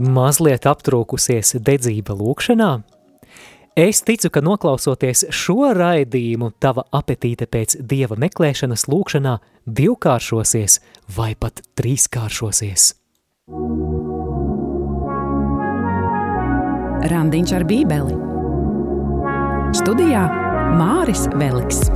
mazliet 0.00 0.66
aptrūkusies 0.68 1.58
dedzība 1.60 2.16
lūkšanā? 2.16 2.70
Es 3.78 4.02
ticu, 4.02 4.28
ka 4.34 4.42
noklausoties 4.42 5.28
šo 5.30 5.70
raidījumu, 5.78 6.50
tava 6.60 6.82
apetīte 6.90 7.46
pēc 7.46 7.78
dieva 7.86 8.18
meklēšanas 8.18 8.88
lūkšanā 8.90 9.36
divkāršosies 9.70 10.80
vai 11.16 11.32
pat 11.38 11.62
trīskāršosies. 11.78 12.90
Randiņš 17.10 17.54
ar 17.56 17.64
bībeli 17.70 18.18
Studijā 19.80 20.26
Māris 20.76 21.28
Veliks. 21.38 21.86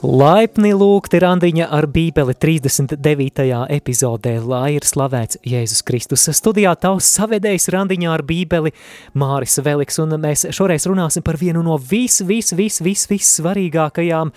Laipni 0.00 0.70
lūgti 0.72 1.18
randiņa 1.20 1.66
ar 1.76 1.84
bībeli 1.92 2.32
39. 2.40 3.42
epizodē, 3.76 4.32
lai 4.40 4.78
ir 4.78 4.86
slavēts 4.88 5.42
Jēzus 5.44 5.82
Kristus. 5.84 6.24
Studijā 6.38 6.72
tavs 6.80 7.10
savedējs 7.18 7.68
randiņā 7.74 8.14
ar 8.14 8.24
bībeli 8.24 8.72
Māris 9.12 9.58
Veliks, 9.60 10.00
un 10.00 10.16
mēs 10.22 10.46
šoreiz 10.56 10.88
runāsim 10.88 11.24
par 11.26 11.36
vienu 11.36 11.60
no 11.66 11.76
vis, 11.76 12.22
vis, 12.24 12.54
vis, 12.56 12.80
vis, 12.80 13.04
vis 13.12 13.34
svarīgākajām 13.42 14.32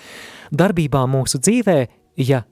darbībām 0.52 1.16
mūsu 1.16 1.40
dzīvē, 1.40 1.78
ja 2.20 2.44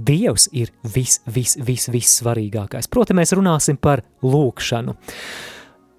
Dievs 0.00 0.46
ir 0.56 0.70
vis, 0.94 1.18
vis, 1.26 1.58
vis, 1.58 1.88
vis 1.90 2.12
svarīgākais. 2.22 2.86
Proti, 2.88 3.18
mēs 3.18 3.34
runāsim 3.34 3.82
par 3.82 4.00
lūkšanu. 4.22 4.94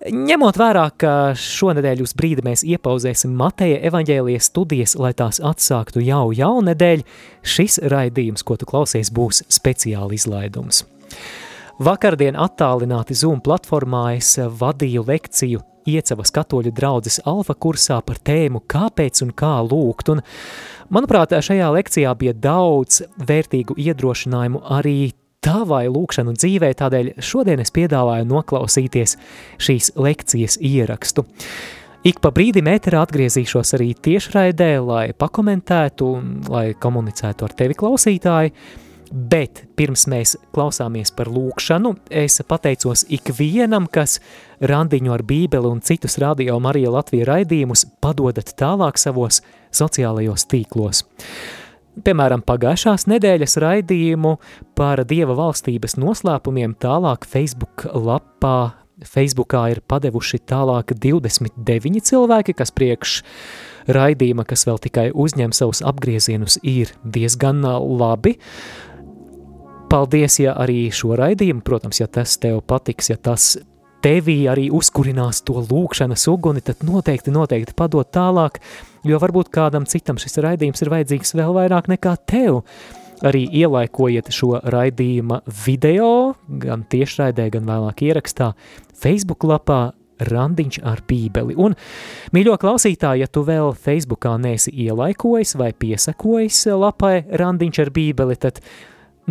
Ņemot 0.01 0.57
vērā, 0.57 0.87
ka 0.97 1.11
šonadēļ 1.37 1.99
uz 2.01 2.15
brīdi 2.17 2.41
mēs 2.41 2.63
iepauzēsim 2.65 3.35
Mateja 3.37 3.77
evaņģēlijas 3.85 4.47
studijas, 4.49 4.95
lai 4.97 5.11
tās 5.13 5.37
atsāktu 5.45 6.01
jau 6.01 6.31
jaunedēļ, 6.33 7.03
šis 7.45 7.77
raidījums, 7.93 8.41
ko 8.41 8.57
tu 8.57 8.65
klausies, 8.65 9.11
būs 9.13 9.43
speciāli 9.45 10.17
izlaidums. 10.17 10.81
Vakardien 11.81 12.33
attālināti 12.33 13.13
Zoom 13.17 13.43
platformā 13.45 14.15
es 14.17 14.33
vadīju 14.41 15.05
lekciju 15.05 15.61
Iecavas 15.89 16.33
katoļu 16.33 16.73
draudzes 16.77 17.21
alfa 17.29 17.53
kursā 17.53 18.01
par 18.05 18.17
tēmu 18.21 18.63
kāpēc 18.69 19.21
un 19.25 19.31
kā 19.37 19.53
lūgt, 19.65 20.11
un 20.13 20.25
manuprāt, 20.93 21.37
šajā 21.45 21.69
lekcijā 21.77 22.17
bija 22.17 22.33
daudz 22.37 23.03
vērtīgu 23.21 23.77
iedrošinājumu 23.77 24.65
arī 24.77 25.11
tavai 25.41 25.87
lūkšanu 25.89 26.35
dzīvē, 26.37 26.71
tādēļ 26.77 27.13
šodien 27.25 27.61
es 27.63 27.73
piedāvāju 27.73 28.27
noklausīties 28.29 29.17
šīs 29.61 29.93
lekcijas 29.97 30.59
ierakstu. 30.61 31.25
Ik 32.05 32.21
pa 32.21 32.31
brīdim 32.33 32.69
ēterā 32.69 33.03
atgriezīšos 33.05 33.75
arī 33.77 33.91
tiešraidē, 33.93 34.71
lai 34.85 35.03
pakomentētu 35.17 36.07
lai 36.49 36.71
komunicētu 36.81 37.45
ar 37.45 37.53
tevi 37.57 37.77
klausītāji, 37.77 38.53
bet 39.11 39.63
pirms 39.77 40.07
mēs 40.09 40.35
klausāmies 40.55 41.13
par 41.13 41.29
lūkšanu, 41.29 41.93
es 42.09 42.39
pateicos 42.47 43.05
ikvienam, 43.09 43.89
kas 43.91 44.19
randiņu 44.61 45.13
ar 45.13 45.25
bībeli 45.25 45.69
un 45.69 45.81
citus 45.85 46.17
radio 46.21 46.59
Marija 46.61 46.93
Latvija 46.93 47.27
raidījumus 47.33 47.85
padodat 48.01 48.53
tālāk 48.61 49.01
savos 49.01 49.41
sociālajos 49.73 50.47
tīklos. 50.49 51.03
Piemēram, 51.91 52.39
pagājušās 52.47 53.03
nedēļas 53.11 53.57
raidījumu 53.59 54.37
par 54.79 55.01
Dieva 55.07 55.35
valstības 55.35 55.97
noslēpumiem 55.99 56.77
tālāk 56.79 57.27
Facebook 57.27 57.83
lapā, 57.91 58.77
Facebookā 59.01 59.65
ir 59.73 59.81
padevuši 59.89 60.39
tālāk 60.47 60.93
29 60.95 62.05
cilvēki, 62.07 62.55
kas 62.55 62.71
priekš 62.71 63.15
raidījuma, 63.91 64.45
kas 64.47 64.63
vēl 64.69 64.79
tikai 64.83 65.07
uzņem 65.11 65.51
savus 65.57 65.81
apgriezienus, 65.83 66.59
ir 66.63 66.93
diezgan 67.03 67.65
labi. 67.65 68.37
Paldies, 69.91 70.37
ja 70.39 70.55
arī 70.55 70.85
šo 70.95 71.17
raidījumu, 71.19 71.65
protams, 71.67 71.99
ja 71.99 72.07
tas 72.07 72.37
tev 72.39 72.61
patiks, 72.63 73.11
ja 73.11 73.17
tas 73.19 73.57
tevī 74.03 74.37
arī 74.51 74.69
uzkurinās 74.73 75.43
to 75.47 75.61
lūkšanas 75.61 76.27
uguni, 76.31 76.63
tad 76.65 76.83
noteikti, 76.85 77.33
noteikti 77.33 77.75
padot 77.77 78.09
tālāk, 78.13 78.59
jo 79.07 79.19
varbūt 79.21 79.51
kādam 79.53 79.87
citam 79.89 80.19
šis 80.21 80.41
raidījums 80.43 80.81
ir 80.83 80.91
vajadzīgs 80.93 81.35
vēl 81.37 81.55
vairāk 81.57 81.91
nekā 81.91 82.17
tev. 82.29 82.63
Arī 83.21 83.43
ielaikojiet 83.61 84.31
šo 84.33 84.55
raidījuma 84.65 85.43
video, 85.65 86.33
gan 86.61 86.87
tiešraidē, 86.89 87.51
gan 87.53 87.67
vēlāk 87.69 88.01
ierakstā 88.07 88.55
Facebook 88.97 89.45
lapā 89.45 89.91
randiņš 90.25 90.79
ar 90.85 91.03
bībeli. 91.09 91.57
Un, 91.57 91.75
mīļo 92.33 92.57
klausītāji, 92.61 93.23
ja 93.23 93.29
tu 93.29 93.45
vēl 93.45 93.75
Facebookā 93.77 94.35
neesi 94.41 94.73
ielaikojis 94.85 95.53
vai 95.61 95.71
piesakojis 95.77 96.63
lapai 96.81 97.15
randiņš 97.29 97.83
ar 97.85 97.93
bībeli, 97.93 98.37
tad 98.41 98.61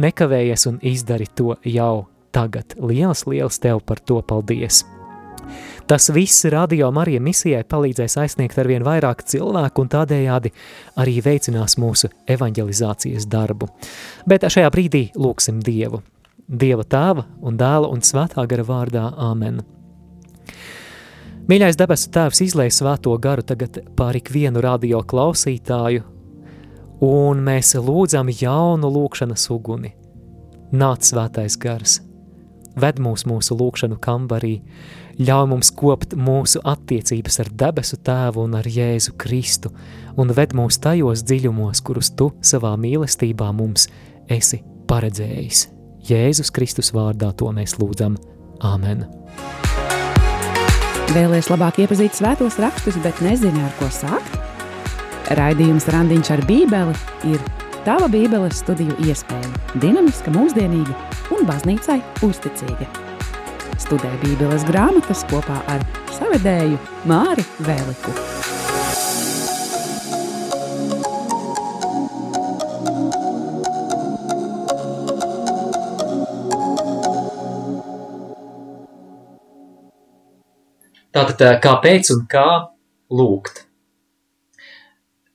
nekavējies 0.00 0.66
un 0.70 0.80
izdari 0.86 1.26
to 1.34 1.56
jau 1.66 2.06
tagad. 2.32 2.76
Liels, 2.78 3.26
liels 3.26 3.58
tev 3.62 3.84
par 3.86 4.00
to 4.00 4.22
paldies! 4.22 4.84
Tas 5.90 6.10
viss 6.14 6.44
radio 6.44 6.90
Marija 6.94 7.18
misijai 7.20 7.64
palīdzēs 7.66 8.14
aizsniegt 8.22 8.58
arvien 8.62 8.84
vairāk 8.86 9.24
cilvēku 9.26 9.82
un 9.82 9.88
tādējādi 9.90 10.52
arī 11.02 11.16
veicinās 11.24 11.74
mūsu 11.82 12.12
evanģelizācijas 12.30 13.26
darbu. 13.26 13.66
Bet 14.30 14.46
šajā 14.46 14.70
brīdī 14.70 15.08
lūksim 15.18 15.58
Dievu. 15.66 15.98
Dieva 16.46 16.84
tēva 16.86 17.24
un 17.42 17.58
dēla 17.58 17.90
un 17.90 18.04
svētā 18.06 18.44
gara 18.46 18.66
vārdā 18.66 19.08
Āmen. 19.18 19.58
Mīļais 21.50 21.78
debesu 21.78 22.12
tēvs 22.14 22.44
izlēja 22.44 22.76
svēto 22.76 23.16
garu 23.18 23.42
tagad 23.42 23.80
pār 23.98 24.20
ikvienu 24.20 24.62
radio 24.62 25.00
klausītāju, 25.02 26.04
un 27.02 27.42
mēs 27.46 27.74
lūdzam 27.74 28.30
jaunu 28.30 28.92
lūkšanas 28.94 29.48
uguni. 29.50 29.90
Nāc 30.70 31.10
svētais 31.10 31.58
gars! 31.58 31.98
Ved 32.78 33.00
mūs 33.02 33.26
mūsu 33.28 33.56
lūkšanu 33.58 33.98
kambarī, 34.02 34.60
ļauj 35.20 35.48
mums 35.50 35.70
kopt 35.76 36.14
mūsu 36.16 36.62
attiecības 36.64 37.40
ar 37.42 37.50
debesu 37.62 37.98
tēvu 38.04 38.44
un 38.46 38.56
ar 38.60 38.68
Jēzu 38.68 39.16
Kristu, 39.20 39.72
un 40.16 40.32
ved 40.36 40.54
mūs 40.56 40.80
tajos 40.82 41.24
dziļumos, 41.26 41.82
kurus 41.84 42.12
tu 42.16 42.30
savā 42.40 42.76
mīlestībā 42.80 43.50
mums 43.56 43.88
esi 44.30 44.62
paredzējis. 44.90 45.66
Jēzus 46.10 46.52
Kristus 46.54 46.94
vārdā 46.96 47.32
to 47.36 47.50
mēs 47.52 47.76
lūdzam. 47.80 48.16
Āmen! 48.64 49.06
Vēlēs 51.10 51.48
labāk 51.50 51.80
iepazīt 51.82 52.14
svētos 52.14 52.60
rakstus, 52.62 52.98
bet 53.02 53.18
nezini, 53.24 53.64
ar 53.66 53.72
ko 53.80 53.88
sākt? 53.90 54.36
Raidījums 55.38 55.88
Randiņš 55.90 56.30
ar 56.34 56.42
bībeli 56.46 56.94
ir 57.32 57.42
tava 57.86 58.06
bībeles 58.10 58.62
studiju 58.62 58.94
iespēja, 59.06 59.50
dinamiska, 59.82 60.32
mūsdienīga 60.34 61.09
un 61.34 61.46
baznīcai 61.48 62.00
uzticīga. 62.26 62.86
Studē 63.80 64.10
Bībeles 64.22 64.66
grāmatas 64.68 65.22
kopā 65.30 65.60
ar 65.70 65.84
savedēju 66.16 66.78
Māri 67.08 67.44
Vēliku. 67.64 68.14
Tātad, 81.10 81.40
kāpēc 81.62 82.12
un 82.14 82.26
kā 82.30 82.46
lūgt? 83.10 83.64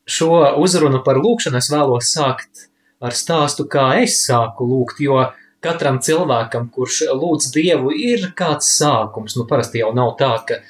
Šo 0.05 0.37
uzrunu 0.61 1.01
par 1.03 1.17
lūkšanu 1.19 1.59
es 1.59 1.71
vēlos 1.73 2.13
sākt 2.13 2.69
ar 3.03 3.15
stāstu, 3.17 3.65
kā 3.67 3.89
es 4.03 4.21
sāku 4.23 4.67
lūgt, 4.69 5.01
jo 5.03 5.17
uh, 5.19 5.33
katram 5.65 5.97
cilvēkam, 6.05 6.69
kurš 6.73 7.01
lūdz 7.17 7.49
Dievu, 7.55 7.93
ir 7.97 8.29
kāds 8.37 8.69
sākums. 8.77 9.37
Nu, 9.39 9.47
parasti 9.49 9.81
jau 9.81 9.91
nav 9.97 10.13
tā, 10.19 10.31
ka 10.47 10.61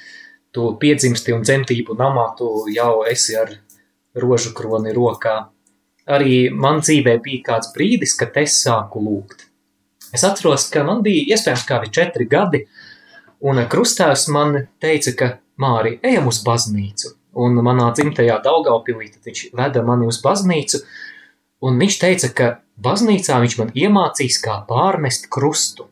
tu 0.56 0.70
piedzimsti 0.80 1.34
un 1.36 1.44
dzemtību 1.44 1.96
namā, 1.98 2.30
tu 2.38 2.64
jau 2.72 3.04
esi 3.08 3.36
ar 3.36 3.52
rožu 4.16 4.54
kroni 4.56 4.94
rokā. 4.96 5.36
Arī 6.06 6.46
man 6.54 6.80
dzīvē 6.80 7.18
bija 7.22 7.44
kāds 7.50 7.72
brīdis, 7.74 8.14
kad 8.18 8.36
es 8.40 8.60
sāku 8.62 9.02
lūgt. 9.02 9.48
Es 10.14 10.22
atceros, 10.24 10.68
ka 10.72 10.84
man 10.86 11.02
bija 11.04 11.34
iespējams 11.34 11.66
kādi 11.66 11.90
četri 11.92 12.28
gadi, 12.30 12.62
un 13.44 13.60
krustāvs 13.68 14.28
man 14.32 14.62
teica, 14.80 15.12
ka 15.18 15.32
Māri, 15.60 15.96
ejam 16.04 16.28
uz 16.28 16.42
baznīcu. 16.44 17.14
Un 17.40 17.56
manā 17.64 17.90
dzimtajā 17.96 18.38
Daugaupilī 18.44 19.10
viņš 19.24 19.42
veda 19.56 19.82
mani 19.84 20.08
uz 20.08 20.18
baznīcu, 20.24 20.82
un 21.64 21.78
viņš 21.80 21.98
teica, 22.02 22.32
ka 22.36 22.48
Baznīcā 22.76 23.38
viņš 23.40 23.54
man 23.56 23.70
iemācīs, 23.72 24.36
kā 24.44 24.58
pārmest 24.68 25.30
krustu. 25.32 25.88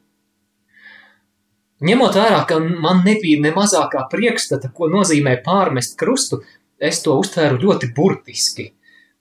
Ņemot 1.84 2.16
vērā, 2.16 2.42
ka 2.48 2.58
man 2.60 3.00
nebija 3.04 3.40
ne 3.40 3.52
mazākā 3.56 4.04
priekšstata, 4.12 4.70
ko 4.76 4.90
nozīmē 4.92 5.38
pārmest 5.44 5.96
krustu, 6.00 6.42
es 6.78 7.00
to 7.04 7.16
uztvēru 7.20 7.58
ļoti 7.62 7.90
burtiski. 7.96 8.68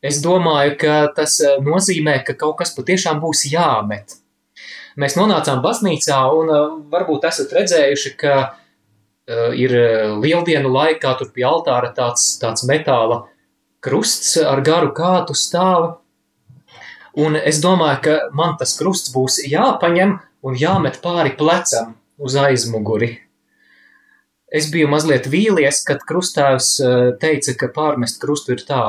Es 0.04 0.19
domāju, 0.24 0.75
ka 0.84 0.98
tas 1.16 1.38
eh, 1.40 1.56
nozīmē, 1.63 2.19
ka 2.28 2.36
kaut 2.40 2.57
kas 2.60 2.75
patiešām 2.75 3.24
būs 3.24 3.45
jāmet. 3.51 4.19
Mēs 5.00 5.16
nonācām 5.18 5.63
baznīcā 5.63 6.19
un 6.36 6.51
eh, 6.51 6.66
varbūt 6.92 7.28
esat 7.31 7.56
redzējuši, 7.56 8.13
ka 8.19 8.36
uh, 8.44 9.51
ir 9.56 9.72
lieldienu 10.19 10.68
laikā 10.68 11.16
tur 11.19 11.31
pie 11.31 11.48
altāra 11.48 11.94
tāds, 11.95 12.34
tāds 12.42 12.68
metāla 12.68 13.24
krusts 13.84 14.36
ar 14.44 14.60
garu 14.63 14.92
kātu 14.95 15.36
stāva, 15.36 16.02
un 17.19 17.38
es 17.38 17.62
domāju, 17.63 18.00
ka 18.06 18.15
man 18.36 18.56
tas 18.60 18.75
krusts 18.80 19.13
būs 19.13 19.42
jāpaņem 19.50 20.18
un 20.44 20.57
jāmet 20.60 21.00
pāri 21.04 21.36
plecam 21.39 21.95
uz 22.18 22.36
aizmuguri. 22.39 23.12
Es 24.54 24.69
biju 24.69 24.89
mazliet 24.92 25.25
vīlies, 25.33 25.81
kad 25.88 26.04
krustāvs 26.06 26.75
eh, 26.80 27.12
teica, 27.21 27.56
ka 27.57 27.71
pārmest 27.74 28.21
krustu 28.21 28.54
ir 28.54 28.65
tā 28.68 28.83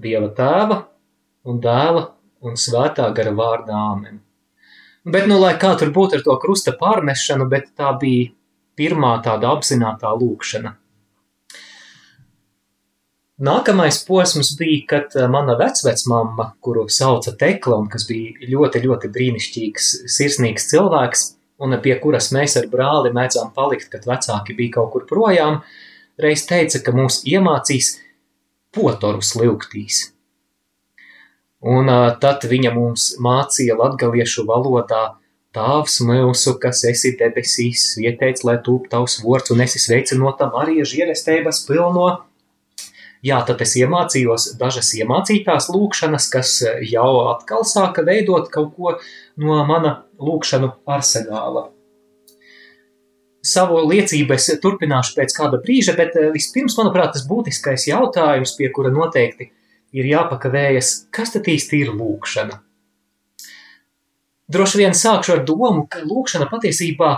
Dieva 0.00 0.28
tēva 0.30 0.84
un 1.50 1.58
dēla 1.60 2.04
un 2.46 2.54
svētā 2.56 3.08
gara 3.16 3.32
vārdā 3.34 3.74
āmen. 3.74 4.20
Bet, 5.04 5.26
nu, 5.26 5.40
lai 5.40 5.56
kā 5.58 5.72
tur 5.80 5.90
būtu 5.96 6.18
ar 6.18 6.22
to 6.24 6.36
krusta 6.38 6.76
pārmešanu, 6.78 7.48
bet 7.50 7.72
tā 7.76 7.90
bija 7.98 8.30
pirmā 8.78 9.16
tāda 9.24 9.50
apzinātā 9.56 10.12
lūkšana. 10.20 10.76
Nākamais 13.40 14.02
posms 14.04 14.50
bija, 14.58 14.82
kad 14.88 15.14
eh, 15.16 15.24
mana 15.32 15.54
vecvecmamma, 15.56 16.50
kuru 16.60 16.84
sauca 16.92 17.32
Tekla 17.40 17.78
un 17.80 17.88
kas 17.88 18.04
bija 18.08 18.50
ļoti, 18.52 18.82
ļoti 18.84 19.08
brīnišķīgs, 19.14 19.86
sirsnīgs 20.12 20.68
cilvēks, 20.68 21.24
un 21.64 21.76
pie 21.80 21.94
kuras 22.02 22.28
mēs 22.36 22.58
ar 22.60 22.68
brāli 22.72 23.14
mēdzām 23.16 23.54
palikt, 23.56 23.88
kad 23.92 24.04
vecāki 24.08 24.56
bija 24.58 24.76
kaut 24.76 24.92
kur 24.92 25.08
projām, 25.08 25.62
reiz 26.20 26.44
teica, 26.48 26.82
ka 26.84 26.92
mūs 26.92 27.22
iemācīs 27.24 27.94
potoru 28.76 29.24
sliuktīs. 29.24 30.10
Un 31.60 31.88
uh, 31.92 32.10
tad 32.20 32.44
viņa 32.48 32.72
mums 32.76 33.14
mācīja 33.20 33.76
latgaliešu 33.80 34.44
valodā 34.48 35.02
Tāvs 35.50 35.96
mūsu, 36.06 36.52
kas 36.62 36.84
esi 36.86 37.16
debesīs, 37.18 37.96
ieteic, 37.98 38.44
lai 38.46 38.60
tūp 38.62 38.84
tavs 38.92 39.16
vords, 39.24 39.50
un 39.50 39.64
esi 39.64 39.80
sveicinotam 39.82 40.54
arī 40.54 40.84
žierestēbas 40.86 41.64
pilno 41.66 42.04
Jā, 43.20 43.42
tad 43.44 43.60
es 43.60 43.74
iemācījos 43.76 44.54
dažas 44.60 44.94
iemācītās 44.96 45.68
lūkšanas, 45.74 46.28
kas 46.32 46.54
jau 46.88 47.10
atkal 47.34 47.66
sāka 47.68 48.04
veidot 48.06 48.48
kaut 48.52 48.72
ko 48.76 48.94
no 49.36 49.60
mana 49.68 49.98
lūkšanu 50.16 50.72
arsenāla. 50.88 51.68
Savu 53.40 53.78
liecību 53.88 54.34
es 54.36 54.50
turpināšu 54.60 55.14
pēc 55.16 55.34
kāda 55.36 55.60
brīža, 55.60 55.94
bet 55.96 56.16
eh, 56.16 56.28
vispirms, 56.32 56.76
manuprāt, 56.76 57.14
tas 57.14 57.24
būtiskais 57.28 57.86
jautājums, 57.88 58.52
pie 58.56 58.68
kura 58.72 58.92
noteikti 58.92 59.48
ir 59.96 60.08
jāpakavējas, 60.10 60.90
kas 61.12 61.32
tad 61.36 61.48
īsti 61.48 61.80
ir 61.84 61.94
lūkšana? 61.96 62.60
Droši 64.50 64.82
vien 64.82 64.96
sākšu 64.96 65.36
ar 65.36 65.44
domu, 65.46 65.86
ka 65.88 66.02
lūkšana 66.04 66.50
patiesībā, 66.50 67.10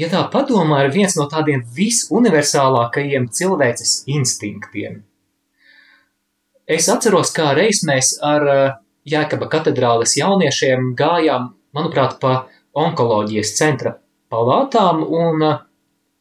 ja 0.00 0.08
tā 0.12 0.22
padomā, 0.32 0.84
ir 0.86 0.94
viens 0.94 1.16
no 1.18 1.26
tādiem 1.28 1.64
visuniversālākajiem 1.76 3.28
cilvēces 3.34 4.02
instinktiem. 4.08 5.02
Es 6.68 6.84
atceros, 6.92 7.30
kā 7.32 7.54
reiz 7.56 7.80
mēs 7.88 8.18
ar 8.20 8.42
eh, 8.52 8.72
Jēkaba 9.08 9.46
katedrāles 9.48 10.12
jauniešiem 10.18 10.90
gājām, 10.98 11.46
manuprāt, 11.72 12.18
pa 12.20 12.42
onkoloģijas 12.76 13.54
centra 13.56 13.94
palātām, 14.28 15.00
un 15.00 15.46
eh, 15.46 15.62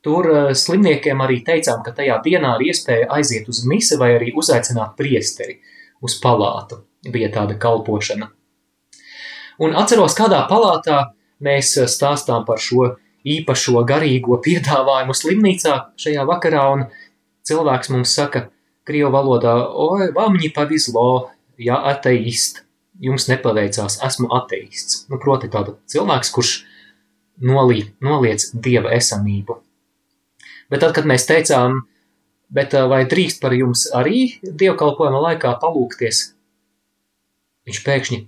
tur 0.08 0.30
eh, 0.32 0.54
slimniekiem 0.56 1.26
arī 1.26 1.42
teicām, 1.44 1.84
ka 1.84 1.92
tajā 2.00 2.22
dienā 2.24 2.54
ir 2.56 2.70
iespēja 2.70 3.12
aiziet 3.18 3.52
uz 3.52 3.66
mise 3.68 4.00
vai 4.00 4.14
arī 4.16 4.32
uzaicināt 4.40 4.96
priesteri 4.96 5.60
uz 6.00 6.16
palātu. 6.24 6.86
Bija 7.12 7.28
tāda 7.36 7.60
kalpošana. 7.60 8.32
Un 9.60 9.76
atceros, 9.76 10.16
kādā 10.16 10.46
palātā 10.48 11.10
mēs 11.44 11.76
stāstām 11.92 12.48
par 12.48 12.64
šo 12.64 12.94
īpašo 13.28 13.84
garīgo 13.84 14.40
piedāvājumu 14.46 15.12
slimnīcā 15.12 15.80
šajā 16.00 16.24
vakarā, 16.30 16.70
un 16.72 16.88
cilvēks 17.48 17.92
mums 17.92 18.16
saka, 18.16 18.48
Krievu 18.88 19.12
valodā, 19.12 19.54
oi, 19.76 20.12
vam 20.16 20.38
ne 20.40 20.50
pavislo, 20.56 21.30
ja 21.60 21.82
ateists, 21.92 22.64
jums 23.04 23.28
nepaveicās, 23.30 24.00
esmu 24.08 24.30
ateists. 24.40 25.04
Nu, 25.12 25.20
proti, 25.22 25.50
tāda 25.52 25.76
cilvēks, 25.92 26.32
kurš 26.34 26.54
nolī, 27.44 27.84
noliec 28.04 28.48
dieva 28.54 28.94
esamību. 28.96 29.60
Bet 30.72 30.84
tad, 30.84 30.96
kad 30.96 31.08
mēs 31.08 31.28
teicām, 31.28 31.82
bet 32.54 32.74
vai 32.90 33.04
drīkst 33.10 33.42
par 33.44 33.56
jums 33.56 33.86
arī 33.96 34.40
dievkalpojuma 34.44 35.22
laikā 35.30 35.54
palūkties, 35.62 36.24
viņš 37.68 37.84
pēkšņi, 37.84 38.22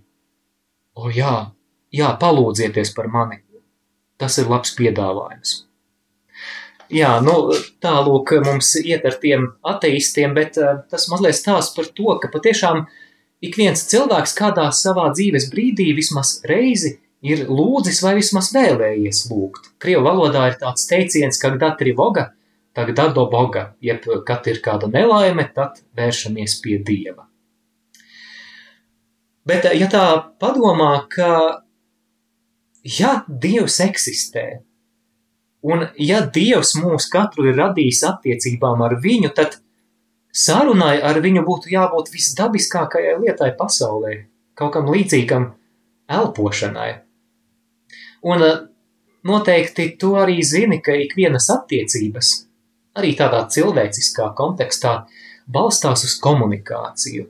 o 0.99 1.11
jā, 1.15 1.33
jā, 1.95 2.11
palūdzieties 2.19 2.93
par 2.95 3.09
mani. 3.11 3.41
Tas 4.19 4.35
ir 4.41 4.51
labs 4.51 4.75
piedāvājums. 4.75 5.68
Jā, 6.89 7.19
nu, 7.21 7.51
tālūk 7.83 8.33
mums 8.45 8.71
iet 8.81 9.03
ar 9.05 9.19
tiem 9.21 9.51
ateistiem, 9.67 10.33
bet 10.33 10.57
uh, 10.57 10.79
tas 10.89 11.05
mazliet 11.11 11.37
stāsta 11.37 11.77
par 11.77 11.91
to, 11.93 12.15
ka 12.21 12.31
patiešām 12.33 12.87
ik 13.45 13.59
viens 13.59 13.83
cilvēks 13.91 14.33
kādā 14.37 14.65
savā 14.73 15.11
dzīves 15.13 15.51
brīdī 15.53 15.91
vismaz 15.97 16.39
reizi 16.49 16.97
ir 17.21 17.45
lūdzis 17.45 18.01
vai 18.03 18.15
vismaz 18.17 18.49
vēlējies 18.55 19.27
lūgt. 19.29 19.71
Krievu 19.77 20.05
valodā 20.07 20.47
ir 20.49 20.59
tāds 20.61 20.87
teiciens, 20.89 21.37
ka 21.37 21.51
datri 21.61 21.93
voga, 21.95 22.31
tagad 22.73 23.13
do 23.15 23.25
boga, 23.29 23.73
jeb 23.85 24.05
kad 24.25 24.47
ir 24.49 24.61
kāda 24.63 24.89
nelaime, 24.91 25.45
tad 25.55 25.81
vēršamies 25.99 26.57
pie 26.63 26.79
Dieva. 26.85 27.27
Bet, 29.45 29.65
ja 29.77 29.87
tā 29.89 30.05
padomā, 30.41 31.05
ka 31.09 31.29
ja 32.85 33.19
Dievs 33.27 33.79
eksistē, 33.83 34.61
Un 35.61 35.89
ja 35.99 36.21
Dievs 36.23 36.75
mūs 36.79 37.09
katru 37.11 37.49
ir 37.49 37.57
radījis 37.59 38.03
attiecībām 38.07 38.79
ar 38.85 38.95
viņu, 39.03 39.31
tad 39.35 39.57
sarunai 40.31 40.99
ar 41.03 41.19
viņu 41.19 41.43
būtu 41.47 41.73
jābūt 41.73 42.11
visdabiskākajai 42.13 43.17
lietai 43.19 43.51
pasaulē, 43.59 44.13
kaut 44.55 44.73
kam 44.77 44.87
līdzīgam 44.93 45.49
elpošanai. 46.09 46.91
Un 48.23 48.43
eh, 48.43 48.61
noteikti 49.27 49.89
tu 49.99 50.13
arī 50.19 50.39
zini, 50.43 50.79
ka 50.83 50.95
ikvienas 50.95 51.49
attiecības, 51.51 52.31
arī 52.99 53.15
tādā 53.19 53.43
cilvēciskā 53.51 54.31
kontekstā, 54.37 54.95
balstās 55.49 56.05
uz 56.07 56.15
komunikāciju. 56.23 57.27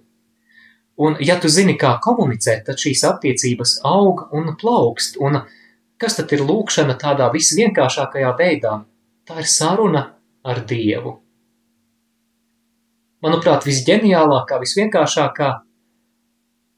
Un 0.99 1.15
ja 1.23 1.37
tu 1.39 1.47
zini, 1.47 1.77
kā 1.79 1.93
komunicēt, 2.03 2.65
tad 2.67 2.81
šīs 2.81 3.05
attiecības 3.07 3.77
aug 3.87 4.25
un 4.35 4.51
plaukst, 4.59 5.15
un 5.23 5.39
Kas 5.99 6.15
tad 6.15 6.31
ir 6.31 6.45
lūkšana 6.47 6.95
tādā 6.99 7.27
visvienkāršākajā 7.33 8.29
veidā? 8.39 8.77
Tā 9.27 9.41
ir 9.41 9.49
saruna 9.51 10.05
ar 10.47 10.61
Dievu. 10.67 11.17
Manuprāt, 13.19 13.65
visģeniālākā, 13.67 14.61
visvienkāršākā 14.63 15.49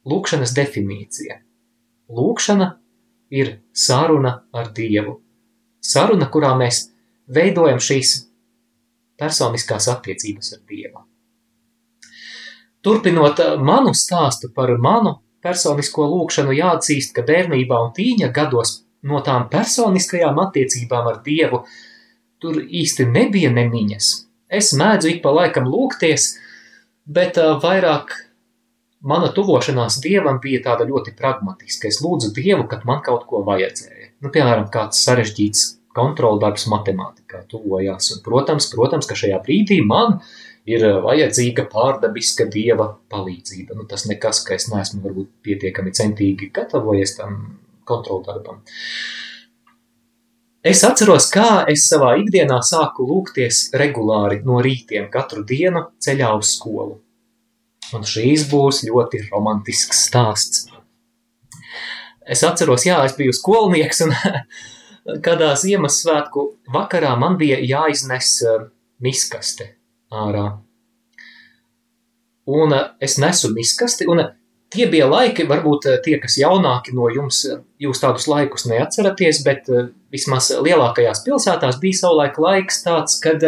lūkšanas 0.10 0.56
definīcija. 0.58 1.38
Lūkšana 2.10 2.72
ir 3.38 3.60
saruna 3.78 4.40
ar 4.58 4.74
Dievu. 4.74 5.20
Saruna, 5.82 6.25
kurā 6.34 6.56
mēs 6.58 6.88
veidojam 7.30 7.78
šīs 7.78 8.18
personiskās 9.22 9.86
attiecības 9.94 10.56
ar 10.58 10.66
Dievu. 10.66 11.06
Turpinot 12.82 13.38
manu 13.62 13.94
stāstu 13.94 14.50
par 14.56 14.74
manu 14.82 15.20
personisko 15.46 16.08
lūkšanu, 16.10 16.54
jāatzīst, 16.58 17.13
ka 17.13 17.22
bērnībā 17.25 17.78
un 17.86 17.94
tīņa 17.94 18.32
gados 18.34 18.80
no 19.08 19.22
tām 19.25 19.48
personiskajām 19.51 20.39
attiecībām 20.46 21.08
ar 21.12 21.22
Dievu 21.25 21.63
tur 22.41 22.60
īsti 22.62 23.08
nebija 23.10 23.51
nemiņas. 23.53 24.12
Es 24.51 24.74
mēdzu 24.77 25.13
ik 25.13 25.22
pa 25.24 25.31
laikam 25.34 25.70
lūgties, 25.72 26.36
bet 27.05 27.38
vairāk 27.63 28.13
mana 29.01 29.31
tuvošanās 29.34 30.00
Dievam 30.03 30.39
bija 30.43 30.62
tāda 30.65 30.86
ļoti 30.89 31.15
pragmatiska. 31.17 31.89
Es 31.89 32.01
lūdzu 32.03 32.34
Dievu, 32.36 32.67
kad 32.70 32.86
man 32.86 33.01
kaut 33.05 33.25
ko 33.29 33.43
vajadzēja. 33.48 34.12
Nu, 34.22 34.29
piemēram, 34.34 34.67
kāds 34.74 35.01
sarežģīts 35.05 35.63
kontroldarbs 35.96 36.67
matemātikā 36.72 37.46
tuvojās. 37.51 38.12
Un, 38.15 38.22
protams, 38.25 38.70
protams, 38.72 39.10
ka 39.10 39.17
šajā 39.17 39.41
brīdī 39.46 39.81
man 39.86 40.20
ir 40.70 40.86
vajadzīga 41.03 41.65
pārdabiska 41.72 42.46
dieva 42.53 42.91
palīdzība. 43.12 43.75
Nu, 43.77 43.88
tas 43.89 44.05
nekas, 44.10 44.43
ka 44.46 44.55
es 44.58 44.70
neesmu 44.72 45.01
varbūt 45.05 45.31
pietiekami 45.48 45.93
centīgi 45.98 46.51
gatavojies 46.53 47.17
tam 47.17 47.41
kontroldarbam. 47.88 48.62
Es 50.62 50.84
atceros, 50.86 51.26
kā 51.34 51.64
es 51.72 51.88
savā 51.90 52.12
ikdienā 52.22 52.60
sāku 52.62 53.08
lūgties 53.10 53.72
regulāri 53.82 54.44
no 54.46 54.60
rītiem 54.62 55.08
katru 55.14 55.42
dienu 55.48 55.88
ceļā 55.98 56.36
uz 56.38 56.52
skolu. 56.58 57.00
Un 57.98 58.06
šīs 58.08 58.46
būs 58.52 58.84
ļoti 58.86 59.24
romantisks 59.32 60.06
stāsts. 60.06 60.68
Es 62.22 62.44
atceros, 62.46 62.86
jā, 62.86 63.00
es 63.04 63.18
biju 63.18 63.34
skolnieks 63.34 64.04
un 64.06 64.14
kādā 65.26 65.50
Ziemassvētku 65.58 66.46
vakarā 66.74 67.16
man 67.20 67.40
bija 67.42 67.58
jāiznes 67.58 68.36
eh, 68.46 68.68
miskaste 69.02 69.72
ārā. 70.14 70.46
Un 72.52 72.78
eh, 72.78 72.86
es 73.02 73.18
nesu 73.22 73.50
miskasti, 73.56 74.06
un 74.06 74.22
Tie 74.72 74.86
bija 74.88 75.10
laiki, 75.12 75.44
varbūt 75.50 75.88
eh, 75.90 76.00
tie, 76.04 76.16
kas 76.24 76.38
jaunāki 76.40 76.94
no 76.96 77.10
jums, 77.12 77.44
eh, 77.50 77.60
jūs 77.84 78.00
tādus 78.00 78.30
laikus 78.32 78.63
neatceraties, 78.72 79.42
bet 79.44 79.68
eh, 79.68 79.90
vismaz 80.13 80.48
lielākajās 80.63 81.25
pilsētās 81.25 81.80
bija 81.82 82.00
savulaik 82.00 82.40
laiks 82.40 82.80
tāds, 82.86 83.18
kad, 83.24 83.44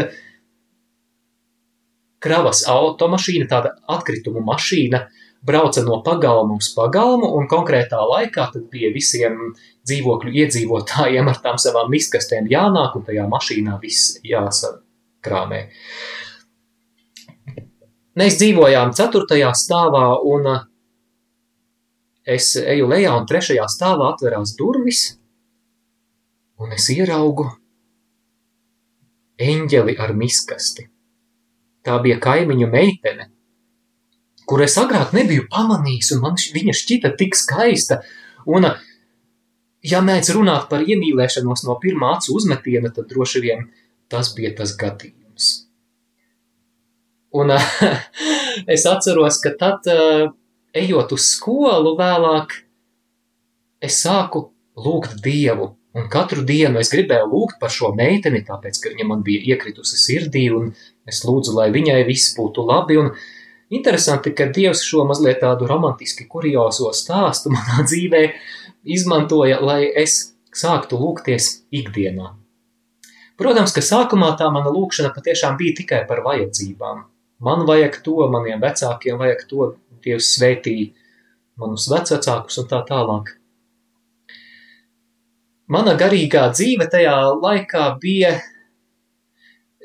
kravas 2.24 2.64
automašīna, 2.72 3.48
tāda 3.52 3.74
atkritumu 3.92 4.44
mašīna, 4.48 5.06
brauca 5.44 5.84
no 5.84 6.02
pagalma 6.04 6.56
uz 6.60 6.70
pagalmu, 6.76 7.30
un 7.38 7.48
konkrētā 7.52 8.00
laikā 8.00 8.50
tad 8.54 8.68
bija 8.72 8.92
visiem 8.96 9.40
dzīvokļu 9.88 10.36
iedzīvotājiem 10.44 11.32
ar 11.32 11.40
tām 11.44 11.60
savām 11.60 11.92
miskastēm 11.92 12.48
jānāk, 12.52 12.96
un 13.00 13.08
tajā 13.08 13.28
mašīnā 13.32 13.80
viss 13.84 14.18
jāsakrāmē. 14.28 15.64
Mēs 18.20 18.38
dzīvojām 18.40 18.94
ceturtajā 18.96 19.52
stāvā, 19.58 20.06
un 20.30 20.48
es 22.24 22.54
eju 22.56 22.88
lejā, 22.92 23.14
un 23.18 23.28
trešajā 23.28 23.66
stāvā 23.72 24.14
atverās 24.14 24.56
durvis, 24.60 25.04
un 26.62 26.72
es 26.76 26.88
ieraugu 26.94 27.50
eņģeli 29.44 29.96
ar 30.00 30.14
miskasti. 30.16 30.88
Tā 31.84 31.98
bija 32.04 32.20
kaimiņu 32.24 32.70
meitene, 32.72 33.28
kur 34.48 34.64
es 34.64 34.78
agrāk 34.80 35.12
nebiju 35.16 35.50
pamanījis, 35.52 36.14
un 36.16 36.24
man 36.24 36.40
viņa 36.40 36.76
šķita 36.80 37.14
tik 37.20 37.36
skaista. 37.36 38.00
Un, 38.48 38.70
ja 39.84 40.00
mēdz 40.04 40.32
runāt 40.38 40.70
par 40.72 40.86
iemīlēšanos 40.88 41.66
no 41.68 41.76
pirmā 41.82 42.16
acu 42.18 42.38
uzmetiena, 42.38 42.92
tad 42.96 43.12
droši 43.12 43.44
vien 43.44 43.68
tas 44.12 44.32
bija 44.36 44.54
tas 44.56 44.76
gadījums. 44.80 45.52
Un 47.34 47.52
es 48.76 48.86
atceros, 48.88 49.42
ka 49.44 49.56
tad, 49.60 49.88
ejot 50.74 51.14
uz 51.16 51.30
skolu 51.36 51.96
vēlāk, 52.00 52.58
es 53.84 54.02
sāku 54.04 54.50
lūgt 54.80 55.20
Dievu 55.24 55.74
Un 55.94 56.08
katru 56.10 56.42
dienu 56.42 56.82
es 56.82 56.90
gribēju 56.90 57.28
lūgt 57.30 57.60
par 57.62 57.70
šo 57.74 57.92
meiteni, 57.94 58.42
tāpēc, 58.48 58.80
ka 58.82 58.92
viņa 58.96 59.06
man 59.06 59.22
bija 59.26 59.44
iekritusi 59.54 60.00
sirdī, 60.02 60.48
un 60.50 60.72
es 61.10 61.22
lūdzu, 61.28 61.54
lai 61.54 61.68
viņai 61.74 62.00
viss 62.08 62.34
būtu 62.38 62.66
labi. 62.66 62.98
Un 62.98 63.12
interesanti, 63.78 64.34
ka 64.34 64.48
Dievs 64.56 64.82
šo 64.88 65.06
mazliet 65.10 65.44
tādu 65.44 65.70
romantiski 65.70 66.26
kuriozo 66.30 66.90
stāstu 66.98 67.52
manā 67.56 67.86
dzīvē 67.86 68.24
izmantoja, 68.96 69.62
lai 69.62 69.86
es 69.86 70.34
sāktu 70.54 70.98
lūgties 70.98 71.52
ikdienā. 71.74 72.34
Protams, 73.38 73.74
ka 73.74 73.86
sākumā 73.86 74.32
tā 74.40 74.50
mana 74.54 74.74
lūkšana 74.74 75.14
patiešām 75.14 75.60
bija 75.62 75.78
tikai 75.78 76.04
par 76.10 76.26
vajadzībām. 76.26 77.06
Man 77.44 77.66
vajag 77.70 78.02
to, 78.02 78.18
maniem 78.34 78.62
vecākiem 78.66 79.22
vajag 79.22 79.46
to, 79.50 79.74
Dievs 80.04 80.34
svētī 80.38 80.78
manus 81.60 81.88
vecākus 81.92 82.60
un 82.62 82.70
tā 82.70 82.82
tālāk 82.88 83.36
mana 85.74 85.96
garīgā 86.00 86.48
dzīve 86.54 86.88
tajā 86.92 87.16
laikā 87.40 87.88
bija 88.02 88.36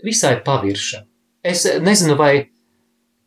visai 0.05 0.37
pavirša. 0.45 1.03
Es 1.49 1.65
nezinu, 1.83 2.17
vai 2.19 2.33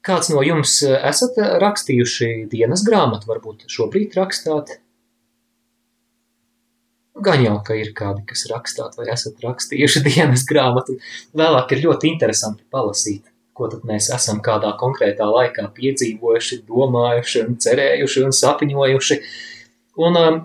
kāds 0.05 0.31
no 0.33 0.43
jums 0.45 0.81
esat 0.83 1.39
rakstījuši 1.63 2.31
dienas 2.51 2.85
grāmatu, 2.87 3.29
varbūt 3.31 3.67
šobrīd 3.71 4.17
rakstāt. 4.19 4.77
Gan 7.21 7.43
jau, 7.43 7.57
ka 7.65 7.75
ir 7.77 7.91
kādi, 7.93 8.23
kas 8.27 8.47
rakstāt, 8.49 8.95
vai 8.97 9.09
esat 9.13 9.41
rakstījuši 9.43 10.03
dienas 10.09 10.45
grāmatu. 10.47 10.97
Vēlāk 11.37 11.75
ir 11.75 11.85
ļoti 11.87 12.11
interesanti 12.11 12.65
palasīt, 12.71 13.30
ko 13.61 13.69
tad 13.69 13.85
mēs 13.85 14.09
esam 14.15 14.41
kādā 14.41 14.73
konkrētā 14.81 15.29
laikā 15.29 15.67
piedzīvojuši, 15.77 16.63
domājuši 16.65 17.45
un 17.45 17.59
cerējuši 17.61 18.25
un 18.25 18.33
sapņojuši. 18.41 19.19
Un 20.01 20.17
um, 20.17 20.39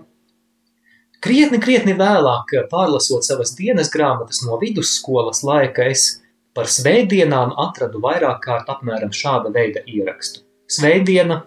Krietni, 1.17 1.57
krietni 1.57 1.95
vēlāk, 1.97 2.53
pārlasot 2.69 3.25
savas 3.25 3.55
dienas 3.57 3.89
grāmatas 3.89 4.43
no 4.45 4.59
vidusskolas 4.61 5.41
laika, 5.41 5.87
es 5.89 6.21
par 6.53 6.69
svētdienām 6.69 7.55
atradu 7.57 8.01
vairāk 8.03 8.43
kārt 8.45 8.69
apmēram 8.69 9.09
šāda 9.09 9.49
veida 9.53 9.81
ierakstu. 9.89 10.45
Svētdiena, 10.69 11.41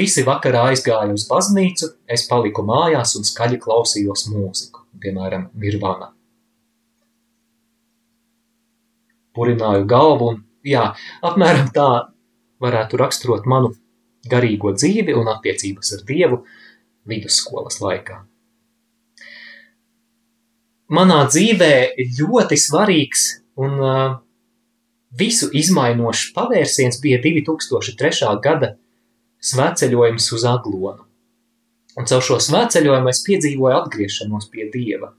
visi 0.00 0.24
vakarā 0.24 0.64
aizgāja 0.72 1.12
uz 1.12 1.28
baznīcu, 1.28 1.92
es 2.08 2.24
paliku 2.30 2.64
mājās 2.64 3.18
un 3.20 3.28
skaļi 3.28 3.60
klausījos 3.60 4.30
mūziku, 4.32 4.86
piemēram, 5.04 5.50
Nirvana. 5.52 6.14
Purināju 9.38 9.84
galvu 9.86 10.32
un, 10.32 10.40
jā, 10.66 10.88
apmēram 11.22 11.70
tā 11.74 11.90
varētu 12.62 12.98
raksturot 12.98 13.46
manu 13.46 13.70
garīgo 14.28 14.74
dzīvi 14.74 15.14
un 15.14 15.30
attiecības 15.30 15.94
ar 15.94 16.02
Dievu 16.08 16.42
vidusskolas 17.08 17.78
laikā 17.84 18.24
manā 20.92 21.22
dzīvē 21.28 21.72
ļoti 22.18 22.58
svarīgs 22.60 23.24
un 23.60 23.76
uh, 23.82 24.16
visu 25.18 25.50
izmainošs 25.52 26.32
pavērsiens 26.36 27.00
bija 27.04 27.20
2003. 27.24 28.32
gada 28.44 28.74
svētceļojums 29.44 30.32
uz 30.34 30.46
Aglonu. 30.48 31.04
Un 31.98 32.06
caur 32.08 32.22
šo 32.22 32.38
svētceļojumu 32.42 33.10
es 33.10 33.22
piedzīvoju 33.26 33.78
atgriešanos 33.82 34.48
pie 34.52 34.68
Dieva. 34.72 35.12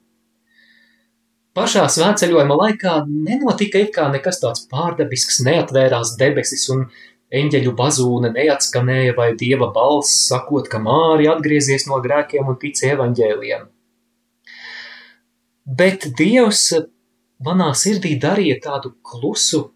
Pašā 1.58 1.88
svētceļojuma 1.90 2.56
laikā 2.60 2.94
nenotika 3.10 3.82
it 3.82 3.94
kā 3.96 4.06
nekas 4.14 4.40
tāds 4.44 4.68
pārdabisks, 4.70 5.42
neatvērās 5.48 6.14
debesis 6.20 6.68
un 6.74 6.86
eņģeļu 7.34 7.74
bazūne 7.78 8.32
neatskanēja 8.36 9.18
vai 9.18 9.34
Dieva 9.38 9.72
balss 9.74 10.28
sakot, 10.30 10.70
ka 10.70 10.82
Māri 10.82 11.28
atgriezies 11.30 11.90
no 11.90 12.00
grēkiem 12.06 12.54
un 12.54 12.62
tic 12.62 12.86
evaņģēliem– 12.94 13.68
bet 15.70 16.08
Dievs 16.18 16.72
manā 17.46 17.70
sirdī 17.78 18.16
darīja 18.22 18.58
tādu 18.64 18.94
klusu, 19.06 19.70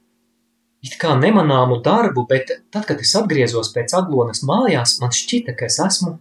it 0.84 0.98
kā 1.00 1.14
nemanāmu 1.20 1.80
darbu, 1.86 2.26
bet 2.30 2.52
tad, 2.74 2.86
kad 2.90 3.00
es 3.00 3.14
atgriezos 3.16 3.72
pēc 3.76 3.94
aglonas 3.98 4.44
mājās, 4.48 4.98
man 5.02 5.14
šķita, 5.16 5.56
ka 5.58 5.70
es 5.70 5.80
esmu 5.84 6.18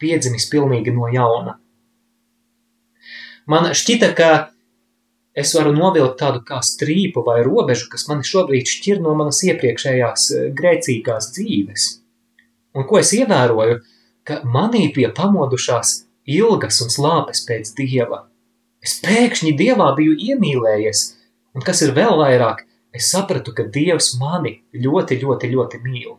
piedzimis 0.00 0.48
pilnīgi 0.52 0.94
no 0.94 1.10
jauna. 1.12 1.58
Man 3.50 3.72
šķita, 3.74 4.12
ka 4.16 4.30
es 5.34 5.54
varu 5.56 5.74
novilkt 5.76 6.18
tādu 6.22 6.42
kā 6.46 6.60
strīpu 6.64 7.24
vai 7.26 7.40
robežu, 7.46 7.88
kas 7.92 8.06
mani 8.08 8.26
šobrīd 8.26 8.68
šķir 8.68 9.02
no 9.04 9.14
manas 9.18 9.42
iepriekšējās 9.46 10.30
eh, 10.36 10.48
grēcīgās 10.56 11.30
dzīves. 11.36 11.86
Un 12.78 12.86
ko 12.86 13.00
es 13.02 13.12
ievēroju, 13.16 13.80
ka 14.26 14.42
manī 14.46 14.88
pie 14.94 15.08
pamodušās 15.14 16.00
ilgas 16.30 16.82
un 16.84 16.92
slāpes 16.92 17.46
pēc 17.48 17.74
Dieva– 17.78 18.26
Es 18.80 18.96
pēkšņi 19.04 19.52
Dievā 19.58 19.90
biju 19.96 20.14
iemīlējies, 20.16 21.00
un 21.52 21.64
kas 21.64 21.82
ir 21.84 21.92
vēl 21.96 22.14
vairāk, 22.16 22.62
es 22.96 23.10
sapratu, 23.12 23.52
ka 23.52 23.66
Dievs 23.68 24.14
mani 24.20 24.54
ļoti, 24.72 25.18
ļoti, 25.20 25.50
ļoti 25.52 25.80
mīl. 25.84 26.14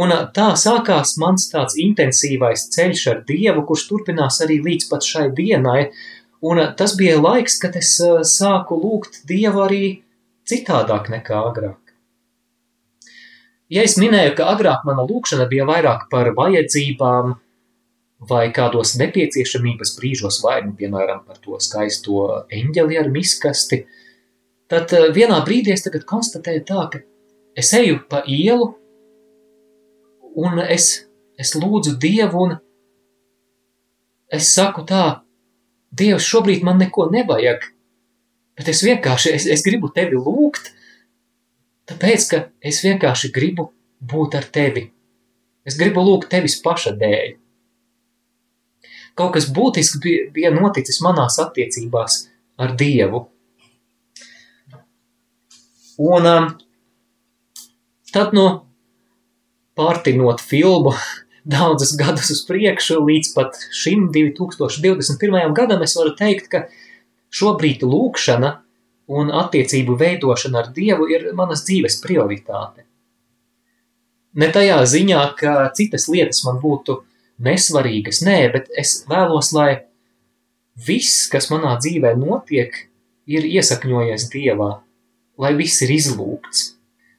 Un 0.00 0.14
tā 0.34 0.48
sākās 0.58 1.16
mans 1.22 1.46
tāds 1.50 1.76
intensīvais 1.78 2.66
ceļš 2.74 3.04
ar 3.12 3.22
Dievu, 3.26 3.62
kurš 3.68 3.86
turpinās 3.90 4.40
arī 4.42 4.58
līdz 4.64 4.88
pat 4.90 5.06
šai 5.06 5.28
dienai, 5.36 5.90
un 6.40 6.62
tas 6.76 6.96
bija 6.96 7.18
laiks, 7.20 7.58
kad 7.62 7.76
es 7.76 7.96
sāku 8.30 8.78
lūgt 8.80 9.22
Dievu 9.28 9.64
arī 9.66 9.84
citādāk 10.48 11.10
nekā 11.12 11.38
agrāk. 11.50 11.78
Ja 13.70 13.84
es 13.86 13.94
minēju, 14.00 14.34
ka 14.38 14.48
agrāk 14.50 14.82
mana 14.88 15.04
lūkšana 15.06 15.46
bija 15.50 15.68
vairāk 15.68 16.08
par 16.10 16.32
vajadzībām, 16.34 17.36
vai 18.20 18.50
kādos 18.52 18.96
nepieciešamības 19.00 19.94
brīžos, 19.96 20.40
vai, 20.44 20.58
nu, 20.66 20.74
piemēram, 20.76 21.22
par 21.24 21.38
to 21.40 21.56
skaisto 21.62 22.26
eņģeli 22.52 22.98
ar 23.00 23.08
miskasti, 23.12 23.84
tad 24.70 24.92
eh, 24.96 25.08
vienā 25.14 25.40
brīdī 25.46 25.72
es 25.72 25.86
tagad 25.86 26.04
konstatēju 26.08 26.64
tā, 26.68 26.82
ka 26.92 27.00
es 27.56 27.72
eju 27.76 28.02
pa 28.10 28.22
ielu 28.28 28.68
un 30.40 30.60
es, 30.66 31.06
es 31.40 31.54
lūdzu 31.56 31.96
Dievu 32.00 32.44
un 32.44 32.58
es 34.30 34.52
saku 34.54 34.84
tā, 34.86 35.22
Dievs, 35.90 36.26
šobrīd 36.26 36.62
man 36.66 36.78
neko 36.78 37.08
nevajag, 37.10 37.66
bet 38.58 38.70
es 38.70 38.84
vienkārši, 38.86 39.34
es, 39.34 39.46
es 39.50 39.66
gribu 39.66 39.90
tevi 39.94 40.18
lūgt, 40.18 40.72
tāpēc, 41.90 42.26
ka 42.30 42.42
es 42.62 42.80
vienkārši 42.86 43.32
gribu 43.34 43.70
būt 44.00 44.38
ar 44.38 44.46
tevi. 44.54 44.86
Es 45.66 45.76
gribu 45.76 46.04
lūgt 46.06 46.30
tevis 46.32 46.60
paša 46.62 46.94
dēļ 47.00 47.40
kaut 49.20 49.34
kas 49.36 49.48
būtisks 49.52 50.00
bija, 50.02 50.28
bija 50.34 50.52
noticis 50.54 51.00
manās 51.04 51.38
attiecībās 51.42 52.22
ar 52.60 52.74
Dievu. 52.78 53.26
Un 56.00 56.28
um, 56.30 56.46
tad, 58.14 58.32
nu, 58.36 58.46
pārtinot 59.76 60.40
filmu 60.40 60.94
daudzus 61.44 61.94
gadus 61.98 62.30
uz 62.34 62.42
priekšu, 62.48 63.00
līdz 63.06 63.32
pat 63.36 63.58
šim 63.74 64.08
2021. 64.14 65.54
gadam, 65.56 65.82
es 65.86 65.96
varu 65.98 66.14
teikt, 66.18 66.50
ka 66.52 66.66
šobrīd 67.34 67.84
lūkšana 67.86 68.54
un 69.10 69.32
attiecību 69.34 69.96
veidošana 69.98 70.64
ar 70.64 70.70
Dievu 70.74 71.08
ir 71.10 71.30
manas 71.36 71.64
dzīves 71.66 71.98
prioritāte. 72.04 72.86
Ne 74.38 74.46
tajā 74.54 74.78
ziņā, 74.86 75.22
ka 75.38 75.54
citas 75.74 76.06
lietas 76.10 76.44
man 76.46 76.60
būtu 76.62 77.00
nesvarīgas. 77.42 78.22
Nē, 78.26 78.38
bet 78.54 78.68
es 78.78 79.00
vēlos, 79.10 79.50
lai 79.56 79.82
viss, 80.86 81.26
kas 81.32 81.50
manā 81.50 81.74
dzīvē 81.80 82.14
notiek, 82.18 82.76
ir 83.30 83.46
iesakņojies 83.46 84.30
Dievā. 84.32 84.70
lai 85.40 85.54
viss 85.56 85.80
ir 85.80 85.88
izlūgts, 85.94 86.74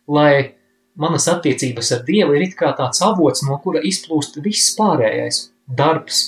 lai 0.05 0.53
manas 0.95 1.27
attiecības 1.31 1.91
ar 1.95 2.03
Dievu 2.07 2.35
ir 2.35 2.47
it 2.49 2.57
kā 2.59 2.73
tāds 2.77 3.01
avots, 3.05 3.43
no 3.47 3.57
kura 3.63 3.83
izplūst 3.87 4.41
viss 4.43 4.75
pārējais– 4.77 5.47
darbs, 5.81 6.21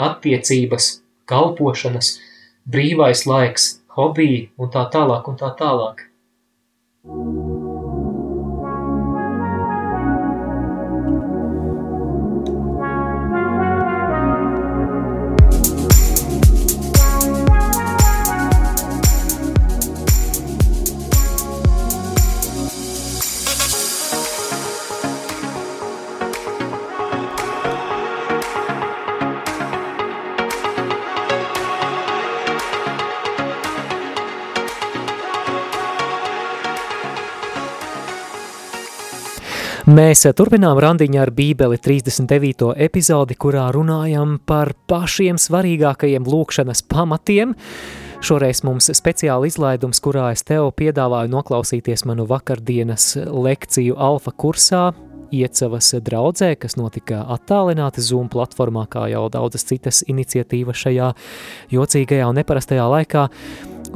attiecības, 0.00 0.92
kalpošanas, 1.30 2.16
brīvais 2.66 3.26
laiks, 3.30 3.72
hobiji 3.96 4.48
un 4.58 4.72
tā 4.74 4.86
tālāk 4.92 5.30
un 5.30 5.40
tā 5.40 5.54
tālāk. 5.58 6.06
Mēs 39.90 40.20
turpinām 40.38 40.78
randiņu 40.78 41.18
ar 41.18 41.32
Bībeli 41.34 41.74
39. 41.82 42.68
epizodi, 42.84 43.34
kurā 43.34 43.64
runājam 43.74 44.36
par 44.46 44.70
pašiem 44.86 45.38
svarīgākajiem 45.40 46.28
lūkšanas 46.30 46.84
pamatiem. 46.86 47.56
Šoreiz 48.22 48.60
mums 48.62 48.86
speciāli 48.94 49.48
izlaidums, 49.50 49.98
kurā 50.04 50.28
es 50.30 50.44
tev 50.46 50.68
piedāvāju 50.78 51.32
noklausīties 51.32 52.04
manu 52.06 52.28
vakardienas 52.30 53.16
lekciju 53.18 53.96
alfa 53.98 54.30
kursā, 54.30 54.90
Iecavas 55.30 55.92
draudzē, 56.02 56.56
kas 56.58 56.74
notika 56.78 57.20
attālināti 57.30 58.02
Zoom 58.02 58.26
platformā, 58.30 58.84
kā 58.90 59.04
jau 59.12 59.28
daudzas 59.30 59.66
citas 59.66 60.02
iniciatīvas 60.10 60.78
šajā 60.84 61.10
jocīgajā 61.70 62.28
un 62.30 62.38
neparastajā 62.40 62.86
laikā. 62.94 63.26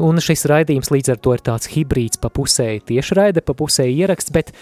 Un 0.03 0.19
šis 0.23 0.47
raidījums 0.51 0.91
līdz 0.95 1.15
ar 1.15 1.23
to 1.23 1.35
ir 1.35 1.43
tāds 1.47 1.71
hibrīds 1.71 2.23
pa 2.23 2.31
pusēji 2.35 2.83
tiešraide, 2.91 3.43
pa 3.47 3.55
pusēji 3.59 3.99
ieraksts, 4.03 4.35
bet 4.35 4.55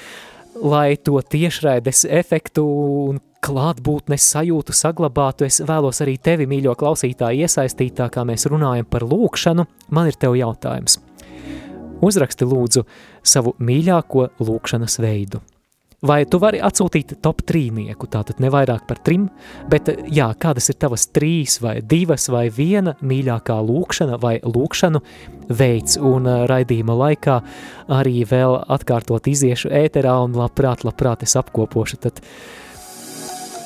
lai 0.62 0.97
to 0.97 1.19
tiešraides 1.21 2.07
efektu 2.09 2.64
un 2.64 3.21
klātbūtnes 3.42 4.25
sajūtu 4.35 4.75
saglabātu, 4.76 5.47
es 5.49 5.59
vēlos 5.66 6.02
arī 6.04 6.14
tevi, 6.23 6.47
mīļo 6.50 6.76
klausītāji, 6.78 7.42
iesaistīt 7.42 7.97
tā, 7.99 8.07
kā 8.12 8.23
mēs 8.28 8.47
runājam 8.50 8.87
par 8.87 9.07
lūkšanu. 9.09 9.66
Man 9.90 10.11
ir 10.11 10.19
tev 10.19 10.37
jautājums. 10.38 11.00
Uzraksti 12.02 12.47
lūdzu 12.47 12.85
savu 13.23 13.57
mīļāko 13.62 14.28
lūkšanas 14.42 14.99
veidu. 15.02 15.42
Vai 16.02 16.25
tu 16.26 16.40
vari 16.42 16.59
atsūtīt 16.59 17.12
top 17.23 17.44
trīnieku, 17.47 18.09
tātad 18.11 18.40
ne 18.42 18.49
vairāk 18.50 18.88
par 18.88 18.99
trim, 19.06 19.28
bet 19.71 19.87
jā, 20.11 20.32
kādas 20.35 20.66
ir 20.73 20.76
tavas 20.82 21.04
trīs 21.14 21.61
vai 21.62 21.76
divas 21.78 22.26
vai 22.32 22.49
viena 22.50 22.97
mīļākā 22.99 23.61
lūkšana 23.62 24.18
vai 24.18 24.32
lūkšanu 24.42 24.99
veids? 25.61 26.00
Un 26.02 26.26
raidījuma 26.50 26.97
laikā 27.04 27.38
arī 28.00 28.25
vēl 28.26 28.59
atkārtot 28.75 29.30
iziešu 29.30 29.71
ēterā 29.71 30.16
un 30.25 30.35
labprāt, 30.40 30.82
labprāt 30.82 31.23
es 31.23 31.37
apkopošu 31.38 32.00
tad 32.02 32.18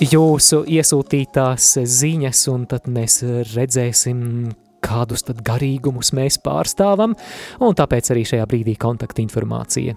jūsu 0.05 0.61
iesūtītās 0.77 1.73
ziņas 1.89 2.47
un 2.53 2.69
tad 2.69 2.93
mēs 2.93 3.23
redzēsim, 3.55 4.53
kādus 4.85 5.25
tad 5.25 5.41
garīgumus 5.41 6.13
mēs 6.13 6.37
pārstāvam. 6.45 7.17
Un 7.65 7.81
tāpēc 7.81 8.13
arī 8.13 8.29
šajā 8.29 8.45
brīdī 8.53 8.77
kontakta 8.77 9.25
informācija. 9.25 9.97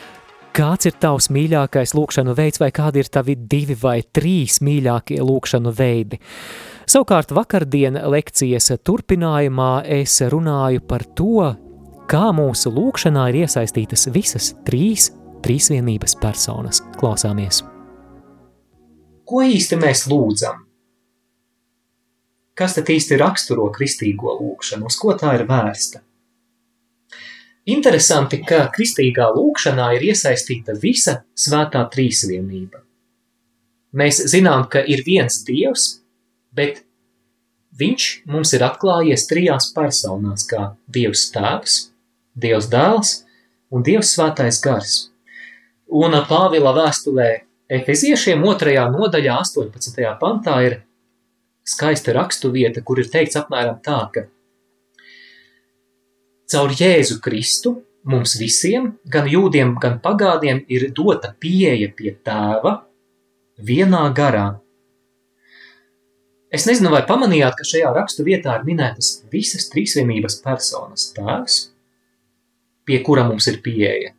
Kāds 0.51 0.89
ir 0.89 0.97
tavs 0.99 1.29
mīļākais 1.31 1.93
lūkšanu 1.95 2.33
veids, 2.35 2.59
vai 2.59 2.73
kādi 2.75 2.99
ir 2.99 3.07
tavi 3.07 3.37
divi 3.39 3.75
vai 3.79 4.01
trīs 4.03 4.57
mīļākie 4.59 5.21
lūkšanu 5.23 5.71
veidi? 5.77 6.19
Savukārt 6.91 7.31
vakardien 7.31 7.95
lekcijas 8.11 8.67
turpinājumā 8.83 9.71
es 10.01 10.17
runāju 10.33 10.83
par 10.83 11.05
to, 11.15 11.53
kā 12.11 12.25
mūsu 12.35 12.73
lūkšanā 12.75 13.29
ir 13.31 13.45
iesaistītas 13.45 14.09
visas 14.11 14.51
trīs 14.67 15.07
trīsvienības 15.45 16.17
personas. 16.19 16.83
Klausāmies! 16.99 17.63
Ko 19.23 19.45
īsti 19.47 19.79
mēs 19.79 20.03
lūdzam? 20.11 20.65
Kas 22.59 22.75
tad 22.75 22.91
īsti 22.91 23.15
raksturo 23.23 23.71
kristīgo 23.71 24.35
lūkšanu? 24.35 24.91
Uz 24.91 24.99
ko 24.99 25.15
tā 25.15 25.37
ir 25.39 25.47
vērsta? 25.47 26.03
Interesanti, 27.69 28.39
ka 28.41 28.63
kristīgā 28.73 29.27
lūkšanā 29.35 29.91
ir 29.97 30.07
iesaistīta 30.09 30.73
visa 30.81 31.19
svētā 31.37 31.83
trīsvienība. 31.93 32.81
Mēs 33.93 34.23
zinām, 34.31 34.65
ka 34.71 34.81
ir 34.81 35.03
viens 35.05 35.43
dievs, 35.45 36.01
bet 36.55 36.81
viņš 37.77 38.07
mums 38.25 38.55
ir 38.57 38.65
atklājies 38.65 39.27
trijās 39.29 39.69
personās, 39.75 40.47
kā 40.49 40.71
dievs 40.89 41.27
tēvs, 41.35 41.77
dievs 42.33 42.69
dēls 42.71 43.13
un 43.69 43.85
dievs 43.85 44.15
svētais 44.15 44.57
gars. 44.63 44.97
Un 45.91 46.15
Pāvila 46.25 46.73
vēstulē 46.73 47.29
Efeziešiem 47.71 48.41
otrajā 48.43 48.87
nodaļā 48.91 49.37
18. 49.45 50.01
pantā 50.19 50.57
ir 50.65 50.81
skaista 51.67 52.15
rakstu 52.17 52.49
vieta, 52.51 52.81
kur 52.83 52.99
ir 52.99 53.07
teikts 53.11 53.37
apmēram 53.39 53.77
tā, 53.85 53.99
ka 54.11 54.25
Caur 56.51 56.73
Jēzu 56.75 57.21
Kristu 57.23 57.77
mums 58.11 58.33
visiem, 58.35 58.95
gan 59.07 59.29
jūdiem, 59.29 59.77
gan 59.79 60.01
pagādiem, 60.03 60.65
ir 60.67 60.89
dota 60.91 61.31
pieeja 61.39 61.87
pie 61.95 62.11
tēva 62.25 62.81
vienā 63.61 64.01
garā. 64.17 64.47
Es 66.51 66.65
nezinu, 66.67 66.91
vai 66.91 67.05
pamanījāt, 67.07 67.55
ka 67.55 67.67
šajā 67.67 67.93
rakstu 67.95 68.25
vietā 68.27 68.57
ir 68.57 68.65
minētas 68.67 69.21
visas 69.31 69.69
trīsvienības 69.71 70.41
personas 70.43 71.07
tēvs, 71.15 71.59
pie 72.83 72.99
kura 73.05 73.23
mums 73.29 73.47
ir 73.47 73.61
pieeja. 73.63 74.11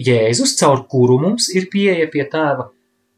Jēzus, 0.00 0.56
caur 0.58 0.82
kuru 0.90 1.20
mums 1.22 1.46
ir 1.54 1.68
pieeja 1.70 2.08
pie 2.10 2.24
tēva, 2.32 2.72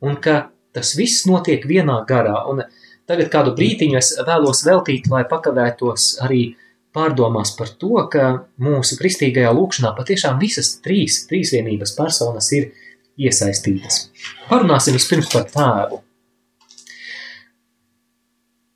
un 0.05 0.19
ka 0.21 0.51
tas 0.77 0.93
viss 0.99 1.25
notiek 1.31 1.65
vienā 1.65 2.03
garā. 2.09 2.43
Un 2.51 2.61
tagad 3.09 3.31
kādu 3.33 3.55
brītiņu 3.57 3.97
es 3.97 4.13
vēlos 4.27 4.67
veltīt, 4.67 5.09
lai 5.09 5.23
pakavētos 5.31 6.19
arī 6.27 6.51
pārdomās 6.95 7.55
par 7.57 7.73
to, 7.81 7.97
ka 8.13 8.29
mūsu 8.63 8.99
kristīgajā 9.01 9.53
lūkšanā 9.57 9.93
patiešām 9.97 10.39
visas 10.43 10.75
trīs 10.85 11.23
trīsvienības 11.31 11.97
personas 11.99 12.51
ir 12.57 12.71
iesaistītas. 13.21 14.07
Parunāsim 14.49 14.97
vispirms 14.97 15.31
par 15.33 15.49
tēvu. 15.53 16.03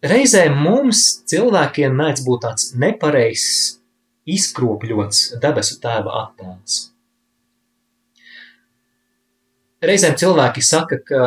Reizēm 0.07 0.59
mums 0.61 1.03
cilvēkiem 1.27 1.95
mēdz 1.99 2.23
būt 2.27 2.45
tāds 2.45 2.69
nepareizs, 2.79 3.79
izkropļots 4.27 5.39
debesu 5.43 5.81
tēva 5.83 6.21
attēls. 6.27 6.96
Reizēm 9.87 10.17
cilvēki 10.19 10.63
saka, 10.65 10.99
ka 11.07 11.27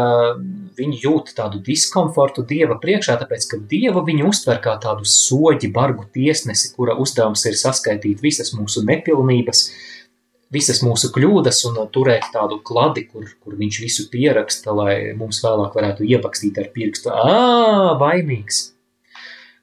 viņi 0.79 1.01
jūt 1.03 1.31
tādu 1.37 1.61
diskomfortu 1.63 2.43
Dieva 2.47 2.79
priekšā, 2.81 3.15
tāpēc, 3.21 3.45
ka 3.51 3.59
Dievu 3.71 4.03
viņi 4.07 4.25
uztver 4.27 4.59
kā 4.63 4.73
tādu 4.81 5.07
soģi, 5.07 5.69
bargu 5.75 6.07
tiesnesi, 6.15 6.73
kura 6.75 6.97
uzdevums 6.99 7.45
ir 7.47 7.55
saskaitīt 7.59 8.23
visas 8.23 8.51
mūsu 8.57 8.83
nepilnības, 8.87 9.63
visas 10.51 10.81
mūsu 10.85 11.11
kļūdas 11.15 11.61
un 11.69 11.79
turēt 11.93 12.31
tādu 12.33 12.59
kladi, 12.65 13.05
kur, 13.11 13.29
kur 13.43 13.55
viņš 13.59 13.79
visu 13.85 14.09
pieraksta, 14.11 14.73
lai 14.75 14.97
mums 15.19 15.43
vēlāk 15.45 15.77
varētu 15.77 16.09
iepakstīt 16.09 16.59
ar 16.59 16.73
pirkstu. 16.75 17.13
Ā, 17.13 17.95
vainīgs! 18.01 18.65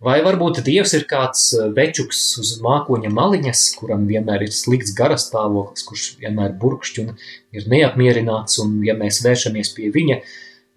Vai 0.06 0.20
varbūt 0.22 0.60
Dievs 0.62 0.92
ir 0.94 1.04
kāds 1.10 1.48
eh, 1.56 1.66
večuks 1.74 2.20
uz 2.38 2.52
mākoņa 2.62 3.10
maliņas, 3.10 3.62
kuram 3.78 4.04
vienmēr 4.06 4.44
ir 4.46 4.52
slikts 4.54 4.94
garastāvoklis, 4.94 5.82
kurš 5.88 6.04
vienmēr 6.20 6.54
burkšķi 6.60 7.02
un 7.02 7.14
ir 7.56 7.66
neapmierināts, 7.72 8.60
un 8.62 8.76
ja 8.86 8.94
mēs 8.98 9.18
vēršamies 9.24 9.72
pie 9.74 9.90
viņa, 9.94 10.20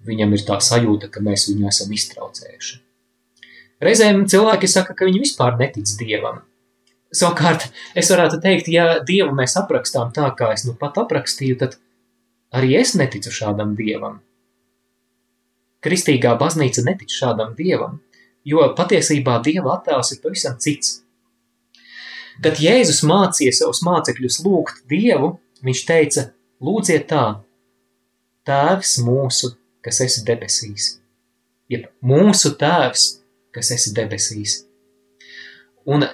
viņam 0.10 0.34
ir 0.34 0.46
tā 0.48 0.58
sajūta, 0.64 1.12
ka 1.14 1.22
mēs 1.22 1.46
viņu 1.52 1.70
esam 1.70 1.94
iztraucējuši. 1.94 2.80
Reizēm 3.86 4.26
cilvēki 4.32 4.72
saka, 4.72 4.98
ka 4.98 5.06
viņi 5.08 5.22
vispār 5.28 5.60
netic 5.62 5.94
Dievam. 6.02 6.42
Savukārt, 7.16 7.70
es 7.98 8.10
varētu 8.10 8.42
teikt, 8.42 8.68
ja 8.74 9.00
Dievu 9.06 9.38
mēs 9.38 9.56
aprakstām 9.62 10.10
tā, 10.16 10.26
kā 10.38 10.52
es 10.58 10.66
nu 10.66 10.74
pat 10.80 10.98
aprakstīju, 11.02 11.62
tad 11.62 11.78
arī 12.56 12.76
es 12.82 12.98
neticu 12.98 13.32
šādam 13.34 13.78
Dievam. 13.78 14.20
Kristīgā 15.86 16.34
baznīca 16.42 16.84
netic 16.90 17.14
šādam 17.14 17.54
Dievam, 17.58 18.02
jo 18.46 18.66
patiesībā 18.78 19.40
Dieva 19.46 19.78
attēls 19.78 20.14
ir 20.16 20.22
pavisam 20.24 20.58
cits. 20.62 21.00
Kad 22.40 22.62
Jēzus 22.64 23.02
mācīja 23.04 23.52
savus 23.56 23.82
mācekļus 23.84 24.40
lūgt 24.46 24.84
Dievu, 24.92 25.34
viņš 25.66 25.84
teica, 25.88 26.30
lūdziet 26.64 27.10
tā, 27.12 27.26
Tēvs 28.48 28.96
mūsu, 29.06 29.52
kas 29.86 30.00
esi 30.06 30.24
debesīs, 30.26 30.94
jeb 31.70 31.90
mūsu 32.02 32.56
Tēvs, 32.58 33.10
kas 33.54 33.74
esi 33.76 33.92
debesīs. 33.98 34.64
Un 35.90 36.08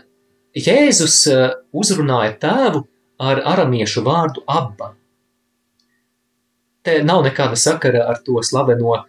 Jēzus 0.56 1.18
eh, 1.28 1.50
uzrunāja 1.76 2.36
tēvu 2.40 2.86
ar 3.20 3.42
aramiešu 3.54 4.04
vārdu 4.06 4.44
abba. 4.48 4.94
Te 6.86 7.02
nav 7.04 7.26
nekāda 7.26 7.58
sakara 7.60 8.06
ar 8.12 8.22
to 8.24 8.40
slaveno 8.46 9.02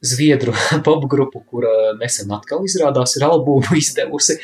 zviedru 0.00 0.54
popgrupu, 0.86 1.42
kura 1.46 1.94
nesen 2.00 2.32
atkal 2.32 2.64
izrādās 2.66 3.16
ir 3.18 3.26
albumu 3.28 3.76
izdevusi, 3.82 4.38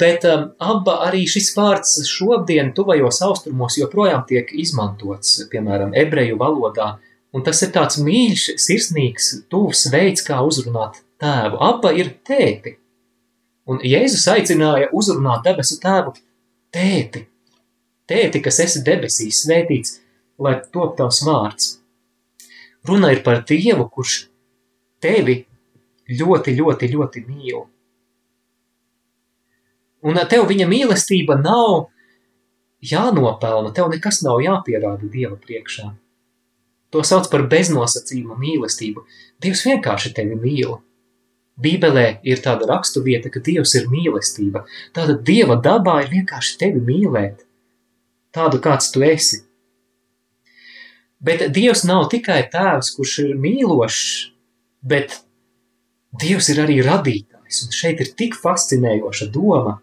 bet 0.00 0.24
um, 0.28 0.48
abba 0.58 0.98
arī 1.06 1.24
šis 1.30 1.52
vārds 1.56 1.98
šodien 2.08 2.72
tuvajos 2.76 3.20
austrumos 3.26 3.78
joprojām 3.78 4.24
tiek 4.28 4.50
izmantots, 4.52 5.36
piemēram, 5.52 5.94
ebreju 5.96 6.38
valodā, 6.40 6.96
un 7.34 7.44
tas 7.46 7.60
ir 7.62 7.72
tāds 7.74 8.00
mīļš, 8.02 8.48
sirsnīgs, 8.58 9.32
tuvs 9.52 9.86
veids, 9.92 10.24
kā 10.26 10.40
uzrunāt 10.42 11.02
tēvu. 11.20 11.60
Abba 11.62 11.92
ir 11.94 12.14
tēti. 12.26 12.78
Un 13.68 13.82
Jēzus 13.84 14.24
aicināja 14.32 14.88
uzrunāt 14.96 15.44
debesu 15.44 15.76
tēvu 15.82 16.14
tēti, 16.72 17.26
tēti, 18.08 18.40
kas 18.44 18.62
esi 18.64 18.80
debesīs, 18.84 19.42
svētīts, 19.44 19.98
lai 20.40 20.56
top 20.72 20.96
tavs 20.96 21.20
vārds. 21.26 21.74
Runa 22.88 23.12
ir 23.12 23.20
par 23.26 23.42
Dievu, 23.44 23.88
kurš 23.92 24.22
tevi 25.02 25.42
ļoti, 26.08 26.54
ļoti, 26.58 26.90
ļoti 26.94 27.24
mīl. 27.28 27.62
Un 30.08 30.18
tev 30.30 30.46
viņa 30.48 30.66
mīlestība 30.70 31.38
nav 31.40 31.88
jānopelna, 32.84 33.72
tev 33.74 33.90
nekas 33.92 34.22
nav 34.22 34.42
jāpierāda 34.44 35.08
Dieva 35.10 35.36
priekšā. 35.40 35.90
To 36.94 37.02
sauc 37.04 37.26
par 37.28 37.44
beznosacījuma 37.50 38.38
mīlestību. 38.38 39.02
Dievs 39.42 39.64
vienkārši 39.66 40.14
tevi 40.16 40.38
mīl. 40.38 40.78
Bībelē 41.58 42.20
ir 42.22 42.40
tāda 42.40 42.68
raksturvieta, 42.70 43.32
ka 43.34 43.42
Dievs 43.44 43.74
ir 43.74 43.90
mīlestība. 43.90 44.62
Tāda 44.94 45.18
Dieva 45.18 45.58
dabā 45.60 45.98
ir 46.04 46.12
vienkārši 46.14 46.56
tevi 46.60 46.80
mīlēt, 46.86 47.42
tādu 48.32 48.62
kāds 48.62 48.92
tu 48.94 49.02
esi. 49.02 49.42
Bet 51.18 51.42
Dievs 51.50 51.82
nav 51.82 52.06
tikai 52.12 52.44
tēvs, 52.52 52.92
kurš 52.94 53.16
ir 53.24 53.32
mīlošs, 53.42 54.30
bet 54.82 55.20
Dievs 56.18 56.48
ir 56.48 56.62
arī 56.62 56.78
radītājs, 56.80 57.64
un 57.66 57.74
šeit 57.76 58.00
ir 58.00 58.14
tik 58.16 58.36
fascinējoša 58.40 59.28
doma. 59.34 59.74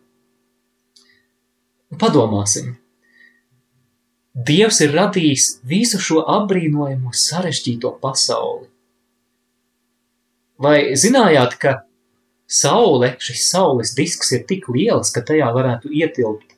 Padomāsim, 2.01 2.73
Dievs 4.36 4.81
ir 4.84 4.95
radījis 4.97 5.49
visu 5.63 6.01
šo 6.01 6.23
apbrīnojamo 6.39 7.13
sarežģīto 7.15 7.93
pasauli. 8.01 8.67
Vai 10.60 10.95
zinājāt, 10.99 11.55
ka 11.62 11.75
Saule, 12.45 13.15
šis 13.17 13.47
saules 13.49 13.95
disks 13.97 14.29
ir 14.36 14.43
tik 14.45 14.67
liels, 14.69 15.10
ka 15.10 15.23
tajā 15.25 15.47
varētu 15.55 15.89
ietilpt 15.89 16.53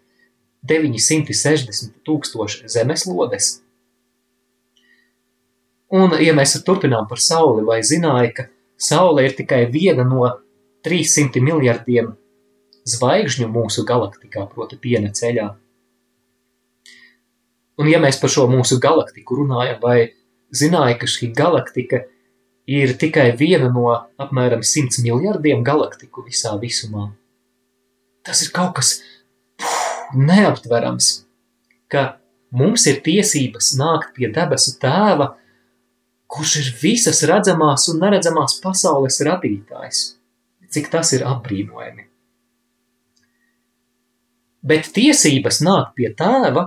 960 0.67 1.93
tūkstoši 2.03 2.67
zemeslodes? 2.73 3.61
Un, 5.93 6.17
ja 6.19 6.33
mēs 6.35 6.57
turpinām 6.67 7.07
par 7.07 7.21
Sauli, 7.23 7.63
vai 7.67 7.79
zināja, 7.85 8.31
ka 8.35 8.47
Saule 8.77 9.23
ir 9.23 9.35
tikai 9.37 9.65
viena 9.71 10.03
no 10.07 10.25
300 10.83 11.39
miljardiem 11.43 12.11
zvaigžņu 12.87 13.47
mūsu 13.51 13.85
galaktikā, 13.87 14.43
proti 14.51 14.79
piena 14.79 15.13
ceļā? 15.15 15.47
Un, 17.77 17.87
ja 17.87 18.01
mēs 18.03 18.19
par 18.19 18.33
šo 18.33 18.47
mūsu 18.51 18.79
galaktiku 18.83 19.39
runājam, 19.39 19.79
vai 19.83 19.97
zināja, 20.51 20.97
ka 20.99 21.09
šī 21.09 21.31
galaktika 21.37 22.03
ir 22.67 22.95
tikai 22.99 23.29
viena 23.39 23.69
no 23.71 23.87
apmēram 24.19 24.63
100 24.65 25.03
miljardiem 25.05 25.63
galaktiku 25.63 26.25
visā 26.27 26.57
visumā. 26.59 27.11
Tas 28.27 28.43
ir 28.43 28.51
kaut 28.51 28.73
kas 28.75 28.97
puf, 29.55 29.77
neaptverams, 30.19 31.11
ka 31.87 32.17
mums 32.51 32.87
ir 32.91 32.99
tiesības 33.05 33.75
nākt 33.79 34.11
pie 34.17 34.27
debesu 34.35 34.75
tēva, 34.81 35.35
kurš 36.31 36.55
ir 36.61 36.69
visas 36.81 37.23
redzamās 37.27 37.87
un 37.91 38.01
neredzamās 38.03 38.59
pasaules 38.63 39.19
radītājs. 39.27 40.03
Cik 40.67 40.89
tas 40.91 41.13
ir 41.15 41.23
apbrīnojami. 41.27 42.07
Bet 44.67 44.89
tiesības 44.95 45.61
nākt 45.63 45.93
pie 45.95 46.09
tēva 46.17 46.65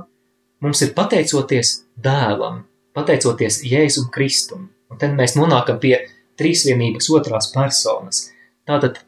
mums 0.65 0.81
ir 0.85 0.95
pateicoties 0.97 1.75
dēlam, 2.01 2.63
pateicoties 2.97 3.61
Jēzum 3.69 4.09
Kristum. 4.15 4.71
Un 4.91 4.99
tad 5.01 5.13
mēs 5.19 5.37
nonākam 5.37 5.79
pie 5.83 5.99
trīsvienības 6.41 7.11
otrās 7.13 7.51
personas. 7.53 8.31
Tātad 8.67 9.03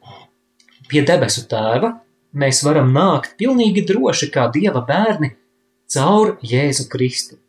pie 0.90 1.04
debesu 1.08 1.46
tēva 1.48 1.94
mēs 2.36 2.60
varam 2.66 2.92
nākt 2.92 3.38
pilnīgi 3.40 3.86
droši 3.88 4.28
kā 4.34 4.48
dieva 4.52 4.84
bērni 4.88 5.32
caur 5.92 6.36
Jēzu 6.44 6.88
Kristu. 6.92 7.41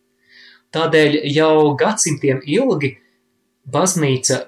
Tādēļ 0.74 1.20
jau 1.30 1.74
gadsimtiem 1.78 2.42
ilgi 2.50 2.96
baznīca 3.70 4.40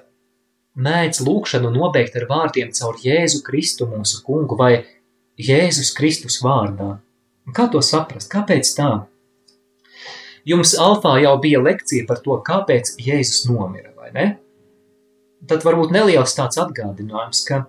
mēdz 0.76 1.22
lūkšanu 1.24 1.70
nobeigt 1.72 2.16
ar 2.18 2.26
vārdiem 2.28 2.72
caur 2.76 2.98
Jēzu 3.00 3.42
Kristu 3.46 3.86
mūsu 3.88 4.22
kungu 4.26 4.58
vai 4.58 4.72
Jēzus 5.40 5.92
Kristus 5.96 6.40
vārdā. 6.44 6.96
Kā 7.54 7.68
to 7.70 7.82
saprast? 7.84 8.28
Kāpēc 8.32 8.72
tā? 8.76 8.90
Jums 10.46 10.74
alfā 10.78 11.16
jau 11.22 11.36
bija 11.42 11.62
lekcija 11.62 12.06
par 12.08 12.20
to, 12.24 12.36
kāpēc 12.42 12.96
Jēzus 13.02 13.46
nomira, 13.50 13.92
vai 13.96 14.10
ne? 14.14 14.26
Tad 15.46 15.62
varbūt 15.66 15.94
neliels 15.94 16.34
tāds 16.34 16.58
atgādinājums, 16.58 17.42
ka 17.46 17.64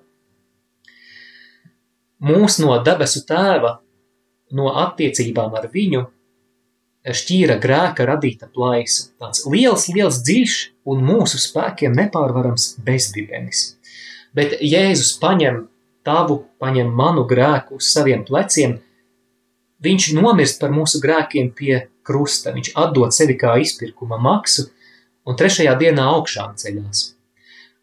mūs 2.26 2.58
no 2.64 2.78
debesu 2.86 3.22
tēva, 3.28 3.78
no 4.58 4.72
attiecībām 4.86 5.54
ar 5.60 5.68
viņu 5.74 6.06
šķīra 7.16 7.58
grēka 7.64 8.08
radīta 8.08 8.50
plaisa, 8.52 9.10
tāds 9.20 9.46
liels, 9.48 9.88
liels 9.94 10.20
dziļš 10.26 10.56
un 10.92 11.04
mūsu 11.08 11.40
spēkiem 11.40 11.96
nepārvarams 11.96 12.74
bezdibenis. 12.84 13.78
Bet 14.36 14.58
Jēzus 14.62 15.16
paņem 15.22 15.66
tavu, 16.08 16.42
paņem 16.62 16.90
manu 16.94 17.26
grēku 17.30 17.80
uz 17.80 17.92
saviem 17.94 18.24
pleciem, 18.28 18.78
viņš 19.84 20.10
nomirst 20.18 20.60
par 20.62 20.74
mūsu 20.76 21.02
grēkiem 21.04 21.52
pie 21.56 21.88
krusta, 22.08 22.54
viņš 22.56 22.74
atdod 22.80 23.16
sevi 23.16 23.38
kā 23.40 23.58
izpirkuma 23.62 24.20
maksu 24.22 24.70
un 25.28 25.40
trešajā 25.40 25.76
dienā 25.80 26.08
augšām 26.16 26.56
ceļās. 26.60 27.04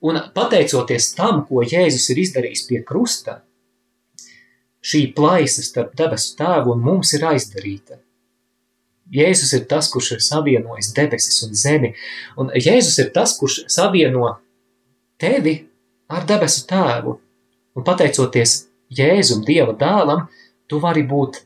Un 0.05 0.21
pateicoties 0.37 1.13
tam, 1.17 1.45
ko 1.49 1.65
Jēzus 1.65 2.11
ir 2.13 2.21
izdarījis 2.27 2.65
pie 2.69 2.81
krusta, 2.85 3.39
šī 4.85 5.07
plaisa 5.17 5.65
starp 5.65 5.95
debesu 5.97 6.35
tēvu 6.37 6.75
un 6.75 6.83
mums 6.85 7.15
ir 7.17 7.25
aizdarīta. 7.31 8.04
Jēzus 9.13 9.53
ir 9.59 9.67
tas, 9.69 9.91
kurš 9.93 10.15
ir 10.17 10.23
savienojis 10.25 10.93
debesis 10.97 11.43
un 11.45 11.53
zemi, 11.59 11.93
un 12.41 12.53
Jēzus 12.55 12.97
ir 13.03 13.11
tas, 13.13 13.35
kurš 13.39 13.65
savieno 13.73 14.31
tevi 15.21 15.59
ar 16.09 16.25
debesu 16.29 16.65
tēvu. 16.71 17.19
Un 17.75 17.85
pateicoties 17.85 18.65
Jēzum, 18.95 19.43
Dieva 19.45 19.75
dēlam, 19.77 20.29
tu 20.71 20.79
vari 20.81 21.03
būt 21.09 21.43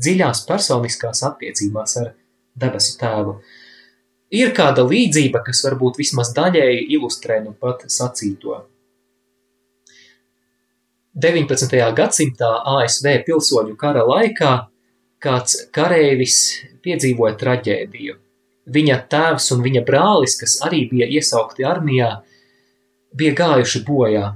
dziļās 0.00 0.44
personiskās 0.48 1.22
attiecībās 1.26 1.96
ar 2.02 2.12
debesu 2.56 2.96
tēvu. 3.00 3.36
Ir 4.36 4.52
kāda 4.54 4.82
līdzība, 4.86 5.42
kas 5.46 5.62
varbūt 5.66 6.00
vismaz 6.00 6.32
daļēji 6.34 6.88
ilustrē 6.96 7.40
nu 7.44 7.52
pat 7.54 7.84
sacīto. 7.92 8.64
19. 11.16 11.76
gadsimtā 11.96 12.48
ASV 12.76 13.22
pilsoņu 13.24 13.76
kara 13.80 14.02
laikā 14.04 14.50
kāds 15.26 15.58
kareivis 15.74 16.38
piedzīvoja 16.86 17.36
traģēdiju. 17.42 18.16
Viņa 18.72 18.96
tēvs 19.10 19.52
un 19.54 19.62
viņa 19.66 19.84
brālis, 19.86 20.38
kas 20.40 20.56
arī 20.66 20.86
bija 20.90 21.06
iesaukti 21.18 21.66
armijā, 21.66 22.16
bija 23.14 23.36
gājuši 23.42 23.84
bojā 23.86 24.26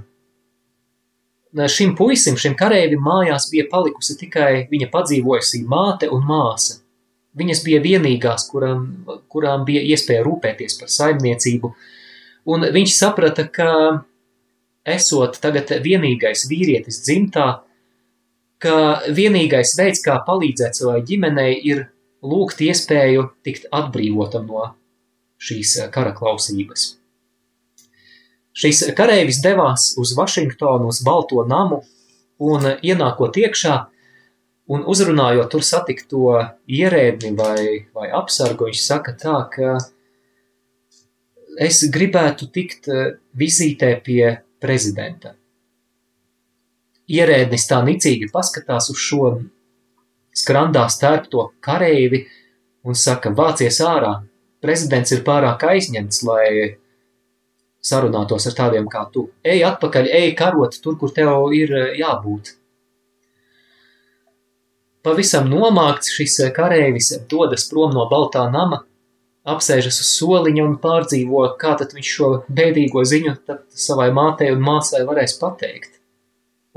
šim 1.68 1.96
puisim, 1.96 2.36
šim 2.36 2.54
kareivim 2.56 3.02
mājās 3.02 3.50
bija 3.50 3.66
palikusi 3.70 4.16
tikai 4.18 4.66
viņa 4.70 4.90
padzīvojusī 4.90 5.64
māte 5.66 6.08
un 6.10 6.22
māsa. 6.26 6.80
Viņas 7.34 7.62
bija 7.64 7.80
vienīgās, 7.80 8.48
kurām, 8.50 9.06
kurām 9.28 9.64
bija 9.64 9.82
iespēja 9.82 10.22
rūpēties 10.26 10.78
par 10.80 10.90
saimniecību, 10.90 11.74
un 12.50 12.66
viņš 12.74 12.94
saprata, 12.96 13.46
ka 13.46 14.02
esot 14.84 15.38
tagad 15.40 15.70
vienīgais 15.82 16.48
vīrietis 16.50 17.02
dzimtā, 17.04 17.60
ka 18.60 19.02
vienīgais 19.16 19.74
veids, 19.78 20.02
kā 20.04 20.18
palīdzēt 20.26 20.78
savai 20.78 21.00
ģimenei, 21.06 21.54
ir 21.64 21.86
lūgt 22.20 22.60
iespēju 22.64 23.30
tikt 23.46 23.68
atbrīvotam 23.72 24.48
no 24.50 24.70
šīs 25.40 25.78
kara 25.94 26.12
klausības. 26.16 26.94
Šis 28.60 28.82
kareivis 28.98 29.40
devās 29.40 29.94
uz 30.00 30.12
Vašingtonu, 30.18 30.90
uz 30.90 31.00
Balto 31.06 31.44
namu, 31.48 31.80
un 32.40 32.66
ienākot 32.82 33.38
iekšā 33.40 33.76
un 34.70 34.84
uzrunājot 34.86 35.50
tur 35.52 35.64
satikto 35.66 36.36
ierēdni 36.68 37.32
vai, 37.38 37.64
vai 37.96 38.10
apsargu, 38.14 38.68
viņš 38.68 38.84
saka 38.84 39.16
tā, 39.18 39.36
ka 39.54 39.78
es 41.58 41.82
gribētu 41.92 42.50
tikt 42.52 42.90
vizītē 43.36 43.94
pie 44.04 44.24
prezidenta. 44.62 45.39
Ierēdnis 47.10 47.66
tā 47.66 47.80
nicīgi 47.86 48.30
paskatās 48.32 48.90
uz 48.92 49.00
šo 49.02 49.30
skrandā 50.36 50.84
stērpto 50.90 51.50
kareivi 51.64 52.24
un 52.86 52.96
saka, 52.96 53.32
vācies 53.34 53.80
ārā, 53.84 54.20
prezidents 54.62 55.12
ir 55.12 55.24
pārāk 55.26 55.64
aizņemts, 55.72 56.22
lai 56.28 56.46
sarunātos 57.84 58.46
ar 58.48 58.56
tādiem 58.56 58.88
kā 58.92 59.06
tu. 59.12 59.28
Ej 59.44 59.64
atpakaļ, 59.70 60.08
ej 60.20 60.32
karot 60.38 60.76
tur, 60.82 60.96
kur 61.00 61.12
tev 61.16 61.50
ir 61.56 61.72
eh, 61.76 61.92
jābūt. 62.00 62.54
Pavisam 65.04 65.48
nomākts 65.48 66.12
šis 66.12 66.38
eh, 66.44 66.52
kareivis 66.56 67.14
dodas 67.30 67.66
prom 67.70 67.94
no 67.96 68.06
baltā 68.10 68.44
nama, 68.52 68.82
apsēžas 69.48 70.02
uz 70.02 70.10
soliņa 70.18 70.66
un 70.66 70.76
pārdzīvo, 70.82 71.46
kā 71.60 71.72
tad 71.80 71.96
viņš 71.96 72.12
šo 72.16 72.28
bēdīgo 72.52 73.06
ziņu 73.08 73.38
savai 73.72 74.10
mātei 74.12 74.52
un 74.52 74.60
māsai 74.64 75.06
varēs 75.08 75.38
pateikt. 75.40 75.99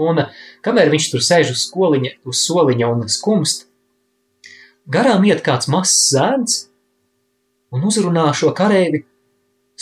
Un 0.01 0.25
kamēr 0.65 0.89
viņš 0.89 1.09
tur 1.11 1.21
sēž 1.21 1.53
uz, 1.53 1.67
skoliņa, 1.67 2.15
uz 2.25 2.43
soliņa 2.47 2.89
un 2.89 3.09
skumst, 3.11 3.67
garām 4.89 5.25
iet 5.29 5.43
kāds 5.45 5.69
mazs 5.69 6.09
zēns 6.15 6.63
un 7.73 7.85
uzrunā 7.89 8.31
šo 8.37 8.53
kareivi 8.57 9.03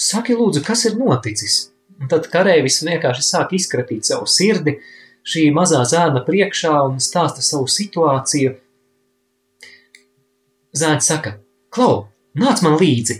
Saki, 0.02 0.36
lūdzu, 0.40 0.64
kas 0.64 0.86
ir 0.88 0.96
noticis? 0.98 1.68
Un 2.02 2.10
tad 2.10 2.26
kareivis 2.32 2.80
vienkārši 2.86 3.26
sāk 3.26 3.52
izkratīt 3.58 4.08
savu 4.08 4.26
sirdi 4.30 4.78
šī 5.28 5.50
mazā 5.54 5.84
zēna 5.86 6.24
priekšā 6.26 6.72
un 6.88 7.02
stāsta 7.04 7.44
savu 7.46 7.68
situāciju. 7.70 8.56
Zēns 10.72 11.12
saka, 11.12 11.36
Klau, 11.72 12.08
nāc 12.40 12.64
man 12.66 12.80
līdzi! 12.80 13.20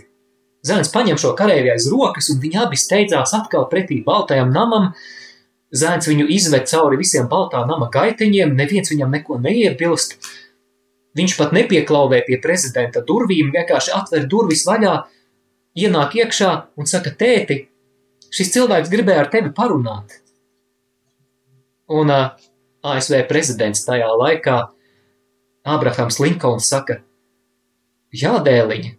Zēns 0.66 0.90
paņem 0.94 1.18
šo 1.18 1.32
kareivi 1.38 1.72
aiz 1.72 1.88
rokas, 1.90 2.30
un 2.32 2.40
viņi 2.42 2.58
abi 2.64 2.78
steidzās 2.78 3.34
atkal 3.36 3.68
pretī 3.70 4.00
baltajam 4.06 4.52
namam. 4.54 4.92
Zēns 5.72 6.08
viņu 6.10 6.26
izved 6.28 6.66
cauri 6.68 6.98
visiem 7.00 7.28
baltā 7.30 7.62
nama 7.68 7.88
gaiteņiem, 7.92 8.52
neviens 8.56 8.92
viņam 8.92 9.14
neko 9.16 9.38
neiebilst. 9.40 10.18
Viņš 11.16 11.36
pat 11.38 11.52
nepieklauvē 11.56 12.22
pie 12.26 12.38
prezidenta 12.40 13.00
durvīm, 13.08 13.52
vienkārši 13.54 13.94
atver 13.96 14.26
durvis 14.28 14.66
vaļā, 14.68 14.94
ienāk 15.80 16.16
iekšā 16.20 16.50
un 16.76 16.88
saka, 16.88 17.12
tēti, 17.16 17.62
šis 18.32 18.52
cilvēks 18.52 18.92
gribēja 18.92 19.24
ar 19.24 19.30
tevi 19.32 19.52
parunāt. 19.56 20.18
Un 21.92 22.12
uh, 22.12 22.28
ASV 22.84 23.24
prezidents 23.28 23.84
tajā 23.88 24.08
laikā, 24.20 24.58
Abrahams 25.68 26.20
Linkolns, 26.20 26.68
saka, 26.68 27.00
jā, 28.12 28.34
dēliņa. 28.44 28.92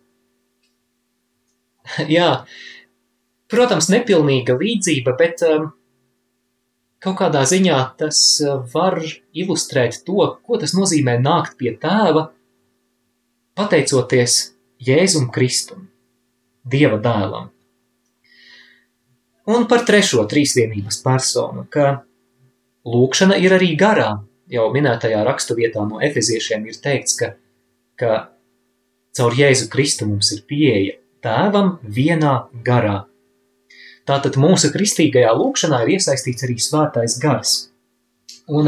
jā, 2.18 2.30
protams, 3.52 3.90
nepilnīga 3.94 4.58
līdzība, 4.58 5.18
bet 5.20 5.46
um, 5.50 5.72
kaut 7.04 7.18
kādā 7.20 7.44
ziņā 7.48 7.80
tas 8.00 8.20
var 8.74 9.02
ilustrēt 9.36 10.02
to, 10.08 10.30
ko 10.46 10.60
tas 10.62 10.76
nozīmē 10.78 11.18
nākt 11.22 11.58
pie 11.60 11.76
tēva, 11.80 12.30
pateicoties 13.60 14.38
Jēzum 14.84 15.30
Kristum. 15.34 15.90
Dieva 16.64 16.98
dēlam. 17.04 17.50
Un 19.52 19.66
par 19.68 19.84
trešo 19.84 20.24
trīsvienības 20.32 21.02
personu, 21.04 21.66
ka 21.68 22.06
lūkšana 22.88 23.36
ir 23.44 23.56
arī 23.58 23.74
garā. 23.80 24.14
Jau 24.54 24.70
minētajā 24.72 25.24
raksturvietā 25.28 25.84
no 25.88 26.00
efeziešiem 26.04 26.68
ir 26.70 26.78
teikts, 26.84 27.18
ka, 27.20 27.34
ka 28.00 28.12
caur 29.18 29.36
Jēzu 29.36 29.68
Kristu 29.72 30.08
mums 30.08 30.32
ir 30.36 30.44
pieeja 30.48 30.96
tēvam 31.24 31.78
vienā 31.84 32.36
garā. 32.64 33.04
Tātad 34.04 34.36
mūsu 34.36 34.68
kristīgajā 34.74 35.32
lūkšanā 35.40 35.84
ir 35.86 35.96
iesaistīts 35.96 36.44
arī 36.44 36.58
svētais 36.60 37.16
gars. 37.24 37.54
Un 38.52 38.68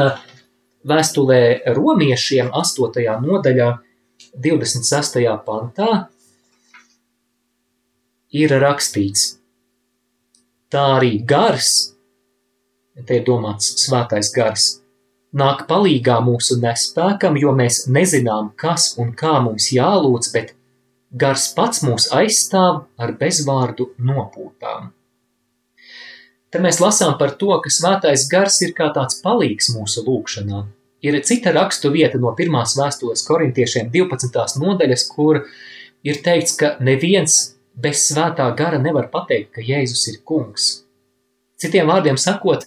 vēstulē 0.87 1.41
romiešiem 1.75 2.53
8. 2.55 3.03
nodaļā 3.25 3.69
26. 4.39 5.19
pantā 5.47 5.89
ir 8.35 8.55
rakstīts. 8.63 9.27
Tā 10.71 10.85
arī 10.95 11.17
gars, 11.27 11.73
te 12.95 13.19
ir 13.19 13.27
domāts 13.27 13.75
svētais 13.83 14.31
gars, 14.35 14.69
nāk 15.35 15.65
palīgā 15.69 16.21
mūsu 16.23 16.61
nespēkam, 16.63 17.35
jo 17.39 17.51
mēs 17.55 17.85
nezinām, 17.91 18.53
kas 18.59 18.93
un 18.99 19.11
kā 19.19 19.37
mums 19.43 19.69
jālūdz, 19.75 20.31
bet 20.35 20.55
gars 21.11 21.51
pats 21.55 21.83
mūs 21.83 22.09
aizstāv 22.15 22.85
ar 22.99 23.15
bezvārdu 23.19 23.91
nopūtām. 23.99 24.94
Te 26.55 26.61
mēs 26.63 26.77
lasām 26.79 27.17
par 27.19 27.33
to, 27.35 27.49
ka 27.59 27.67
svētais 27.67 28.21
gars 28.31 28.61
ir 28.63 28.69
kā 28.77 28.85
tāds 28.95 29.17
palīgs 29.19 29.73
mūsu 29.75 30.05
lūkšanā. 30.05 30.61
Ir 31.03 31.17
cita 31.27 31.51
rakstu 31.51 31.89
vieta 31.91 32.15
no 32.15 32.29
pirmās 32.37 32.77
vēstules 32.79 33.25
korintiešiem 33.27 33.89
12. 33.91 34.61
nodaļas, 34.61 35.01
kur 35.11 35.41
ir 36.07 36.21
teikts, 36.23 36.53
ka 36.55 36.69
neviens 36.79 37.35
bez 37.75 38.05
svētā 38.05 38.45
gara 38.55 38.79
nevar 38.79 39.09
pateikt, 39.11 39.49
ka 39.57 39.65
Jēzus 39.67 40.05
ir 40.13 40.21
kungs. 40.23 40.69
Citiem 41.59 41.91
vārdiem 41.91 42.15
sakot, 42.15 42.63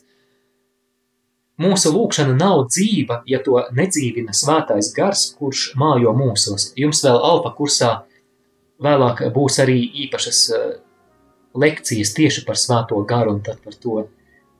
mūsu 1.57 1.95
lūkšana 1.95 2.37
nav 2.37 2.67
dzīva, 2.69 3.23
ja 3.25 3.41
to 3.41 3.63
nedzīvina 3.73 4.37
svētais 4.37 4.93
gars, 4.99 5.31
kurš 5.39 5.71
mājo 5.81 6.13
mūsos. 6.19 6.75
Jums 6.77 7.01
vēl 7.09 7.17
alfa 7.31 7.57
kursā 7.57 7.95
vēlāk 8.85 9.25
būs 9.33 9.57
arī 9.65 9.81
īpašas 10.05 10.43
eh, 10.53 10.69
lekcijas 11.55 12.15
tieši 12.17 12.45
par 12.47 12.59
svēto 12.61 12.99
garu, 13.09 13.37
un 13.37 13.45
tad 13.45 13.61
par 13.65 13.77
to 13.79 14.07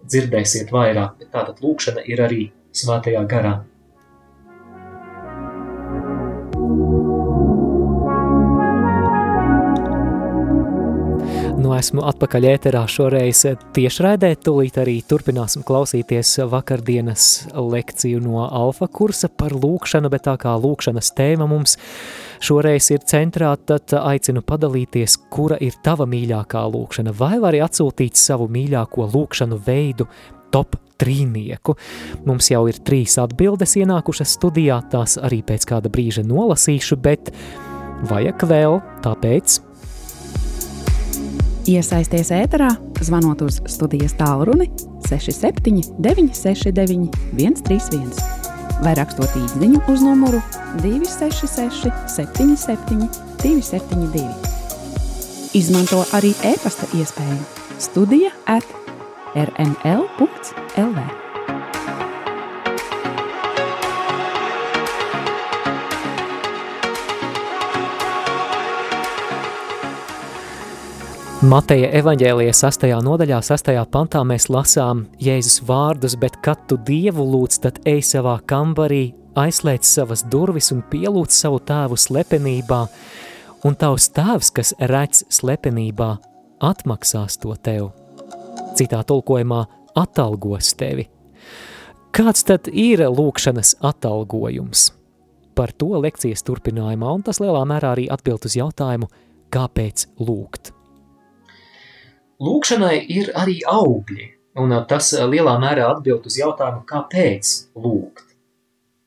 dzirdēsiet 0.07 0.71
vairāk, 0.73 1.19
bet 1.19 1.33
tātad 1.35 1.61
lūkšana 1.65 2.07
ir 2.07 2.23
arī 2.25 2.45
svētajā 2.77 3.25
garā. 3.29 3.59
Nu, 11.59 11.73
esmu 11.75 12.05
atpakaļ 12.07 12.45
ēterā 12.53 12.85
šoreiz 12.89 13.43
tiešraidē, 13.77 14.31
tūlīt 14.47 14.79
arī 14.81 15.01
turpināsim 15.05 15.65
klausīties 15.67 16.37
vakardienas 16.49 17.25
lekciju 17.53 18.23
no 18.25 18.47
alfa 18.47 18.87
kursa 18.87 19.29
par 19.29 19.53
lūkšanu, 19.53 20.09
bet 20.13 20.25
tā 20.29 20.37
kā 20.41 20.55
lūkšanas 20.57 21.11
tēma 21.19 21.51
mums 21.51 21.75
šoreiz 22.45 22.91
ir 22.95 23.05
centrā, 23.09 23.53
tad 23.57 23.93
aicinu 23.99 24.43
padalīties, 24.47 25.19
kura 25.33 25.59
ir 25.61 25.77
tava 25.85 26.07
mīļākā 26.09 26.65
lūkšana, 26.73 27.15
vai 27.19 27.37
vari 27.43 27.63
atsūtīt 27.65 28.19
savu 28.19 28.49
mīļāko 28.53 29.09
lūkšanu 29.15 29.61
veidu 29.67 30.09
top 30.55 30.79
trīnieku. 30.99 31.77
Mums 32.27 32.51
jau 32.53 32.65
ir 32.71 32.81
trīs 32.85 33.19
atbildes 33.23 33.77
ienākušas 33.79 34.35
studijā, 34.39 34.81
tās 34.93 35.19
arī 35.21 35.41
pēc 35.47 35.69
kāda 35.71 35.93
brīža 35.93 36.27
nolasīšu, 36.27 36.99
bet 37.03 37.33
vajag 38.11 38.45
vēl, 38.51 38.79
tāpēc. 39.07 39.61
Iesaisties 41.69 42.31
ēterā, 42.33 42.71
zvanot 43.05 43.45
uz 43.45 43.61
studijas 43.69 44.17
tālruni 44.17 44.71
67 45.05 45.99
969 46.01 47.11
131 47.37 48.58
vai 48.83 48.95
rakstot 48.99 49.37
īsiņu 49.39 49.83
uz 49.93 50.03
numuru 50.05 50.41
266 50.83 51.93
77 52.15 53.09
272. 53.43 54.27
Izmanto 55.59 56.03
arī 56.17 56.35
e-pasta 56.45 56.89
iespēju 56.99 57.41
Studija 57.79 58.35
at 58.47 58.67
rml.lv. 59.35 61.28
Mateja 71.39 71.87
evaņģēlija 71.95 72.51
6. 72.51 72.85
nodaļā, 73.07 73.37
6. 73.47 73.69
pantā 73.95 74.25
mēs 74.27 74.49
lasām 74.51 75.05
Jēzus 75.23 75.61
vārdus, 75.63 76.17
bet 76.19 76.35
kad 76.43 76.65
tu 76.67 76.75
Dievu 76.83 77.23
lūdz, 77.23 77.61
tad 77.63 77.77
ej 77.87 78.01
savā 78.09 78.33
kambarī, 78.43 79.13
aizslēdz 79.39 79.87
savas 79.87 80.25
durvis 80.27 80.73
un 80.75 80.81
pielūdz 80.91 81.37
savu 81.39 81.61
tēvu 81.63 81.95
slepenībā, 81.95 82.81
un 83.71 83.79
tavs 83.79 84.09
tēvs, 84.17 84.51
kas 84.57 84.73
redz 84.91 85.21
slepenībā, 85.37 86.09
atmaksās 86.59 87.39
to 87.39 87.55
tev. 87.63 87.93
Citā 88.75 89.05
tulkojumā 89.07 89.61
atalgos 89.95 90.73
tevi. 90.75 91.05
Kāds 92.11 92.43
tad 92.51 92.67
ir 92.73 93.05
lūkšanas 93.07 93.77
atalgojums? 93.87 94.89
Par 95.55 95.71
to 95.71 96.03
lekcijas 96.03 96.43
turpinājumā, 96.43 97.15
un 97.15 97.23
tas 97.23 97.39
lielā 97.39 97.63
mērā 97.63 97.95
arī 97.95 98.09
atbild 98.11 98.51
uz 98.51 98.59
jautājumu, 98.59 99.07
kāpēc 99.55 100.09
lūgt. 100.19 100.75
Lūkšanai 102.39 103.01
ir 103.11 103.33
arī 103.35 103.57
augļi, 103.67 104.29
un 104.63 104.75
tas 104.91 105.11
lielā 105.11 105.57
mērā 105.59 105.89
atbild 105.91 106.27
uz 106.31 106.37
jautājumu, 106.39 106.85
kāpēc 106.87 107.55
lūgt. 107.75 108.29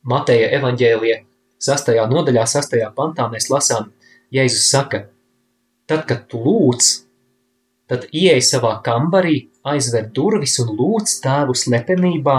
Mateja 0.04 0.50
evaņģēlija 0.58 1.22
6. 1.62 1.94
nodaļā, 2.12 2.44
6. 2.50 2.76
pantā 2.98 3.30
mēs 3.32 3.48
lasām, 3.54 3.92
Jēzus 4.36 4.68
saka, 4.72 5.06
tad, 5.88 6.04
kad 6.10 6.26
tu 6.32 6.42
lūdz, 6.44 6.90
tad 7.92 8.10
ieej 8.12 8.44
savā 8.48 8.74
kambarī, 8.84 9.48
aizver 9.64 10.12
durvis 10.12 10.58
un 10.64 10.76
lūdz 10.76 11.16
tēvu 11.24 11.56
slepenībā, 11.56 12.38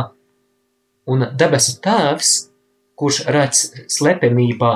un 1.12 1.28
debesu 1.38 1.78
tēvs, 1.84 2.34
kurš 3.00 3.24
redz 3.32 3.64
slepenībā, 3.88 4.72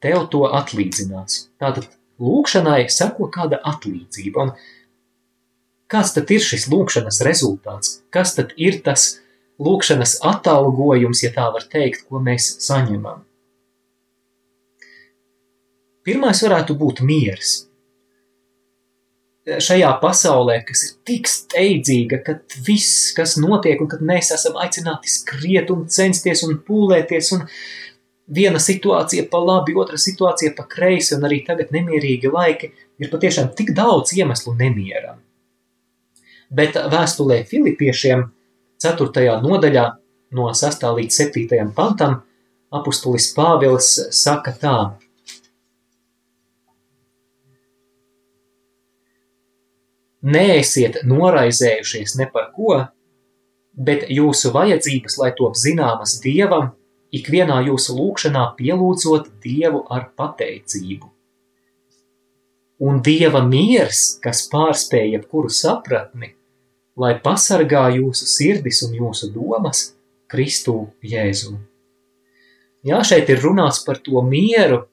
tev 0.00 0.28
to 0.32 0.46
atlīdzinās. 0.48 1.46
Tātad 1.60 1.92
lūkšanai 2.20 2.86
seko 2.92 3.28
kāda 3.32 3.60
atlīdzība, 3.68 4.48
un 4.48 4.54
kāds 5.90 6.14
tad 6.16 6.30
ir 6.30 6.44
šis 6.44 6.68
lūkšanas 6.72 7.20
rezultāts? 7.26 7.98
Kas 8.14 8.36
tad 8.36 8.54
ir 8.56 8.80
tas 8.86 9.16
lūkšanas 9.60 10.18
atalgojums, 10.26 11.24
ja 11.24 11.32
tā 11.34 11.48
var 11.52 11.66
teikt, 11.72 12.06
ko 12.08 12.22
mēs 12.24 12.54
saņemam? 12.64 13.24
Pirmais 16.06 16.40
varētu 16.42 16.78
būt 16.80 17.02
miers 17.04 17.58
šajā 19.58 19.90
pasaulē, 20.02 20.60
kas 20.66 20.82
ir 20.86 20.96
tik 21.08 21.28
steidzīga, 21.30 22.20
kad 22.26 22.56
viss, 22.66 23.10
kas 23.16 23.36
notiek, 23.40 23.80
un 23.80 23.88
kad 23.90 24.02
mēs 24.04 24.30
esam 24.36 24.58
aicināti 24.60 25.10
skriet 25.10 25.72
un 25.72 25.86
censties 25.90 26.44
un 26.46 26.58
pūlēties, 26.66 27.32
un 27.36 27.46
viena 28.30 28.60
situācija 28.62 29.26
pa 29.32 29.40
labi, 29.42 29.74
otra 29.80 29.98
situācija 29.98 30.54
pa 30.56 30.66
kreisi, 30.70 31.16
un 31.16 31.26
arī 31.28 31.40
tagad 31.46 31.72
nemierīgi 31.74 32.30
laiki, 32.30 32.70
ir 33.00 33.10
patiešām 33.12 33.50
tik 33.58 33.72
daudz 33.76 34.14
iemeslu 34.16 34.54
nemieram. 34.60 35.18
Bet 36.50 36.74
vēstulē 36.90 37.44
Filipiešiem 37.46 38.24
4. 38.82 39.26
nodaļā 39.44 39.84
no 40.34 40.48
6. 40.54 40.88
līdz 40.96 41.20
7. 41.22 41.70
pantam 41.76 42.20
apustulis 42.74 43.30
Pāvils 43.36 43.94
saka 44.14 44.56
tā– 44.58 44.76
Neesiet 50.20 50.98
noraizējušies 51.08 52.18
ne 52.20 52.26
par 52.28 52.50
ko, 52.52 52.74
bet 53.72 54.04
jūsu 54.12 54.50
vajadzības, 54.52 55.16
lai 55.16 55.30
top 55.36 55.56
zināmas 55.56 56.18
Dievam, 56.20 56.74
ikvienā 57.10 57.62
jūsu 57.70 57.96
lūkšanā 57.96 58.42
pielūdzot 58.58 59.30
Dievu 59.40 59.86
ar 59.88 60.10
pateicību. 60.20 61.08
Un 62.84 63.00
Dieva 63.04 63.40
miers, 63.44 64.20
kas 64.20 64.44
pārspēja 64.52 65.16
jebkuru 65.16 65.48
sapratni, 65.52 66.34
lai 67.00 67.14
pasargā 67.24 67.86
jūsu 67.96 68.28
sirdis 68.28 68.82
un 68.86 68.94
jūsu 68.98 69.30
domas 69.34 69.90
Kristu 70.30 70.90
Jēzu. 71.04 71.56
Jā, 72.86 73.00
šeit 73.04 73.28
ir 73.32 73.42
runāts 73.42 73.82
par 73.84 74.00
to 74.04 74.22
mieru, 74.24 74.84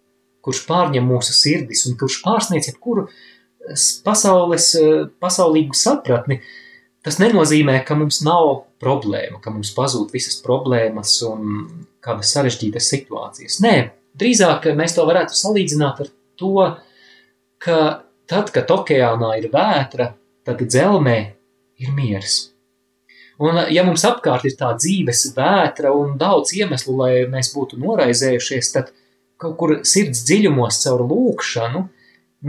kurš 0.43 0.63
pārņem 0.67 1.07
mūsu 1.07 1.35
sirdis 1.35 1.85
un 1.87 1.97
kurš 1.99 2.21
pārsniedz 2.23 2.71
jebkuru 2.71 3.07
pasaules, 4.03 4.73
eh, 4.79 5.05
pasaulīgu 5.19 5.75
sapratni, 5.75 6.39
tas 7.03 7.19
nenozīmē, 7.19 7.85
ka 7.85 7.95
mums 7.95 8.21
nav 8.23 8.65
problēma, 8.81 9.41
ka 9.41 9.51
mums 9.51 9.73
pazūd 9.75 10.11
visas 10.11 10.41
problēmas 10.43 11.15
un 11.27 11.87
kādas 12.03 12.31
sarežģītas 12.35 12.89
situācijas. 12.93 13.59
Nē, 13.63 13.75
drīzāk 14.17 14.69
mēs 14.75 14.95
to 14.95 15.05
varētu 15.07 15.35
salīdzināt 15.35 16.03
ar 16.03 16.11
to, 16.39 16.77
ka 17.59 18.03
tad, 18.27 18.51
kad 18.51 18.67
okeānā 18.67 19.37
ir 19.39 19.49
vētra, 19.51 20.13
tad 20.45 20.63
dzelmē 20.63 21.36
ir 21.81 21.91
miers. 21.95 22.37
Un, 23.37 23.59
ja 23.69 23.83
mums 23.85 24.01
apkārt 24.07 24.47
ir 24.49 24.55
tā 24.57 24.71
dzīves 24.79 25.27
vētra 25.37 25.91
un 25.93 26.15
daudz 26.17 26.55
iemeslu, 26.57 26.95
lai 26.97 27.11
mēs 27.29 27.51
būtu 27.53 27.77
noraizējušies, 27.81 28.71
tad 28.73 28.89
kaut 29.37 29.57
kur 29.59 29.75
sirds 29.85 30.23
dziļumos 30.25 30.81
caur 30.81 31.03
lūkšanu 31.05 31.83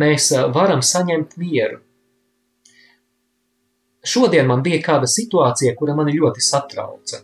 mēs 0.01 0.31
varam 0.55 0.81
saņemt 0.85 1.37
mieru. 1.41 1.83
Šodien 4.09 4.47
man 4.49 4.63
bija 4.65 4.81
kāda 4.81 5.09
situācija, 5.11 5.75
kura 5.77 5.93
mani 5.99 6.15
ļoti 6.17 6.41
satrauca, 6.45 7.21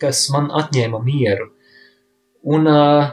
kas 0.00 0.26
man 0.34 0.50
atņēma 0.52 1.00
mieru. 1.00 1.48
Un 2.52 2.68
uh, 2.68 3.06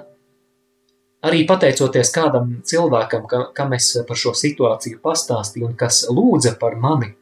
arī 1.23 1.45
pateicoties 1.47 2.11
kādam 2.13 2.57
cilvēkam, 2.67 3.23
ka, 3.29 3.45
kam 3.55 3.71
es 3.77 3.93
par 4.07 4.19
šo 4.19 4.33
situāciju 4.35 4.99
pastāstīju 5.03 5.69
un 5.69 5.77
kas 5.79 6.03
lūdza 6.11 6.57
par 6.59 6.75
mani, 6.75 7.13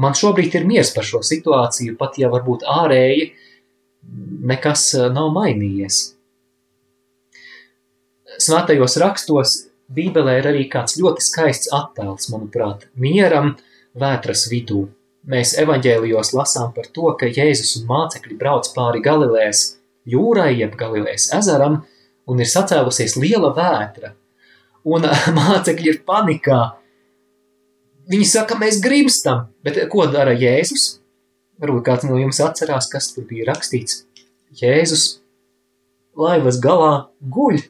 man 0.00 0.16
šobrīd 0.16 0.58
ir 0.58 0.66
miers 0.68 0.92
par 0.94 1.06
šo 1.06 1.22
situāciju, 1.24 1.96
pat 2.00 2.18
ja 2.20 2.30
varbūt 2.32 2.66
ārēji 2.68 3.30
nekas 4.46 4.90
nav 5.12 5.32
mainījies. 5.34 6.02
Svētajos 8.42 8.98
rakstos 9.00 9.56
Bībelē 9.96 10.40
ir 10.40 10.48
arī 10.50 10.66
kāds 10.70 10.96
ļoti 10.98 11.22
skaists 11.22 11.70
attēls, 11.74 12.28
manuprāt, 12.32 12.88
mieram 12.98 13.54
vētras 13.96 14.46
vidū. 14.50 14.88
Mēs 15.26 15.54
evaņģēlijos 15.58 16.32
lasām 16.36 16.72
par 16.74 16.88
to, 16.94 17.08
ka 17.18 17.26
Jēzus 17.30 17.80
un 17.80 17.86
mācekļi 17.90 18.38
brauc 18.38 18.68
pāri 18.74 19.02
Galilēs 19.02 19.62
jūrai, 20.06 20.52
jeb 20.58 20.76
Galilēs 20.78 21.30
ezeram, 21.34 21.80
un 22.26 22.42
ir 22.42 22.50
sacēlusies 22.50 23.16
liela 23.18 23.52
vētra. 23.56 24.12
Un 24.86 25.06
mācekļi 25.38 25.92
ir 25.92 26.02
panikā. 26.06 26.60
Viņi 28.06 28.26
saka, 28.30 28.54
mēs 28.60 28.78
grimstam, 28.82 29.48
bet 29.66 29.80
ko 29.90 30.06
dara 30.10 30.34
Jēzus? 30.36 31.00
Varbūt 31.62 31.86
kāds 31.86 32.04
no 32.06 32.18
jums 32.20 32.38
atcerās, 32.44 32.86
kas 32.92 33.10
tur 33.14 33.24
bija 33.26 33.48
rakstīts. 33.48 34.04
Jēzus 34.60 35.06
laivas 36.16 36.60
galā 36.62 37.08
guļ 37.20 37.64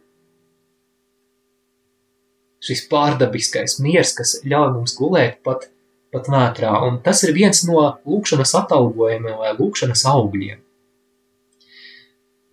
šis 2.66 2.85
pārdabiskais 2.90 3.79
miers, 3.83 4.12
kas 4.16 4.37
ļauj 4.44 4.72
mums 4.75 4.96
gulēt 4.99 5.40
pat, 5.46 5.68
pat 6.12 6.31
vētrā. 6.33 6.72
Un 6.88 7.01
tas 7.05 7.22
ir 7.27 7.35
viens 7.37 7.62
no 7.68 7.85
lūkšanas 8.05 8.55
atalgojumiem 8.61 9.38
vai 9.40 9.53
lūkšanas 9.59 10.03
augļiem. 10.11 10.62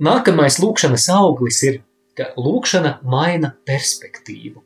Nākamais 0.03 0.59
lūkšanas 0.61 1.07
auglis 1.15 1.61
ir, 1.67 1.81
ka 2.17 2.29
lūkšana 2.37 2.99
maina 3.09 3.53
perspektīvu. 3.65 4.61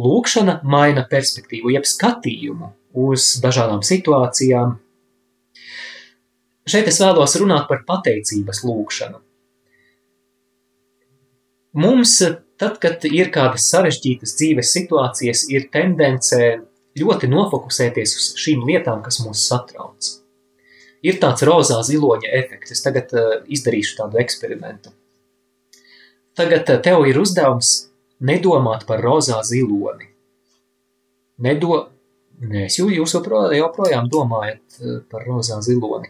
Lūkšana 0.00 0.60
maina 0.62 1.06
perspektīvu, 1.10 1.72
jeb 1.74 1.88
skatījumu 1.88 2.70
uz 3.00 3.32
dažādām 3.42 3.82
situācijām. 3.86 4.76
Šeit 6.70 6.86
es 6.92 7.00
vēlos 7.02 7.34
runāt 7.40 7.66
par 7.70 7.82
pateicības 7.88 8.62
lūkšanu. 8.68 9.18
Mums 11.80 12.16
Tad, 12.60 12.76
kad 12.76 13.04
ir 13.08 13.30
kādas 13.32 13.70
sarežģītas 13.72 14.34
dzīves 14.36 14.70
situācijas, 14.74 15.46
ir 15.48 15.70
tendence 15.72 16.36
ļoti 17.00 17.28
nofokusēties 17.32 18.12
uz 18.18 18.26
šīm 18.42 18.66
lietām, 18.68 18.98
kas 19.00 19.22
mūs 19.24 19.46
satrauc. 19.48 20.10
Ir 21.00 21.16
tāds 21.22 21.46
rozā 21.48 21.78
ziloņa 21.88 22.34
efekts. 22.36 22.74
Es 22.76 22.84
tagad 22.84 23.14
uh, 23.16 23.38
izdarīšu 23.48 23.96
tādu 24.02 24.20
eksperimentu. 24.20 24.92
Tagad 26.36 26.68
uh, 26.68 26.82
tev 26.84 27.06
ir 27.08 27.22
uzdevums 27.22 27.72
nedomāt 28.20 28.86
par 28.88 29.02
rozā 29.04 29.40
ziloni. 29.46 30.08
Nedo... 31.40 31.86
Nē, 32.40 32.70
es 32.70 32.78
jūs 32.80 33.12
joprojām, 33.12 33.52
joprojām 33.58 34.06
domājat 34.08 34.78
uh, 34.80 35.00
par 35.12 35.26
rozā 35.28 35.58
ziloni. 35.60 36.08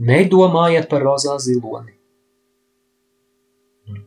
Nedomājiet 0.00 0.86
par 0.90 1.02
rozā 1.02 1.34
ziloni. 1.42 1.96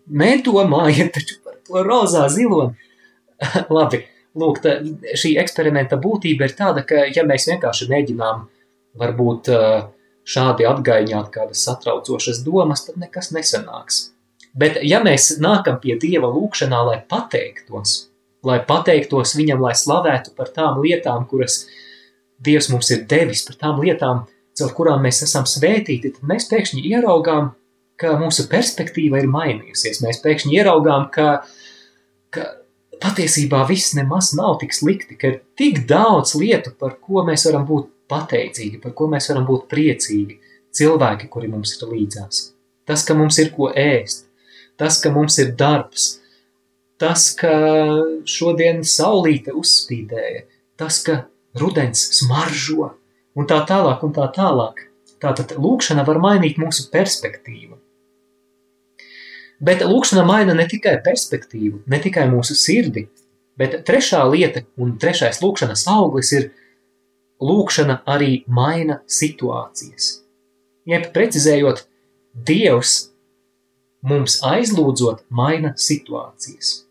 Nedomājiet 0.08 1.12
taču 1.18 1.42
par 1.44 1.60
to 1.68 1.84
rozā 1.84 2.30
ziloni. 2.32 2.80
Labi, 3.76 4.00
lūk, 4.40 4.64
tā, 4.64 4.78
šī 5.20 5.36
eksperimenta 5.44 6.00
būtība 6.00 6.48
ir 6.48 6.56
tāda, 6.58 6.86
ka 6.88 7.04
ja 7.12 7.28
mēs 7.28 7.50
vienkārši 7.52 7.90
mēģinām 7.92 8.48
varbūt 9.04 9.52
šādi 10.24 10.68
atgaiņāt 10.70 11.30
kādas 11.34 11.68
satraucošas 11.68 12.42
domas, 12.46 12.88
tad 12.88 13.00
nekas 13.02 13.34
nesanāks. 13.36 14.13
Bet 14.54 14.78
ja 14.86 15.00
mēs 15.04 15.38
nākam 15.42 15.80
pie 15.82 15.98
Dieva 16.02 16.30
lūkšanā, 16.30 16.84
lai 16.90 17.00
pateiktos, 17.10 17.96
lai 18.46 18.60
pateiktos 18.68 19.34
Viņam, 19.40 19.64
lai 19.66 19.74
slavētu 19.78 20.36
par 20.38 20.52
tām 20.54 20.82
lietām, 20.84 21.26
kuras 21.30 21.64
Dievs 22.44 22.70
mums 22.70 22.92
ir 22.92 23.06
devis, 23.10 23.46
par 23.48 23.58
tām 23.58 23.82
lietām, 23.82 24.26
caur 24.54 24.74
kurām 24.78 25.02
mēs 25.06 25.24
esam 25.26 25.48
svētīti, 25.50 26.14
tad 26.14 26.30
mēs 26.30 26.50
pēkšņi 26.52 26.86
ieraugām 26.92 27.54
ka 28.00 28.18
mūsu 28.20 28.48
perspektīva 28.52 29.22
ir 29.22 29.30
mainījusies. 29.32 30.02
Mēs 30.04 30.22
pēkšņi 30.24 30.58
ieraugām, 30.58 31.08
ka, 31.14 31.44
ka 32.34 32.48
patiesībā 33.04 33.64
viss 33.70 33.96
nemaz 33.98 34.34
nav 34.38 34.58
tik 34.62 34.76
slikti, 34.76 35.18
ka 35.20 35.34
ir 35.34 35.40
tik 35.60 35.84
daudz 35.90 36.36
lietu, 36.40 36.74
par 36.80 36.98
ko 37.04 37.26
mēs 37.28 37.48
varam 37.50 37.68
būt 37.70 37.90
pateicīgi, 38.12 38.82
par 38.84 38.96
ko 38.98 39.10
mēs 39.12 39.30
varam 39.32 39.48
būt 39.48 39.70
priecīgi, 39.72 40.40
cilvēki, 40.74 41.30
kuri 41.32 41.52
mums 41.54 41.78
ir 41.78 41.94
līdzās. 41.94 42.44
Tas, 42.88 43.06
ka 43.08 43.16
mums 43.18 43.38
ir 43.40 43.54
ko 43.56 43.70
ēst, 43.70 44.28
tas, 44.80 45.00
ka 45.02 45.12
mums 45.14 45.38
ir 45.42 45.54
darbs, 45.60 46.18
tas, 47.02 47.30
ka 47.38 47.54
šodien 48.30 48.84
saulīte 48.88 49.54
uzspīdēja, 49.58 50.46
tas, 50.80 51.02
ka 51.06 51.24
rudens 51.60 52.02
smaržo, 52.20 52.94
un 53.38 53.50
tā 53.50 53.62
tālāk, 53.70 54.04
un 54.06 54.14
tā 54.16 54.28
tālāk. 54.36 54.88
Tātad 55.24 55.56
lūkšana 55.56 56.04
var 56.08 56.20
mainīt 56.20 56.58
mūsu 56.60 56.90
perspektīvu. 56.92 57.78
Bet 59.64 59.84
lūkšana 59.88 60.26
maina 60.28 60.56
ne 60.58 60.66
tikai 60.68 60.98
perspektīvu, 61.06 61.86
ne 61.88 62.00
tikai 62.04 62.26
mūsu 62.28 62.58
sirdi, 62.60 63.06
bet 63.60 63.78
trešā 63.88 64.26
lieta 64.28 64.66
un 64.82 64.98
trešais 65.00 65.40
lūkšanas 65.44 65.86
auglis 65.94 66.34
ir 66.36 66.50
lūkšana 67.44 68.02
arī 68.10 68.42
maina 68.48 69.00
situācijas. 69.08 70.18
Jeb 70.90 71.08
precizējot, 71.16 71.86
Dievs 72.34 73.13
mums 74.04 74.40
aizlūdzot 74.46 75.24
maina 75.32 75.74
situācijas. 75.80 76.84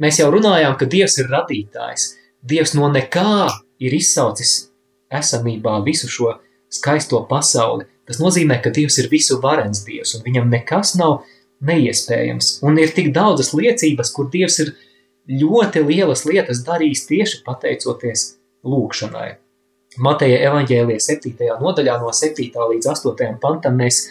Mēs 0.00 0.20
jau 0.20 0.30
runājām, 0.32 0.76
ka 0.80 0.88
Dievs 0.88 1.18
ir 1.20 1.28
radītājs. 1.32 2.14
Dievs 2.40 2.72
no 2.76 2.88
nekā 2.88 3.50
ir 3.84 3.96
izsaucis 3.96 4.70
esamībā 5.12 5.80
visu 5.84 6.08
šo 6.08 6.36
skaisto 6.72 7.20
pasauli. 7.28 7.84
Tas 8.08 8.20
nozīmē, 8.22 8.60
ka 8.64 8.72
Dievs 8.72 8.96
ir 9.02 9.10
visu 9.12 9.38
varens 9.42 9.84
Dievs, 9.84 10.14
un 10.16 10.24
viņam 10.24 10.48
nekas 10.52 10.94
nav 11.00 11.20
neiespējams. 11.66 12.60
Un 12.64 12.80
ir 12.80 12.94
tik 12.96 13.12
daudzas 13.16 13.52
liecības, 13.56 14.12
kur 14.16 14.30
Dievs 14.32 14.58
ir 14.64 14.72
ļoti 15.30 15.84
lielas 15.84 16.24
lietas 16.26 16.64
darījis 16.66 17.06
tieši 17.10 17.42
pateicoties 17.46 18.26
lūkšanai. 18.66 19.28
Mateja 20.00 20.38
evaņģēlija 20.48 21.02
7. 21.02 21.36
nodaļā 21.60 21.96
no 22.00 22.12
7. 22.14 22.50
līdz 22.72 22.90
8. 22.94 23.38
pantam 23.42 23.78
mēs 23.80 24.04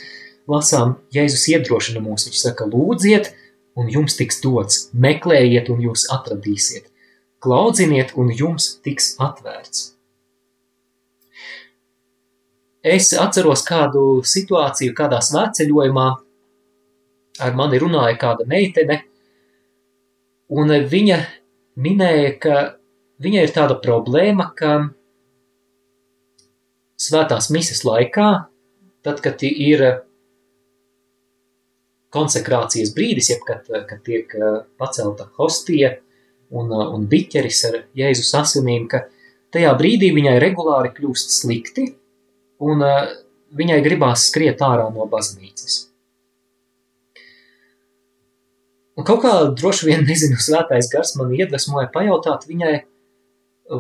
lasām 0.49 0.97
Jēzus 1.13 1.47
iedrošina 1.53 2.01
mūs. 2.03 2.27
Viņš 2.29 2.41
saka, 2.41 2.67
lūdziet, 2.69 3.31
un 3.79 3.91
jums 3.91 4.17
tiks 4.19 4.41
dots, 4.43 4.87
meklējiet, 4.93 5.69
un 5.71 5.83
jūs 5.83 6.07
atradīsiet, 6.13 6.89
klaudziniet, 7.43 8.15
un 8.19 8.33
jums 8.35 8.75
tiks 8.85 9.13
atvērts. 9.21 9.93
Es 12.79 13.11
atceros 13.11 13.65
kādu 13.67 14.21
situāciju, 14.23 14.95
kādā 14.95 15.19
svētceļojumā 15.23 16.07
ar 17.43 17.55
mani 17.55 17.79
runāja 17.79 18.15
kāda 18.19 18.45
meitene, 18.47 19.01
un 20.49 20.71
viņa 20.91 21.17
minēja, 21.79 22.31
ka 22.39 22.55
viņai 23.23 23.43
ir 23.47 23.53
tāda 23.55 23.75
problēma, 23.83 24.49
ka 24.55 24.77
svētās 26.99 27.49
mises 27.51 27.83
laikā, 27.87 28.29
tad, 29.03 29.19
kad 29.23 29.43
ir 29.43 29.85
konsekrācijas 32.13 32.93
brīdis, 32.95 33.31
jeb 33.33 33.45
kad, 33.47 33.67
kad 33.69 34.01
tiek 34.05 34.33
eh, 34.35 34.61
pacelta 34.79 35.29
hostija 35.37 35.93
un, 36.49 36.71
eh, 36.71 36.85
un 36.95 37.05
biķeris 37.09 37.63
ar 37.69 37.79
Jēzus 37.97 38.31
asinīm, 38.41 38.87
ka 38.89 39.05
tajā 39.53 39.73
brīdī 39.77 40.11
viņai 40.15 40.37
regulāri 40.41 40.93
kļūst 40.95 41.35
slikti 41.41 41.89
un 42.65 42.85
eh, 42.85 43.13
viņai 43.59 43.79
gribās 43.85 44.29
skriet 44.29 44.61
ārā 44.65 44.89
no 44.93 45.05
baznīcas. 45.09 45.85
Un 48.99 49.05
kaut 49.07 49.21
kā 49.23 49.33
droši 49.55 49.91
vien, 49.91 50.05
nezinu, 50.09 50.39
svētais 50.41 50.89
gars 50.91 51.13
man 51.19 51.35
iedvesmoja 51.35 51.91
pajautāt 51.93 52.49
viņai, 52.49 52.79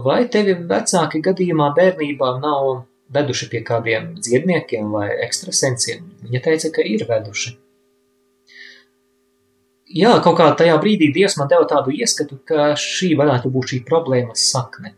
vai 0.05 0.21
tevi 0.29 0.53
vecāki 0.69 1.21
gadījumā 1.25 1.71
bērnībā 1.77 2.35
nav 2.43 2.83
veduši 3.09 3.47
pie 3.49 3.63
kādiem 3.65 4.11
dziedniekiem 4.21 4.91
vai 4.93 5.07
ekstrasensiem. 5.25 6.05
Viņa 6.27 6.43
teica, 6.45 6.69
ka 6.75 6.85
ir 6.85 7.07
veduši. 7.09 7.55
Jā, 9.89 10.11
kaut 10.21 10.37
kā 10.37 10.51
tajā 10.53 10.75
brīdī 10.81 11.09
Dievs 11.13 11.35
man 11.39 11.49
deva 11.49 11.65
tādu 11.69 11.93
ieskatu, 11.95 12.37
ka 12.45 12.73
šī 12.77 13.15
varētu 13.17 13.49
būt 13.53 13.71
šī 13.73 13.79
problēmas 13.87 14.43
sakne. 14.51 14.93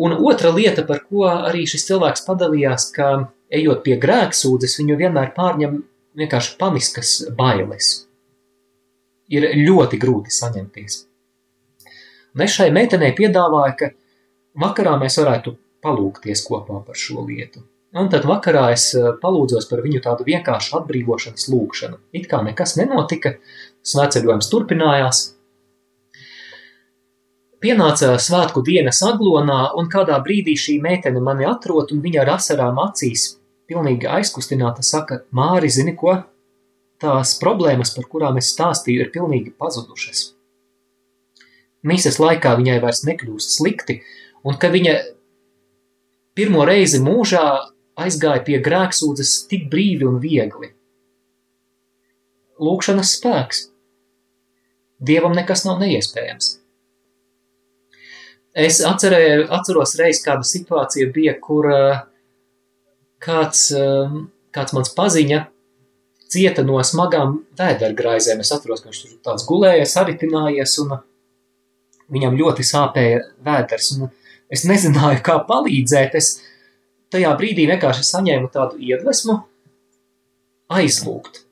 Un 0.00 0.14
otra 0.16 0.50
lieta, 0.50 0.82
par 0.88 1.02
ko 1.04 1.26
arī 1.28 1.66
šis 1.70 1.84
cilvēks 1.90 2.24
padalījās, 2.26 2.88
ka 2.96 3.10
ejot 3.54 3.82
pie 3.84 3.98
grēksūdzes, 4.00 4.78
viņu 4.80 4.96
vienmēr 5.02 5.34
pārņem 5.36 5.76
vienkārši 6.18 6.56
paniskas 6.58 7.12
bailes. 7.36 7.90
Ir 9.28 9.46
ļoti 9.60 10.00
grūti 10.00 10.32
saņemties. 10.34 10.96
Un 12.34 12.42
es 12.46 12.56
šai 12.56 12.70
meitenei 12.74 13.12
piedāvāju, 13.14 13.76
ka 13.78 13.92
vakarā 14.64 14.96
mēs 15.00 15.20
varētu 15.20 15.54
palūkties 15.84 16.42
kopā 16.48 16.80
par 16.86 16.98
šo 16.98 17.22
lietu. 17.28 17.62
Un 17.94 18.08
tad 18.10 18.24
vakarā 18.26 18.72
es 18.74 18.88
eh, 18.98 19.12
palūdzos 19.22 19.68
par 19.70 19.84
viņu 19.84 20.00
tādu 20.02 20.26
vienkāršu 20.26 20.80
atbrīvošanas 20.80 21.46
lūgšanu. 21.52 22.00
It 22.18 22.26
kā 22.30 22.40
nekas 22.42 22.74
nenotika, 22.80 23.36
svētceļojums 23.84 24.50
turpinājās. 24.52 25.22
Pienāca 27.64 28.10
svētku 28.20 28.60
dienas 28.64 28.98
aglonā, 29.06 29.70
un 29.80 29.88
kādā 29.92 30.18
brīdī 30.24 30.52
šī 30.60 30.76
meitene 30.84 31.22
mani 31.24 31.46
atrod, 31.48 31.94
un 31.94 32.02
viņa 32.04 32.20
ar 32.20 32.34
asarām 32.34 32.80
acīs, 32.82 33.38
pilnīgi 33.70 34.08
aizkustināta, 34.10 34.84
saka, 34.84 35.22
Māri, 35.32 35.70
zini 35.72 35.94
ko? 35.96 36.18
Tās 37.00 37.34
problēmas, 37.40 37.94
par 37.96 38.04
kurām 38.10 38.36
es 38.40 38.52
stāstīju, 38.52 39.06
ir 39.06 39.12
pilnīgi 39.14 39.54
pazudušas. 39.56 40.26
Mīses 41.84 42.20
laikā 42.20 42.54
viņai 42.60 42.78
vairs 42.84 43.02
nekļūst 43.08 43.56
slikti, 43.58 43.98
un 44.44 44.60
ka 44.60 44.68
viņa 44.72 44.94
pirmo 46.36 46.64
reizi 46.68 47.00
mūžā 47.04 47.44
aizgāja 48.00 48.44
pie 48.44 48.60
grēksūdzes 48.64 49.36
tik 49.50 49.68
brīvi 49.72 50.08
un 50.08 50.20
viegli. 50.22 50.72
Lūkšanas 52.60 53.16
spēks. 53.18 53.68
Dievam 55.04 55.34
nekas 55.36 55.64
nav 55.66 55.80
neiespējams. 55.82 56.50
Es 58.54 58.78
atcerēju, 58.86 59.48
atceros 59.52 59.96
reiz 59.98 60.20
kāda 60.22 60.46
situācija 60.46 61.08
bija, 61.14 61.34
kur 61.42 61.66
kāds, 63.24 63.66
kāds 64.54 64.76
mans 64.76 64.92
paziņa 64.94 65.40
cieta 66.34 66.62
no 66.66 66.78
smagām 66.86 67.40
vēdergraizēm. 67.58 68.42
Es 68.44 68.52
atceros, 68.54 68.82
ka 68.82 68.92
viņš 68.92 69.00
tur 69.02 69.16
tāds 69.26 69.46
gulēja, 69.48 69.88
saritinājies 69.90 70.76
un 70.84 70.94
viņam 72.14 72.38
ļoti 72.38 72.66
sāpēja 72.68 73.24
vēders. 73.42 73.90
Un 73.98 74.12
Es 74.52 74.64
nezināju, 74.68 75.22
kā 75.24 75.38
palīdzēt. 75.48 76.16
Es 76.18 76.36
tajā 77.12 77.32
brīdī 77.38 77.66
vienkārši 77.70 78.06
saņēmu 78.06 78.50
tādu 78.54 78.80
iedvesmu 78.82 79.40
aizlūgt. 80.74 81.43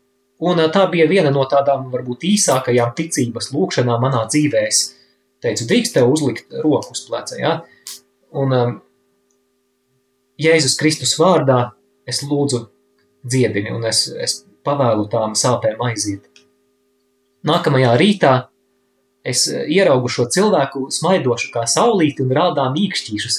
Un 0.42 0.58
tā 0.74 0.86
bija 0.90 1.06
viena 1.06 1.30
no 1.30 1.44
tādām 1.46 1.86
varbūt 1.92 2.24
īsākajām 2.26 2.94
ticības 2.98 3.52
lūkšanām 3.54 4.02
manā 4.02 4.24
dzīvē. 4.26 4.64
Es 4.66 4.80
teicu, 5.42 5.68
drīkst 5.70 5.94
tev 5.94 6.10
uzlikt 6.10 6.56
roku 6.64 6.96
uz 6.96 7.04
pleca, 7.06 7.38
ja? 7.38 7.52
Un 8.32 8.56
um, 8.56 8.72
Jēzus 10.42 10.74
Kristus 10.80 11.14
vārdā 11.20 11.60
es 12.08 12.22
lūdzu 12.26 12.64
dziedini 13.22 13.70
un 13.74 13.86
es, 13.86 14.06
es 14.10 14.40
pavēlu 14.66 15.06
tām 15.12 15.36
sāpēm 15.38 15.82
aiziet. 15.86 16.26
Nākamajā 17.46 17.94
rītā 17.98 18.32
es 19.26 19.46
ieraugu 19.50 20.10
šo 20.10 20.26
cilvēku 20.30 20.88
smaidošu 20.94 21.52
kā 21.54 21.66
saulīti 21.70 22.24
un 22.24 22.34
rādā 22.34 22.68
mīkšķīšus. 22.74 23.38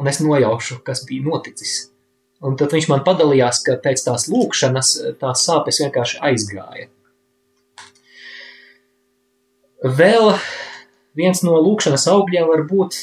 Un 0.00 0.08
es 0.10 0.20
nojaušu, 0.24 0.80
kas 0.86 1.04
bija 1.08 1.24
noticis. 1.28 1.93
Un 2.44 2.58
tad 2.60 2.74
viņš 2.76 2.90
man 2.90 3.04
padalījās, 3.06 3.62
ka 3.64 3.78
pēc 3.80 4.04
tās 4.04 4.28
lūkšanas 4.32 4.90
eh, 5.00 5.14
tās 5.20 5.46
sāpes 5.46 5.80
vienkārši 5.84 6.20
aizgāja. 6.28 6.90
Vēl 9.84 10.30
viens 11.16 11.42
no 11.44 11.56
lūkšanas 11.60 12.06
augļiem 12.12 12.46
var 12.48 12.64
būt 12.68 13.00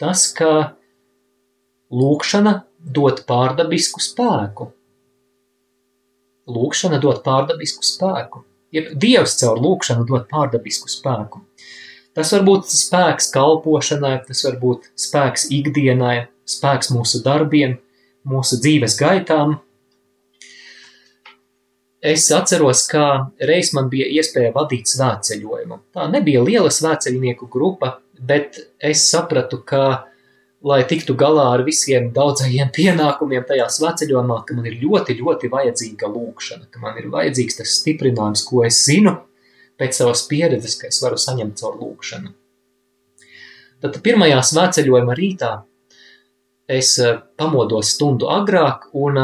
tas, 0.00 0.28
ka 0.34 0.74
lūkšana 1.90 2.60
dod 2.80 3.24
pārdabisku 3.26 4.02
spēku. 4.02 4.70
Lūkšana 6.50 6.98
dod 7.02 7.24
pārdabisku 7.26 7.86
spēku 7.86 8.44
ja 8.74 8.82
Dievs 8.94 9.36
caur 9.40 9.60
lūkšanu 9.60 10.06
dod 10.08 10.26
pārdabisku 10.30 10.90
spēku. 10.90 11.42
Tas 12.16 12.32
var 12.34 12.44
būt 12.46 12.70
spēks 12.72 13.30
kalpošanai, 13.34 14.16
tas 14.26 14.42
var 14.46 14.58
būt 14.62 14.90
spēks 14.98 15.46
ikdienai, 15.54 16.26
spēks 16.48 16.90
mūsu 16.94 17.22
darbiem, 17.26 17.78
mūsu 18.28 18.60
dzīves 18.60 18.96
gaitām. 19.00 19.58
Es 22.00 22.30
atceros, 22.32 22.86
kā 22.88 23.06
reiz 23.44 23.74
man 23.76 23.90
bija 23.92 24.06
iespēja 24.08 24.54
vadīt 24.54 24.88
svētceļojumu. 24.88 25.82
Tā 25.92 26.06
nebija 26.08 26.40
liela 26.44 26.70
svētceļnieku 26.72 27.48
grupa, 27.52 27.98
bet 28.16 28.56
es 28.80 29.04
sapratu, 29.10 29.60
ka 29.60 30.06
lai 30.64 30.80
tiktu 30.88 31.16
galā 31.16 31.46
ar 31.54 31.64
visiem 31.64 32.10
daudzajiem 32.16 32.72
pienākumiem 32.78 33.44
tajā 33.48 33.68
sveceļojumā, 33.76 34.42
ka 34.48 34.56
man 34.56 34.68
ir 34.70 34.78
ļoti, 34.80 35.16
ļoti 35.20 35.52
vajadzīga 35.52 36.12
lūkšana, 36.12 36.70
ka 36.72 36.82
man 36.82 37.00
ir 37.00 37.10
vajadzīgs 37.12 37.60
tas 37.60 37.78
stiprinājums, 37.80 38.44
ko 38.48 38.64
es 38.64 38.82
zinu 38.86 39.16
pēc 39.80 39.96
savas 39.96 40.26
pieredzes, 40.28 40.76
ka 40.80 40.88
es 40.88 41.00
varu 41.04 41.20
saņemt 41.20 41.60
caur 41.60 41.76
lūkšanu. 41.80 42.32
Tad 43.80 43.96
pirmajā 44.04 44.40
sveceļojuma 44.44 45.16
rītā 45.16 45.54
es 46.70 46.94
pamodos 47.40 47.94
stundu 47.96 48.30
agrāk 48.30 48.88
un 48.96 49.18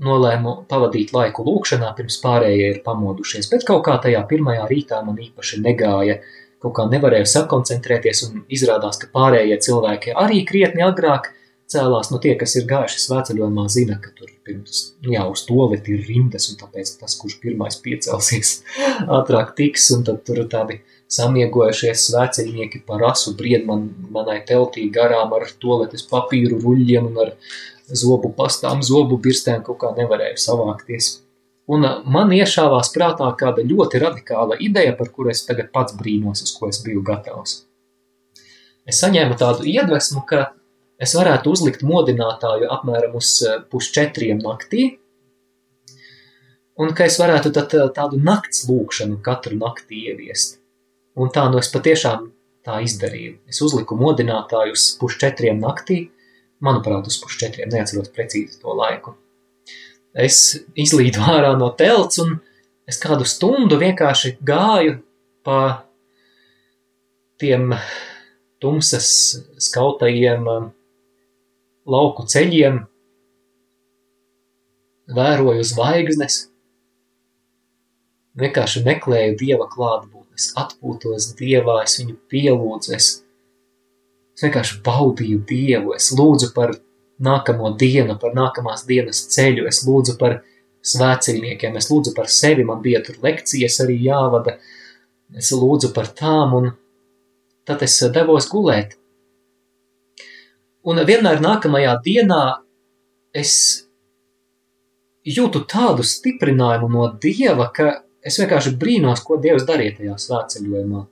nolēmu 0.00 0.54
pavadīt 0.68 1.12
laiku 1.12 1.44
lūkšanā, 1.46 1.90
pirms 1.96 2.20
pārējie 2.22 2.68
ir 2.74 2.78
pamodušies, 2.84 3.50
bet 3.52 3.66
kaut 3.68 3.84
kā 3.86 3.98
tajā 4.02 4.22
pirmajā 4.30 4.68
rītā 4.70 5.02
man 5.04 5.18
īpaši 5.20 5.60
negāja, 5.64 6.20
kaut 6.60 6.76
kā 6.76 6.86
nevarēju 6.88 7.28
sakoncentrēties 7.28 8.24
un 8.28 8.40
izrādās, 8.52 9.00
ka 9.00 9.10
pārējie 9.12 9.60
cilvēki 9.66 10.16
arī 10.16 10.42
krietni 10.48 10.84
agrāk 10.86 11.30
cēlās, 11.70 12.10
nu 12.10 12.18
tie, 12.22 12.34
kas 12.40 12.56
ir 12.58 12.66
gājuši 12.70 13.02
svētceļojumā, 13.04 13.66
zina, 13.70 13.98
ka 14.02 14.12
tur 14.16 14.32
pirms, 14.46 14.80
nu 15.04 15.14
jā, 15.14 15.24
uz 15.30 15.44
toleti 15.46 15.94
ir 15.94 16.06
rindas, 16.08 16.48
un 16.50 16.58
tāpēc 16.60 16.96
tas, 17.00 17.14
kurš 17.20 17.38
pirmais 17.44 17.78
piecelsies, 17.84 18.56
ātrāk 19.18 19.54
tiks, 19.58 19.90
un 19.94 20.06
tad 20.08 20.24
tur 20.26 20.42
tādi 20.50 20.80
samiegojušies 21.10 22.04
svēceļnieki 22.08 22.84
par 22.86 23.02
asu 23.10 23.34
bried 23.38 23.66
man, 23.66 23.88
manai 24.14 24.40
teltī 24.46 24.86
garām 24.94 25.34
ar 25.34 25.48
toletes 25.62 26.06
papīru 26.10 26.60
ruļļiem 26.62 27.08
un 27.10 27.18
ar 27.24 27.32
zobu 27.90 28.30
pastām, 28.36 28.84
zobu 28.86 29.18
birstēm 29.22 29.64
kaut 29.66 29.80
kā 29.82 29.90
nevarēju 29.96 30.38
savākties. 30.38 31.10
Un 31.70 31.86
man 32.10 32.32
iešāvās 32.34 32.90
prātā 32.94 33.28
kāda 33.38 33.62
ļoti 33.66 34.00
radikāla 34.02 34.58
ideja, 34.62 34.94
par 34.98 35.10
kuru 35.14 35.30
es 35.30 35.44
tagad 35.46 35.70
pats 35.74 35.94
brīnos, 35.98 36.42
uz 36.46 36.54
ko 36.56 36.70
es 36.70 36.80
biju 36.82 37.02
gatavs. 37.06 37.60
Es 38.86 39.02
saņēmu 39.02 39.36
tādu 39.38 39.66
iedvesmu, 39.70 40.24
ka 40.26 40.48
es 40.98 41.14
varētu 41.14 41.52
uzlikt 41.54 41.84
modinātāju 41.86 42.70
apmēram 42.74 43.14
uz 43.18 43.36
pusčetriem 43.70 44.40
naktī, 44.42 44.86
un 46.80 46.94
ka 46.96 47.06
es 47.06 47.18
varētu 47.20 47.52
tad 47.54 47.76
tādu 47.94 48.18
nakts 48.18 48.64
lūkšanu 48.70 49.20
katru 49.22 49.58
nakti 49.60 50.06
ieviest. 50.08 50.59
Un 51.18 51.32
tā 51.34 51.46
nu 51.50 51.58
es 51.58 51.70
patiešām 51.72 52.28
tā 52.66 52.80
izdarīju. 52.84 53.38
Es 53.50 53.60
uzliku 53.64 53.96
modinātāju 53.98 54.76
uz 54.76 54.86
pusčetriem 55.00 55.58
naktī, 55.62 56.04
manuprāt, 56.62 57.08
uz 57.08 57.18
pusčetriem, 57.22 57.70
neatceros 57.72 58.12
precīzi 58.14 58.60
to 58.60 58.74
laiku. 58.76 59.16
Es 60.14 60.58
izlīdu 60.78 61.22
ārā 61.22 61.54
no 61.58 61.70
telts 61.78 62.20
un 62.22 62.36
es 62.90 62.98
kādu 63.00 63.26
stundu 63.28 63.78
vienkārši 63.80 64.36
gāju 64.44 64.98
pa 65.46 65.86
tiem 67.40 67.72
tumsas 68.60 69.08
skautajiem 69.62 70.46
lauku 71.90 72.26
ceļiem, 72.28 72.82
vēroju 75.10 75.64
zvaigznes, 75.66 76.40
vienkārši 78.38 78.82
meklēju 78.86 79.38
dieva 79.40 79.66
klātbūtni, 79.70 80.19
es 80.40 80.50
atpūtos 80.58 81.34
dievā, 81.38 81.82
es 81.84 81.98
viņu 82.00 82.16
pielūdzu, 82.32 82.94
es, 82.96 83.08
es 84.34 84.46
vienkārši 84.46 84.80
baudīju 84.86 85.42
dievu, 85.48 85.94
es 85.98 86.10
lūdzu 86.16 86.52
par 86.56 86.72
nākamo 87.20 87.74
dienu, 87.80 88.16
par 88.20 88.32
nākamās 88.36 88.86
dienas 88.88 89.26
ceļu, 89.34 89.66
es 89.68 89.82
lūdzu 89.84 90.16
par 90.20 90.40
svēceļniekiem, 90.90 91.76
es 91.76 91.90
lūdzu 91.92 92.14
par 92.16 92.30
sevi, 92.32 92.64
man 92.64 92.80
bija 92.84 93.02
tur 93.04 93.20
lekcijas 93.22 93.82
arī 93.84 93.98
jāvada, 94.06 94.56
es 95.36 95.52
lūdzu 95.52 95.92
par 95.96 96.08
tām, 96.16 96.56
un 96.56 96.72
tad 97.68 97.84
es 97.84 97.98
devos 98.14 98.48
gulēt. 98.50 98.96
Un 100.88 101.02
vienmēr 101.04 101.42
nākamajā 101.44 101.98
dienā 102.06 102.42
es 103.36 103.52
jūtu 105.28 105.66
tādu 105.68 106.06
stiprinājumu 106.06 106.88
no 106.88 107.10
Dieva, 107.20 107.68
ka 107.68 108.00
es 108.26 108.38
vienkārši 108.40 108.74
brīnos, 108.80 109.22
ko 109.26 109.38
Dievs 109.42 109.66
darīja 109.68 109.98
tajā 110.00 110.16
svētceļojumā. 110.24 111.04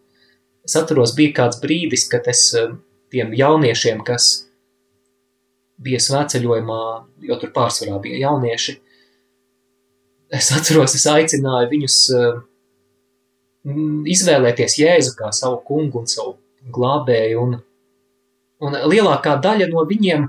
Es 0.68 0.76
atceros, 0.76 1.14
bija 1.16 1.34
kāds 1.40 1.60
brīdis, 1.62 2.08
kad 2.12 2.28
es 2.30 2.48
eh, 2.58 2.74
tiem 3.12 3.32
jauniešiem, 3.36 4.02
kas 4.06 4.28
bija 5.78 6.00
svētceļojumā, 6.02 6.82
jo 7.28 7.38
tur 7.40 7.54
pārsvarā 7.54 8.00
bija 8.04 8.24
jaunieši, 8.26 8.76
es 10.38 10.50
atceros, 10.56 10.96
es 10.98 11.06
aicināju 11.08 11.72
viņus 11.72 12.00
eh, 12.18 12.42
izvēlēties 14.16 14.76
Jēzu 14.82 15.16
kā 15.18 15.32
savu 15.34 15.62
kungu 15.66 16.02
un 16.02 16.10
savu 16.10 16.36
glābēju, 16.74 17.40
un 17.46 17.58
Un 18.58 18.74
lielākā 18.90 19.36
daļa 19.38 19.68
no 19.70 19.84
viņiem 19.86 20.26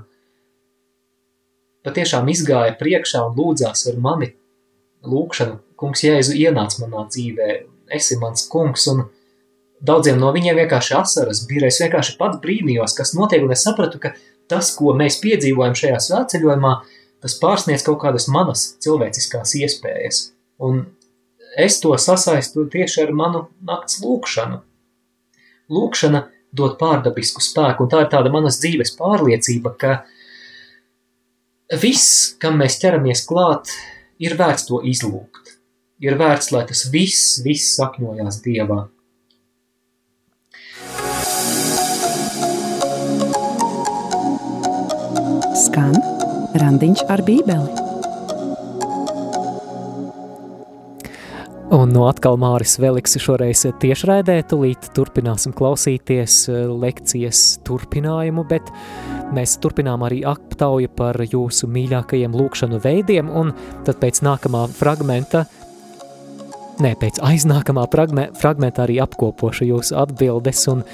patiešām 1.86 2.28
izgāja 2.30 2.76
priekšā 2.78 3.24
un 3.26 3.34
lūdzās 3.38 3.88
ar 3.90 3.98
mani 3.98 4.30
lūkšanu. 5.02 5.58
Kungs 5.80 6.04
Jēzu 6.04 6.36
ienāc 6.36 6.76
manā 6.82 7.06
dzīvē, 7.08 7.48
esi 7.96 8.18
mans 8.20 8.44
kungs, 8.52 8.86
un 8.92 9.06
daudziem 9.80 10.20
no 10.20 10.32
viņiem 10.34 10.58
vienkārši 10.60 10.96
asaras 10.98 11.44
bija. 11.48 11.70
Es 11.70 11.80
vienkārši 11.82 12.16
pats 12.20 12.40
brīnījos, 12.42 12.96
kas 12.98 13.14
notiek, 13.16 13.44
un 13.46 13.54
es 13.56 13.64
sapratu, 13.64 14.00
ka 14.02 14.12
tas, 14.50 14.72
ko 14.76 14.94
mēs 14.98 15.20
piedzīvojam 15.22 15.76
šajā 15.78 16.00
svētceļojumā, 16.06 16.74
tas 17.24 17.36
pārsniedz 17.40 17.84
kaut 17.86 18.00
kādas 18.02 18.28
manas 18.32 18.66
cilvēciskās 18.84 19.54
iespējas. 19.60 20.26
Un 20.60 20.84
es 21.58 21.80
to 21.80 21.96
sasaistu 21.96 22.66
tieši 22.72 23.06
ar 23.06 23.16
manu 23.16 23.46
nakts 23.64 24.02
lūkšanu. 24.04 24.60
Lūkšana– 25.70 26.26
dod 26.52 26.76
pārdabisku 26.80 27.42
spēku, 27.44 27.84
un 27.84 27.92
tā 27.92 28.04
ir 28.04 28.10
tāda 28.12 28.32
manas 28.32 28.58
dzīves 28.62 28.94
pārliecība, 28.98 29.74
ka 29.78 29.92
viss, 31.82 32.34
kam 32.42 32.58
mēs 32.60 32.80
ķeramies 32.82 33.24
klāt, 33.28 33.70
ir 34.22 34.36
vērts 34.38 34.66
to 34.68 34.82
izlūgt. 34.86 35.39
Ir 36.00 36.14
vērts, 36.16 36.48
lai 36.54 36.62
tas 36.64 36.86
viss, 36.88 37.42
viss 37.44 37.74
sakņojās 37.76 38.38
Dievā. 38.40 38.86
Skan 45.60 45.92
randiņš 46.56 47.04
ar 47.12 47.20
bībeli. 47.28 47.76
Un 51.70 51.92
no 51.94 52.08
atkal 52.08 52.40
Māris 52.40 52.78
Veliks 52.80 53.20
šoreiz 53.20 53.66
tiešraidē, 53.84 54.40
tūlīt 54.50 54.88
turpināsim 54.96 55.52
klausīties 55.54 56.40
eh, 56.48 56.64
lekcijas 56.66 57.44
turpinājumu, 57.68 58.42
bet 58.48 58.72
mēs 59.36 59.58
turpinām 59.62 60.02
arī 60.08 60.24
aptauju 60.26 60.90
par 60.96 61.20
jūsu 61.22 61.68
mīļākajiem 61.70 62.34
lūkšanu 62.40 62.80
veidiem, 62.82 63.28
un 63.30 63.52
tad 63.84 64.00
pēc 64.00 64.24
nākamā 64.26 64.64
fragmenta, 64.80 65.44
nē, 66.84 66.94
pēc 67.00 67.20
aiznākamā 67.24 67.86
fragmenta 68.40 68.84
arī 68.84 68.98
apkopošu 69.04 69.68
jūsu 69.68 69.96
atbildes 70.00 70.66
un 70.72 70.84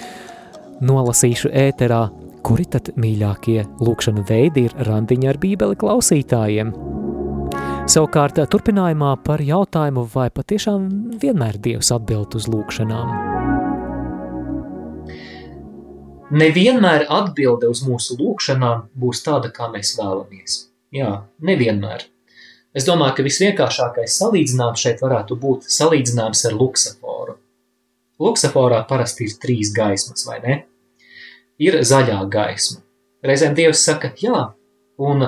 nolasīšu 0.87 1.51
ēterā, 1.51 2.07
kuri 2.47 2.67
tad 2.71 2.93
mīļākie 3.01 3.63
lūkšanu 3.83 4.27
veidi 4.29 4.67
ir 4.69 4.77
randiņa 4.87 5.33
ar 5.33 5.41
bībeli 5.43 5.79
klausītājiem. 5.81 6.73
Savukārt, 7.87 8.41
turpinājumā 8.51 9.13
par 9.23 9.43
jautājumu, 9.47 10.09
vai 10.15 10.27
patiešām 10.35 10.89
vienmēr 11.23 11.61
Dievs 11.63 11.93
atbild 11.95 12.35
uz 12.35 12.49
lūkšanām. 12.51 13.13
Nevienmēr 16.35 17.07
atbilde 17.07 17.71
uz 17.71 17.85
mūsu 17.87 18.19
lūkšanām 18.19 18.89
būs 18.99 19.23
tāda, 19.23 19.53
kā 19.55 19.71
mēs 19.71 19.95
vēlamies. 20.01 20.59
Jā, 20.95 21.13
nevienmēr. 21.39 22.09
Es 22.77 22.85
domāju, 22.85 23.15
ka 23.17 23.25
visvienkāršākais 23.25 24.19
salīdzinājums 24.21 24.83
šeit 24.85 25.01
varētu 25.01 25.39
būt 25.41 25.69
salīdzinājums 25.73 26.43
ar 26.51 26.57
luksaforu. 26.61 27.39
Luksaforā 28.21 28.83
parasti 28.89 29.25
ir 29.25 29.37
trīs 29.41 29.71
gaismas, 29.77 30.27
vai 30.29 30.37
ne? 30.43 30.57
Ir 31.61 31.79
zaļā 31.89 32.19
gaisma. 32.33 32.83
Reizēm 33.25 33.55
Dievs 33.57 33.81
saka, 33.85 34.11
jā, 34.21 34.43
un 35.01 35.25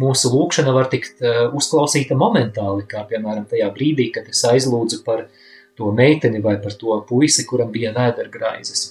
mūsu 0.00 0.30
lūkšana 0.32 0.74
var 0.76 0.90
tikt 0.92 1.22
uh, 1.24 1.46
uzklausīta 1.56 2.16
momentāli, 2.20 2.84
kā 2.88 3.06
piemēram 3.08 3.46
tajā 3.48 3.70
brīdī, 3.74 4.10
kad 4.12 4.28
es 4.28 4.42
aizlūdzu 4.48 5.00
par 5.06 5.26
to 5.80 5.92
meiteni 5.96 6.42
vai 6.44 6.58
par 6.60 6.76
to 6.76 6.98
puisi, 7.08 7.46
kuram 7.48 7.72
bija 7.72 7.94
vēdergraizes. 7.96 8.90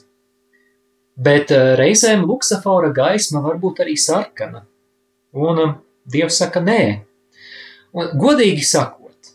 Bet 1.19 1.53
uh, 1.53 1.75
reizēm 1.77 2.25
luksafora 2.25 2.89
gaisma 2.95 3.43
var 3.45 3.61
būt 3.61 3.83
arī 3.85 3.93
sarkana, 4.01 4.63
un 5.37 5.61
uh, 5.61 5.77
Dievs 6.09 6.41
saka 6.41 6.61
nē. 6.65 6.81
Un, 7.95 8.09
godīgi 8.21 8.63
sakot, 8.67 9.33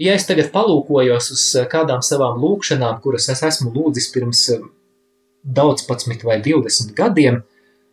ja 0.00 0.16
es 0.16 0.26
tagad 0.28 0.52
palūkojos 0.54 1.32
uz 1.34 1.46
kādām 1.72 2.04
savām 2.04 2.38
lūkšanām, 2.40 3.00
kuras 3.04 3.28
es 3.32 3.42
esmu 3.48 3.72
lūdzis 3.74 4.10
pirms 4.14 4.46
daudz 5.42 5.84
pacmit 5.88 6.22
vai 6.24 6.38
20 6.44 6.94
gadiem, 6.96 7.42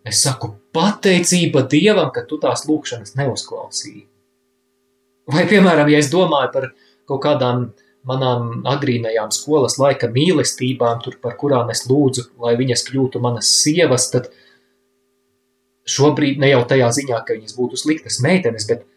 Es 0.08 0.24
saku, 0.24 0.54
pateicība 0.74 1.66
Dievam, 1.68 2.10
ka 2.16 2.24
tu 2.28 2.40
tās 2.42 2.64
lūkšanas 2.70 3.18
neuzklausīji. 3.20 4.06
Vai, 5.30 5.46
piemēram, 5.50 5.90
ja 5.92 6.00
es 6.02 6.10
domāju 6.10 6.52
par 6.54 6.70
kaut 7.10 7.22
kādām 7.26 7.68
manām 8.10 8.64
agrīnajām 8.70 9.34
skolas 9.36 9.76
laika 9.82 10.08
mīlestībām, 10.10 11.04
tur 11.04 11.20
par 11.22 11.36
kurām 11.38 11.70
es 11.74 11.84
lūdzu, 11.90 12.30
lai 12.42 12.56
viņas 12.58 12.86
kļūtu 12.88 13.22
manas 13.22 13.52
sievas, 13.60 14.08
tad 14.14 14.32
šobrīd 15.90 16.40
ne 16.42 16.54
jau 16.54 16.64
tajā 16.70 16.90
ziņā, 16.96 17.20
ka 17.28 17.36
viņas 17.36 17.58
būtu 17.60 17.82
sliktas 17.84 18.22
meitenes, 18.24 18.66
bet 18.70 18.88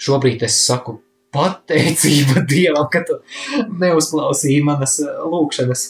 šobrīd 0.00 0.44
es 0.46 0.58
saku 0.66 0.98
pateicība 1.34 2.44
Dievam, 2.50 2.88
ka 2.92 3.04
tu 3.06 3.18
neuzklausīji 3.80 4.62
manas 4.66 4.98
lūkšanas. 5.02 5.86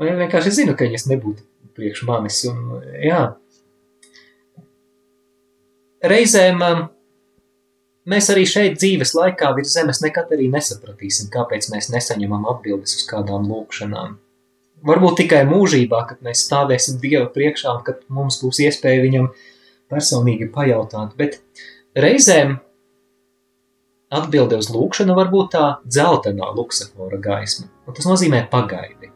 Vienkārši 0.00 0.56
zinu, 0.62 0.76
ka 0.76 0.86
viņas 0.88 1.08
nebūtu 1.10 1.44
priekš 1.76 2.04
manis, 2.08 2.40
un 2.48 2.80
jā, 3.00 3.20
reizēm 6.04 6.62
um, 6.64 6.82
mēs 8.10 8.30
arī 8.32 8.46
šeit 8.48 8.78
dzīves 8.80 9.14
laikā 9.16 9.52
virs 9.56 9.74
zemes 9.76 10.02
nekad 10.04 10.32
arī 10.34 10.48
nesapratīsim, 10.52 11.30
kāpēc 11.32 11.70
mēs 11.72 11.90
nesaņemam 11.94 12.48
atbildes 12.52 12.96
uz 12.98 13.06
kādām 13.10 13.48
lūkšanām. 13.50 14.18
Varbūt 14.86 15.18
tikai 15.20 15.42
mūžībā, 15.48 16.06
kad 16.08 16.22
mēs 16.24 16.46
stāvēsim 16.46 17.00
Dieva 17.02 17.26
priekšā 17.32 17.74
kad 17.84 18.00
mums 18.08 18.40
būs 18.40 18.62
iespēja 18.64 19.04
viņam 19.04 19.28
personīgi 19.92 20.48
pajautāt, 20.54 21.12
bet 21.20 21.40
reizēm 21.98 22.56
atbilde 24.10 24.58
uz 24.60 24.70
lūkšanu 24.74 25.14
var 25.16 25.30
būt 25.32 25.54
tā 25.54 25.64
dzeltenā 25.86 26.50
luksafora 26.56 27.20
gaisma, 27.22 27.70
un 27.86 27.96
tas 27.96 28.08
nozīmē 28.10 28.44
pagaidi. 28.52 29.10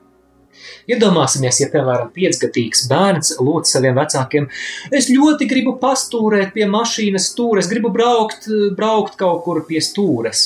Iedomāsimies, 0.88 1.58
ja, 1.62 1.68
piemēram, 1.72 2.10
piecgadīgs 2.14 2.84
bērns 2.90 3.34
lūdz 3.40 3.72
saviem 3.74 3.96
vecākiem, 3.98 4.48
es 4.94 5.08
ļoti 5.10 5.48
gribu 5.50 5.76
pastūrēt 5.80 6.52
pie 6.56 6.68
mašīnas 6.70 7.30
stūres, 7.32 7.70
gribu 7.70 7.90
braukt, 7.94 8.46
braukt 8.76 9.16
kaut 9.20 9.42
kur 9.46 9.64
pie 9.68 9.80
stūres. 9.84 10.44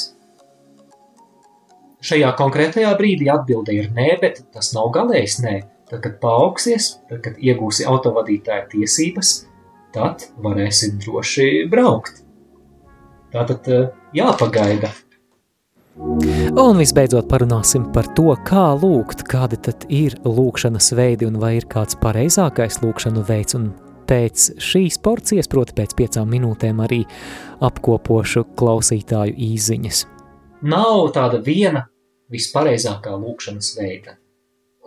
Šajā 2.08 2.30
konkrētajā 2.38 2.92
brīdī 2.98 3.26
atbilde 3.34 3.74
ir 3.74 3.90
nē, 3.94 4.12
bet 4.22 4.44
tas 4.54 4.70
nav 4.76 4.92
galējs 4.94 5.40
nē. 5.42 5.56
Tad, 5.88 6.02
kad 6.04 6.18
paaugsies, 6.22 6.92
tad, 7.08 7.22
kad 7.24 7.38
iegūsi 7.40 7.86
autovadītāja 7.88 8.68
tiesības, 8.70 9.32
tad 9.94 10.28
varēsi 10.44 10.92
droši 11.00 11.48
braukt. 11.72 12.27
Tātad 13.34 13.68
eh, 13.68 13.88
jāpagaida. 14.16 14.90
Un 15.98 16.78
visbeidzot 16.78 17.26
parunāsim 17.30 17.88
par 17.92 18.06
to, 18.14 18.30
kā 18.46 18.70
lūgt, 18.78 19.24
kādi 19.28 19.58
tad 19.66 19.84
ir 19.90 20.14
lūkšanas 20.24 20.92
veidi 20.94 21.26
un 21.26 21.40
vai 21.42 21.56
ir 21.58 21.66
kāds 21.70 21.98
pareizākais 21.98 22.78
lūkšanu 22.84 23.24
veids. 23.26 23.56
Un 23.58 23.72
pēc 24.08 24.46
šīs 24.62 25.00
porcijas, 25.04 25.50
proti 25.50 25.74
pēc 25.76 25.96
piecām 25.98 26.30
minūtēm 26.32 26.80
arī 26.84 27.02
apkopošu 27.66 28.46
klausītāju 28.58 29.36
īziņas. 29.48 30.04
Nav 30.70 31.10
tāda 31.14 31.42
viena 31.44 31.84
vispareizākā 32.32 33.12
lūkšanas 33.18 33.74
veida. 33.78 34.16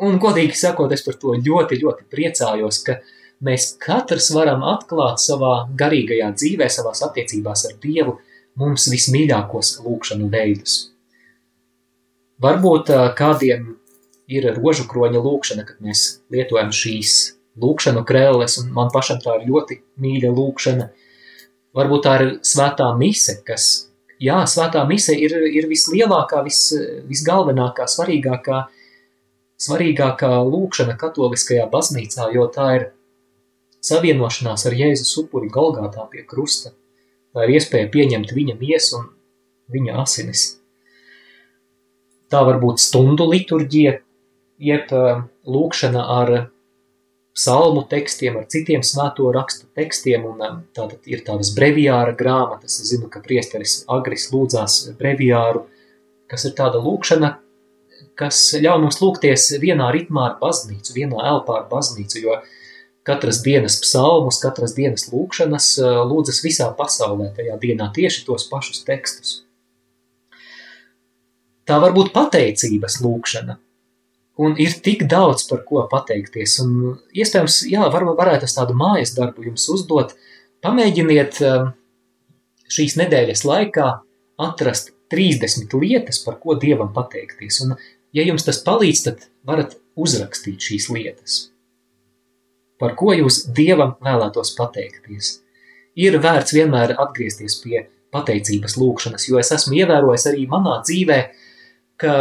Un, 0.02 0.18
godīgi 0.22 0.58
sakot, 0.58 0.92
es 0.96 1.04
par 1.06 1.20
to 1.22 1.36
ļoti, 1.38 1.78
ļoti 1.84 2.08
priecājos, 2.10 2.82
ka 2.88 2.98
mēs 3.46 3.76
katrs 3.82 4.32
varam 4.34 4.64
atklāt 4.66 5.22
savā 5.22 5.68
garīgajā 5.78 6.32
dzīvē, 6.40 6.70
savās 6.74 7.04
attiecībās 7.06 7.68
ar 7.70 7.78
Dievu, 7.84 8.18
mums 8.60 8.88
vismīļākos 8.92 9.78
lūkšanu 9.86 10.30
veidus. 10.32 10.80
Varbūt 12.42 12.90
kādiem 13.18 13.76
ir 14.32 14.48
rožu 14.56 14.88
kroņa 14.90 15.22
lūkšana, 15.22 15.66
kad 15.68 15.84
mēs 15.84 16.24
lietojam 16.34 16.72
šīs 16.74 17.14
lūkšanu 17.62 18.04
krēles, 18.08 18.58
un 18.62 18.72
man 18.76 18.92
pašam 18.94 19.20
tā 19.22 19.38
ir 19.40 19.48
ļoti 19.50 19.82
mīļa 20.02 20.32
lūkšana. 20.36 20.90
Varbūt 21.78 22.06
tā 22.08 22.16
ir 22.20 22.32
svētā 22.48 22.90
mise, 23.00 23.38
kas, 23.48 23.68
jā, 24.20 24.42
svētā 24.50 24.84
mise 24.90 25.16
ir, 25.16 25.36
ir 25.52 25.70
vislielākā, 25.72 26.42
vis, 26.48 26.64
visgalvenākā, 27.08 27.88
svarīgākā, 27.92 28.66
svarīgākā 29.62 30.32
lūkšana 30.48 30.98
katoliskajā 31.00 31.68
baznīcā, 31.72 32.32
jo 32.36 32.48
tā 32.52 32.68
ir 32.80 32.90
savienošanās 33.86 34.68
ar 34.68 34.78
Jēzus 34.78 35.14
upuri 35.24 35.52
Golgātā 35.54 36.06
pie 36.12 36.26
krusta. 36.28 36.74
Tā 37.32 37.46
ir 37.48 37.58
iespēja 37.58 37.90
pieņemt 37.92 38.34
viņa 38.36 38.58
miesu 38.60 38.98
un 39.00 39.12
viņa 39.72 40.00
asinis. 40.04 40.46
Tā 42.32 42.42
var 42.48 42.60
būt 42.60 42.80
stundu 42.84 43.28
liturģija, 43.32 43.98
jeb 44.62 44.92
lūkšana 45.48 46.04
ar 46.16 46.32
psalmu 47.36 47.86
tekstiem, 47.92 48.38
ar 48.40 48.48
citiem 48.52 48.84
svēto 48.84 49.30
rakstu 49.32 49.70
tekstiem, 49.76 50.28
un 50.28 50.64
tātad 50.76 51.08
ir 51.08 51.24
tādas 51.28 51.54
breviāra 51.56 52.16
grāmatas. 52.16 52.80
Es 52.84 52.92
zinu, 52.92 53.08
ka 53.12 53.24
priesteris 53.24 53.82
Agris 53.92 54.28
lūdzās 54.34 54.82
breviāru, 55.00 55.66
kas 56.32 56.46
ir 56.48 56.56
tāda 56.60 56.84
lūkšana, 56.84 57.38
kas 58.20 58.44
ļauj 58.60 58.80
mums 58.84 59.00
lūgties 59.00 59.54
vienā 59.64 59.88
ritmā 59.96 60.28
ar 60.30 60.40
baznīcu, 60.44 60.96
vienā 61.00 61.24
elpā 61.32 61.62
ar 61.62 61.70
baznīcu, 61.72 62.26
jo 62.26 62.36
uh, 62.36 62.50
katras 63.04 63.42
dienas 63.44 63.80
psalmus, 63.82 64.40
katras 64.42 64.76
dienas 64.78 65.08
lūkšanas 65.12 65.74
lūdzas 66.10 66.42
visā 66.46 66.70
pasaulē 66.78 67.32
tajā 67.38 67.58
dienā 67.62 67.90
tieši 67.96 68.26
tos 68.28 68.48
pašus 68.52 68.84
tekstus. 68.88 69.42
Tā 71.66 71.78
var 71.82 71.94
būt 71.96 72.12
pateicības 72.14 73.00
lūkšana, 73.04 73.58
un 74.42 74.56
ir 74.60 74.74
tik 74.86 75.06
daudz 75.10 75.46
par 75.50 75.64
ko 75.66 75.86
pateikties, 75.90 76.58
un 76.64 76.98
iespējams, 77.14 77.62
jā, 77.72 77.86
var, 77.94 78.06
varētu 78.18 78.50
es 78.50 78.58
tādu 78.58 78.76
mājas 78.78 79.14
darbu 79.18 79.46
jums 79.50 79.68
uzdot, 79.72 80.16
pamēģiniet 80.66 81.40
šīs 82.72 82.98
nedēļas 83.02 83.46
laikā 83.48 83.88
atrast 84.42 84.94
30 85.14 85.74
lietas, 85.80 86.22
par 86.26 86.38
ko 86.42 86.58
Dievam 86.60 86.92
pateikties, 86.96 87.62
un 87.66 87.78
ja 88.16 88.26
jums 88.26 88.46
tas 88.48 88.62
palīdz, 88.66 89.06
tad 89.08 89.26
varat 89.48 89.78
uzrakstīt 90.00 90.70
šīs 90.72 90.90
lietas 90.94 91.52
par 92.82 92.96
ko 92.98 93.14
jūs 93.14 93.46
Dievam 93.54 93.96
vēlētos 94.02 94.56
pateikties. 94.58 95.36
Ir 96.02 96.18
vērts 96.24 96.56
vienmēr 96.56 96.96
atgriezties 97.00 97.60
pie 97.62 97.84
pateicības 98.12 98.78
lūkšanas, 98.80 99.28
jo 99.30 99.40
es 99.40 99.52
esmu 99.54 99.78
ievērojis 99.82 100.28
arī 100.32 100.48
manā 100.52 100.80
dzīvē, 100.82 101.20
ka 102.02 102.16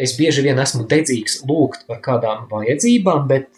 es 0.00 0.16
bieži 0.18 0.46
vien 0.46 0.58
esmu 0.62 0.86
dedzīgs 0.90 1.42
lūgt 1.48 1.84
par 1.90 2.00
kādām 2.02 2.48
vajadzībām, 2.50 3.28
bet 3.30 3.50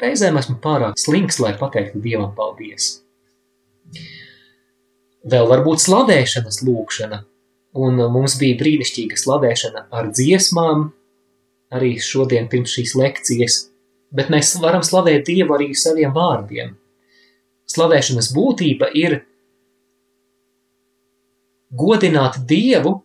reizēm 0.00 0.38
esmu 0.38 0.58
pārāk 0.62 0.98
slinks, 1.00 1.40
lai 1.42 1.54
pateiktu 1.58 2.02
Dievam 2.04 2.34
paldies. 2.36 2.98
Vēl 5.24 5.48
varbūt 5.48 5.80
slavēšanas 5.86 6.60
lūkšana, 6.66 7.22
un 7.80 8.02
mums 8.12 8.36
bija 8.38 8.58
brīnišķīga 8.60 9.18
slavēšana 9.18 9.86
ar 9.96 10.10
dziesmām, 10.12 10.90
arī 11.74 11.94
šodien 12.02 12.50
pirms 12.52 12.76
šīs 12.76 12.98
lekcijas– 13.00 13.62
bet 14.14 14.30
mēs 14.32 14.54
varam 14.62 14.84
slavēt 14.86 15.26
Dievu 15.28 15.56
arī 15.56 15.72
saviem 15.76 16.14
vārdiem. 16.14 16.74
Slavēšanas 17.70 18.30
būtība 18.36 18.90
ir 18.94 19.22
godināt 21.74 22.38
Dievu 22.46 23.00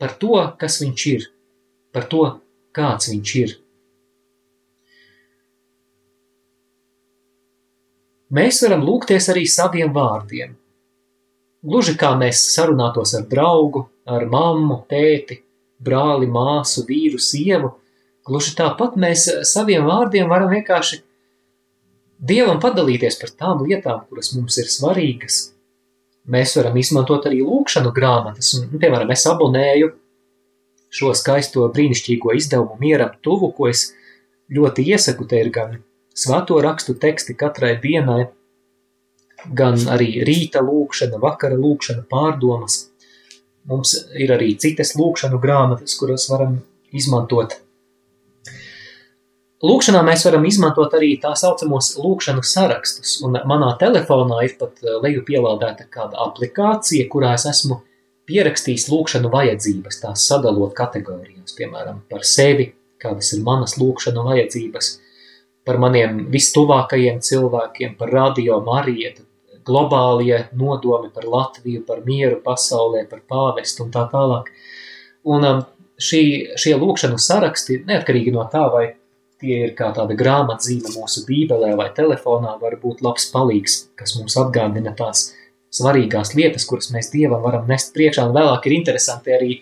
par 0.00 0.16
to, 0.20 0.36
kas 0.60 0.80
viņš 0.82 1.06
ir, 1.14 1.26
par 1.94 2.06
to, 2.12 2.24
kāds 2.76 3.10
viņš 3.12 3.34
ir. 3.40 3.58
Mēs 8.30 8.60
varam 8.62 8.84
lūgties 8.86 9.26
arī 9.32 9.42
saviem 9.50 9.90
vārdiem. 9.94 10.54
Gluži 11.66 11.96
kā 11.98 12.12
mēs 12.16 12.44
sarunātos 12.54 13.12
ar 13.18 13.24
draugu, 13.28 13.88
ar 14.08 14.22
mammu, 14.30 14.84
tēti, 14.88 15.40
brāli, 15.82 16.28
māsu, 16.30 16.84
vīru, 16.88 17.18
sievu, 17.20 17.74
Gluži 18.28 18.56
tāpat 18.58 18.98
mēs 19.00 19.28
eh, 19.30 19.44
saviem 19.48 19.86
vārdiem 19.88 20.28
varam 20.30 20.52
vienkārši 20.52 21.02
Dievam 22.20 22.58
padalīties 22.60 23.16
par 23.16 23.30
tām 23.32 23.62
lietām, 23.64 24.02
kuras 24.10 24.34
mums 24.36 24.58
ir 24.60 24.66
svarīgas. 24.68 25.38
Mēs 26.28 26.52
varam 26.58 26.74
izmantot 26.76 27.24
arī 27.30 27.38
lūkšanu 27.40 27.94
grāmatas, 27.96 28.50
un, 28.58 28.66
nu, 28.68 28.80
piemēram, 28.82 29.08
es 29.14 29.24
abonēju 29.30 29.88
šo 30.92 31.14
skaisto 31.16 31.64
brīnišķīgo 31.72 32.34
izdevumu 32.36 32.76
mieram 32.82 33.14
tuvu, 33.24 33.48
ko 33.56 33.70
es 33.70 33.86
ļoti 34.52 34.84
iesaku, 34.92 35.24
te 35.30 35.40
ir 35.40 35.48
gan 35.54 35.78
svēto 36.12 36.60
rakstu 36.60 36.98
teksti 37.00 37.38
katrai 37.40 37.72
dienai, 37.80 38.26
gan 39.56 39.80
arī 39.88 40.20
rīta 40.28 40.60
lūkšana, 40.66 41.16
vakara 41.22 41.56
lūkšana, 41.56 42.04
pārdomas. 42.10 42.82
Mums 43.70 43.96
ir 44.12 44.36
arī 44.36 44.52
citas 44.60 44.92
lūkšanu 44.98 45.40
grāmatas, 45.40 45.96
kuras 45.96 46.28
varam 46.28 46.58
izmantot 46.92 47.56
Lūkšanā 49.60 50.00
mēs 50.00 50.22
varam 50.24 50.46
izmantot 50.48 50.94
arī 50.96 51.10
tā 51.20 51.34
saucamos 51.36 51.90
lūkšanu 52.00 52.40
sarakstus, 52.48 53.18
un 53.26 53.36
manā 53.44 53.74
telefonā 53.80 54.38
ir 54.46 54.54
pat 54.60 54.78
eh, 54.80 54.96
leju 55.04 55.20
pielādēta 55.26 55.84
kāda 55.92 56.16
aplikācija, 56.24 57.04
kurā 57.12 57.34
es 57.36 57.44
esmu 57.50 57.82
pierakstījis 58.30 58.86
lūkšanu 58.88 59.28
vajadzības, 59.32 59.98
tās 60.00 60.24
sadalot 60.30 60.72
kategorijās, 60.78 61.52
piemēram, 61.58 61.98
par 62.08 62.24
sevi, 62.24 62.70
kādas 63.00 63.34
ir 63.36 63.42
manas 63.44 63.76
lūkšanu 63.80 64.24
vajadzības, 64.30 64.88
par 65.68 65.80
maniem 65.82 66.22
vistuvākajiem 66.32 67.20
cilvēkiem, 67.24 67.98
par 67.98 68.14
radio 68.16 68.62
Marietu, 68.64 69.26
globālie 69.66 70.46
nodomi 70.56 71.10
par 71.12 71.26
Latviju, 71.28 71.82
par 71.84 72.00
mieru 72.06 72.40
pasaulē, 72.44 73.04
par 73.10 73.20
pāvestu 73.28 73.84
un 73.84 73.92
tā 73.92 74.06
tālāk. 74.08 74.48
Un 75.28 75.44
um, 75.44 75.60
šī, 76.00 76.22
šie 76.56 76.74
lūkšanu 76.80 77.20
saraksti, 77.20 77.82
neatkarīgi 77.84 78.32
no 78.32 78.46
tā, 78.48 78.64
vai 78.72 78.86
tie 79.40 79.58
ir 79.66 79.74
kā 79.78 79.90
tāda 79.96 80.16
grāmatzīme 80.18 80.92
mūsu 80.94 81.24
bībelē 81.28 81.74
vai 81.78 81.88
telefonā, 81.96 82.56
var 82.60 82.76
būt 82.82 83.02
labs 83.04 83.28
palīgs, 83.32 83.76
kas 83.98 84.16
mums 84.18 84.36
atgādina 84.40 84.92
tās 84.96 85.30
svarīgās 85.74 86.34
lietas, 86.34 86.66
kuras 86.66 86.90
mēs 86.94 87.12
Dievam 87.12 87.42
varam 87.44 87.68
nest 87.70 87.94
priekšā, 87.94 88.26
un 88.28 88.36
vēlāk 88.36 88.66
ir 88.66 88.76
interesanti 88.80 89.34
arī 89.36 89.52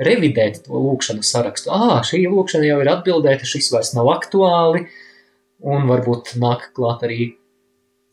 revidēt 0.00 0.62
to 0.64 0.80
lūkšanu 0.80 1.24
sarakstu. 1.26 1.72
Ā, 1.74 2.00
šī 2.06 2.24
lūkšana 2.26 2.68
jau 2.70 2.80
ir 2.80 2.92
atbildēta, 2.94 3.48
šis 3.48 3.70
vairs 3.74 3.92
nav 3.96 4.08
aktuāli, 4.14 4.86
un 5.60 5.86
varbūt 5.90 6.34
nāk 6.40 6.70
klāt 6.76 7.04
arī 7.08 7.34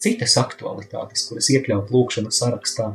citas 0.04 0.36
aktualitātes, 0.40 1.26
kuras 1.30 1.50
iekļaut 1.54 1.94
lūkšanu 1.94 2.34
sarakstā. 2.36 2.92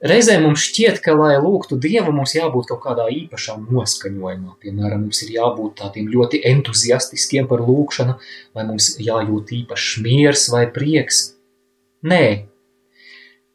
Reizē 0.00 0.38
mums 0.40 0.62
šķiet, 0.64 1.02
ka, 1.04 1.12
lai 1.12 1.34
lūgtu 1.36 1.76
Dievu, 1.76 2.14
mums 2.16 2.32
jābūt 2.32 2.70
kaut 2.70 2.80
kādā 2.86 3.04
īpašā 3.12 3.58
noskaņojumā. 3.60 4.54
Piemēram, 4.62 5.02
mums 5.04 5.18
ir 5.26 5.34
jābūt 5.34 5.74
tādiem 5.82 6.06
ļoti 6.08 6.40
entuziastiskiem 6.48 7.48
par 7.50 7.60
lūkšanu, 7.66 8.14
vai 8.56 8.64
mums 8.64 8.94
jājūt 8.96 9.52
īpašs 9.58 9.98
miers 10.00 10.46
vai 10.54 10.62
prieks. 10.72 11.20
Nē, 12.08 12.24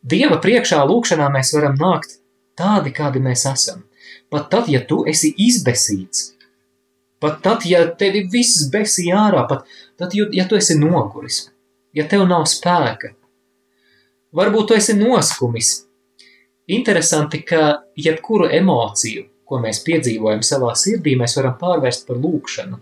Dieva 0.05 0.37
priekšā 0.37 0.83
lūkšanā 0.85 1.31
mēs 1.33 1.49
varam 1.55 1.79
nākt 1.81 2.19
tādi, 2.53 2.93
kādi 2.93 3.23
mēs 3.25 3.47
esam. 3.49 3.81
Pat 4.29 4.51
tad, 4.53 4.69
ja 4.69 4.83
tu 4.85 4.99
esi 5.09 5.31
izbesīts, 5.47 6.35
pat 7.21 7.41
tad, 7.41 7.65
ja 7.65 7.87
tevi 7.89 8.21
viss 8.29 8.67
besī 8.69 9.07
ārā, 9.09 9.47
pat 9.49 9.65
tad, 9.97 10.13
ja 10.13 10.45
tu 10.45 10.61
esi 10.61 10.77
noguris, 10.77 11.47
ja 11.97 12.05
tev 12.05 12.27
nav 12.29 12.45
spēka, 12.49 13.15
varbūt 14.37 14.69
tu 14.69 14.77
esi 14.77 14.93
noskumis, 14.99 15.73
Interesanti, 16.67 17.43
ka 17.45 17.85
jebkuru 17.99 18.47
emociju, 18.57 19.27
ko 19.45 19.59
mēs 19.61 19.83
piedzīvojam 19.85 20.41
savā 20.45 20.71
sirdī, 20.77 21.13
mēs 21.19 21.37
varam 21.37 21.57
pārvērst 21.59 22.07
par 22.07 22.17
lūkšanu. 22.17 22.79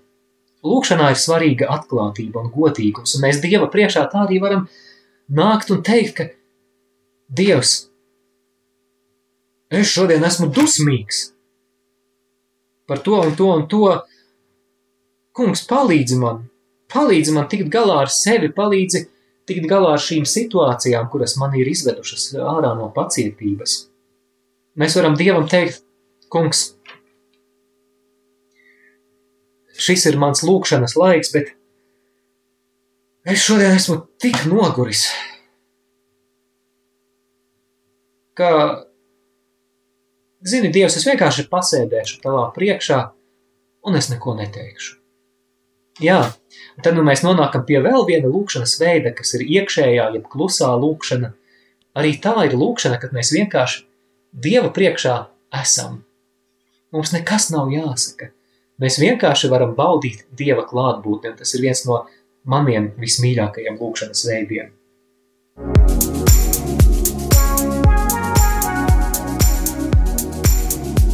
Lūkšanā 0.64 1.10
ir 1.12 1.20
svarīga 1.20 1.68
atklātība 1.74 2.40
un 2.40 2.52
godīgums, 2.54 3.18
un 3.18 3.26
mēs 3.26 3.42
Dieva 3.44 3.68
priekšā 3.72 4.06
tā 4.12 4.24
arī 4.24 4.40
varam 4.40 4.70
nākt 5.28 5.74
un 5.76 5.84
teikt, 5.84 6.16
ka 6.16 6.30
Dievs, 7.28 7.74
es 9.74 9.92
šodien 9.92 10.24
esmu 10.24 10.48
dusmīgs 10.54 11.34
par 12.88 13.00
to 13.04 13.20
un 13.20 13.36
to 13.36 13.50
un 13.52 13.68
to. 13.68 13.84
Kungs, 15.34 15.64
palīdzi 15.66 16.20
man, 16.22 16.44
palīdzi 16.94 17.34
man 17.34 17.48
tikt 17.50 17.72
galā 17.74 18.04
ar 18.04 18.12
sevi, 18.14 18.52
palīdzi 18.54 19.08
tikt 19.50 19.68
galā 19.70 19.96
ar 19.96 20.04
šīm 20.04 20.28
situācijām, 20.30 21.10
kuras 21.12 21.36
man 21.42 21.56
ir 21.60 21.70
izvedušas 21.70 22.32
ārā 22.40 22.74
no 22.78 22.90
pacietības. 22.96 23.84
Mēs 24.80 24.96
varam 24.98 25.18
Dievam 25.20 25.46
teikt, 25.50 25.84
kungs, 26.34 26.72
šis 29.78 30.08
ir 30.10 30.18
mans 30.22 30.42
lūkšanas 30.46 30.96
laiks, 30.98 31.34
bet 31.36 31.54
es 33.30 33.44
šodien 33.44 33.76
esmu 33.76 34.00
tik 34.22 34.46
noguris, 34.50 35.06
ka, 38.38 38.50
zini, 40.42 40.74
Dievs, 40.74 40.98
es 40.98 41.06
vienkārši 41.08 41.48
pasēdēšu 41.52 42.24
tavā 42.24 42.48
priekšā 42.56 43.04
un 43.86 44.00
es 44.00 44.10
neko 44.10 44.38
neteikšu. 44.40 45.03
Jā, 46.02 46.24
un 46.74 46.86
tad 46.86 46.96
nu, 46.98 47.04
mēs 47.06 47.22
nonākam 47.22 47.68
pie 47.68 47.78
vēl 47.84 48.08
viena 48.08 48.30
lūkšanas 48.32 48.80
veida, 48.82 49.12
kas 49.14 49.36
ir 49.38 49.44
iekšējā, 49.46 50.08
jeb 50.16 50.26
klusā 50.32 50.72
lūkšana. 50.82 51.30
Arī 51.94 52.16
tā 52.22 52.34
ir 52.48 52.56
lūkšana, 52.58 52.98
kad 53.02 53.14
mēs 53.14 53.34
vienkārši 53.36 53.86
Dieva 54.34 54.72
priekšā 54.74 55.14
esam. 55.62 56.00
Mums 56.90 57.14
nekas 57.14 57.52
nav 57.54 57.70
jāsaka. 57.70 58.32
Mēs 58.82 58.98
vienkārši 58.98 59.52
varam 59.54 59.76
baudīt 59.78 60.26
Dieva 60.34 60.66
klātbūtni, 60.66 61.36
un 61.36 61.38
tas 61.38 61.54
ir 61.54 61.62
viens 61.68 61.86
no 61.86 62.02
maniem 62.50 62.90
vismīļākajiem 62.98 63.78
lūkšanas 63.78 64.26
veidiem. 64.34 64.74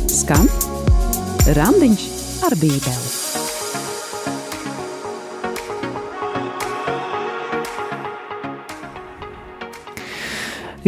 Skan 0.08 0.48
Randiņš 1.60 2.12
ar 2.48 2.56
Bībeli. 2.64 3.18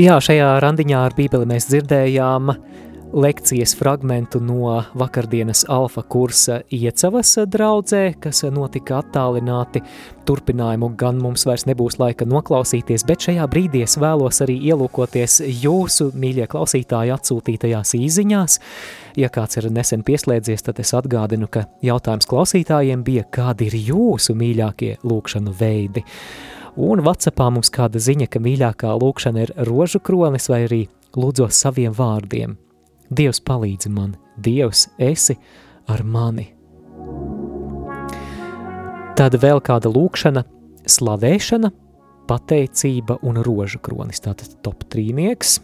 Jā, 0.02 0.16
šajā 0.18 0.56
randiņā 0.64 0.98
ar 1.06 1.14
Bībeli 1.14 1.46
mēs 1.46 1.68
dzirdējām 1.70 2.48
lekcijas 3.22 3.76
fragmentu 3.78 4.40
no 4.42 4.80
vakardienas 4.98 5.60
alfa 5.70 6.02
kursa 6.02 6.56
iecavas 6.74 7.36
draudzē, 7.54 8.00
kas 8.24 8.40
notika 8.50 8.98
attālināti. 9.04 9.84
Turpinājumu 10.26 10.90
gan 10.98 11.20
mums 11.22 11.46
vairs 11.46 11.68
nebūs 11.70 12.00
laika 12.02 12.26
noklausīties, 12.26 13.06
bet 13.06 13.28
šajā 13.28 13.46
brīdī 13.52 13.84
es 13.86 13.94
vēlos 14.02 14.42
arī 14.42 14.56
ielūkoties 14.72 15.38
jūsu, 15.62 16.08
mīļie 16.18 16.48
klausītāji, 16.50 17.14
atsūtītajās 17.20 17.94
īziņās. 18.00 18.58
Ja 19.22 19.30
kāds 19.30 19.62
ir 19.62 19.70
nesen 19.76 20.02
pieslēdzies, 20.08 20.66
tad 20.66 20.82
es 20.82 20.96
atgādinu, 20.98 21.52
ka 21.52 21.68
jautājums 21.86 22.32
klausītājiem 22.32 23.06
bija, 23.06 23.28
kādi 23.30 23.70
ir 23.70 23.78
jūsu 23.92 24.34
mīļākie 24.40 24.96
lūkšanu 25.06 25.54
veidi 25.62 26.02
un 26.80 27.04
Whatsappā 27.04 27.50
mums 27.52 27.72
kāda 27.74 28.00
ziņa, 28.00 28.28
ka 28.32 28.40
mīļākā 28.44 28.92
lūkšana 29.02 29.46
ir 29.46 29.54
rožu 29.68 30.00
kronis 30.04 30.50
vai 30.52 30.64
arī 30.68 30.82
lūdzos 31.18 31.58
saviem 31.66 31.94
vārdiem. 31.96 32.56
Dievs 33.12 33.42
palīdzi 33.44 33.92
man, 33.92 34.16
Dievs 34.40 34.88
esi 35.00 35.36
ar 35.92 36.04
mani. 36.04 36.48
Tad 39.20 39.36
vēl 39.38 39.60
kāda 39.62 39.92
lūkšana, 39.92 40.46
slavēšana, 40.88 41.72
pateicība 42.30 43.20
un 43.28 43.42
rožu 43.44 43.82
kronis, 43.84 44.24
tātad 44.24 44.56
top 44.64 44.86
trīnieks. 44.90 45.60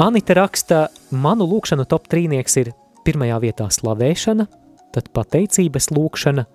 Anita 0.00 0.36
raksta, 0.36 0.86
manu 1.12 1.46
lūkšanu 1.48 1.86
top 1.88 2.08
trīnieks 2.12 2.56
ir 2.60 2.72
pirmajā 3.04 3.36
vietā 3.44 3.68
slavēšana, 3.72 4.48
tad 4.96 5.12
pateicības 5.12 5.90
lūkšana 5.92 6.46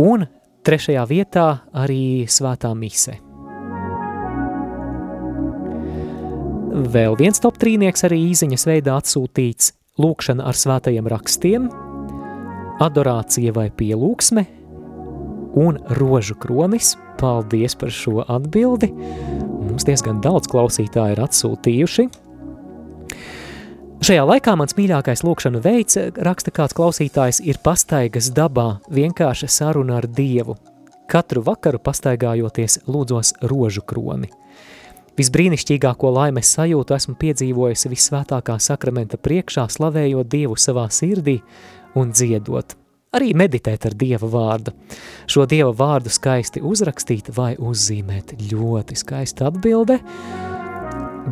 un 0.00 0.26
Trešajā 0.64 1.02
vietā 1.04 1.46
arī 1.76 2.24
svētā 2.24 2.70
mise. 2.72 3.18
Vēl 6.94 7.18
viens 7.20 7.42
top 7.44 7.58
trīnieks 7.60 8.06
arī 8.08 8.22
īziņas 8.30 8.64
veidā 8.70 8.94
atsūtīts 8.96 9.74
lūkšana 10.00 10.46
ar 10.48 10.56
svētajiem 10.56 11.10
rakstiem, 11.12 11.68
adorācija 12.80 13.52
vai 13.54 13.68
pielūksme 13.76 14.46
un 15.60 15.82
rožu 16.00 16.38
kronis. 16.40 16.94
Paldies 17.20 17.76
par 17.78 17.92
šo 17.94 18.24
atbildi. 18.24 18.88
Mums 19.68 19.84
diezgan 19.86 20.24
daudz 20.24 20.48
klausītāji 20.50 21.14
ir 21.14 21.22
atsūtījuši. 21.28 22.08
Šajā 24.04 24.20
laikā 24.28 24.52
mans 24.60 24.74
mīļākais 24.76 25.22
lūkšanu 25.24 25.62
veids, 25.64 25.96
raksta 26.26 26.52
kāds 26.52 26.74
klausītājs, 26.76 27.38
ir 27.40 27.56
pastaigas 27.64 28.26
dabā, 28.36 28.82
vienkārša 28.92 29.48
saruna 29.48 29.94
ar 30.02 30.04
Dievu. 30.04 30.58
Katru 31.08 31.40
vakaru 31.46 31.80
pastaigājoties 31.80 32.82
lūdzos 32.84 33.32
rožu 33.48 33.80
kroni. 33.88 34.28
Visbrīnišķīgāko 35.16 36.12
laimes 36.18 36.52
sajūtu 36.52 36.98
esmu 36.98 37.16
piedzīvojusi 37.24 37.94
visvētākā 37.94 38.58
sakramenta 38.60 39.16
priekšā, 39.16 39.70
slavējot 39.72 40.28
Dievu 40.36 40.60
savā 40.60 40.84
sirdī 40.92 41.38
un 41.96 42.12
dziedot. 42.12 42.76
Arī 43.16 43.32
meditēt 43.32 43.88
ar 43.88 43.96
Dieva 43.96 44.28
vārdu. 44.28 44.76
Šo 45.24 45.48
Dieva 45.48 45.72
vārdu 45.72 46.12
skaisti 46.12 46.60
uzrakstīt 46.60 47.32
vai 47.32 47.54
uzzīmēt 47.56 48.36
ļoti 48.52 49.00
skaista 49.00 49.48
atbilde. 49.48 50.02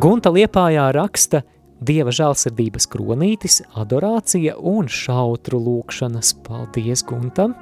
Gunta 0.01 0.33
Liepājā 0.33 0.89
raksta– 0.97 1.45
Dieva 1.83 2.13
žālsirdības 2.15 2.85
kronītis, 2.93 3.59
adorācija 3.79 4.55
un 4.57 4.87
šautru 4.87 5.59
lūkšanas. 5.59 6.31
Paldies 6.45 7.03
Guntam! 7.07 7.55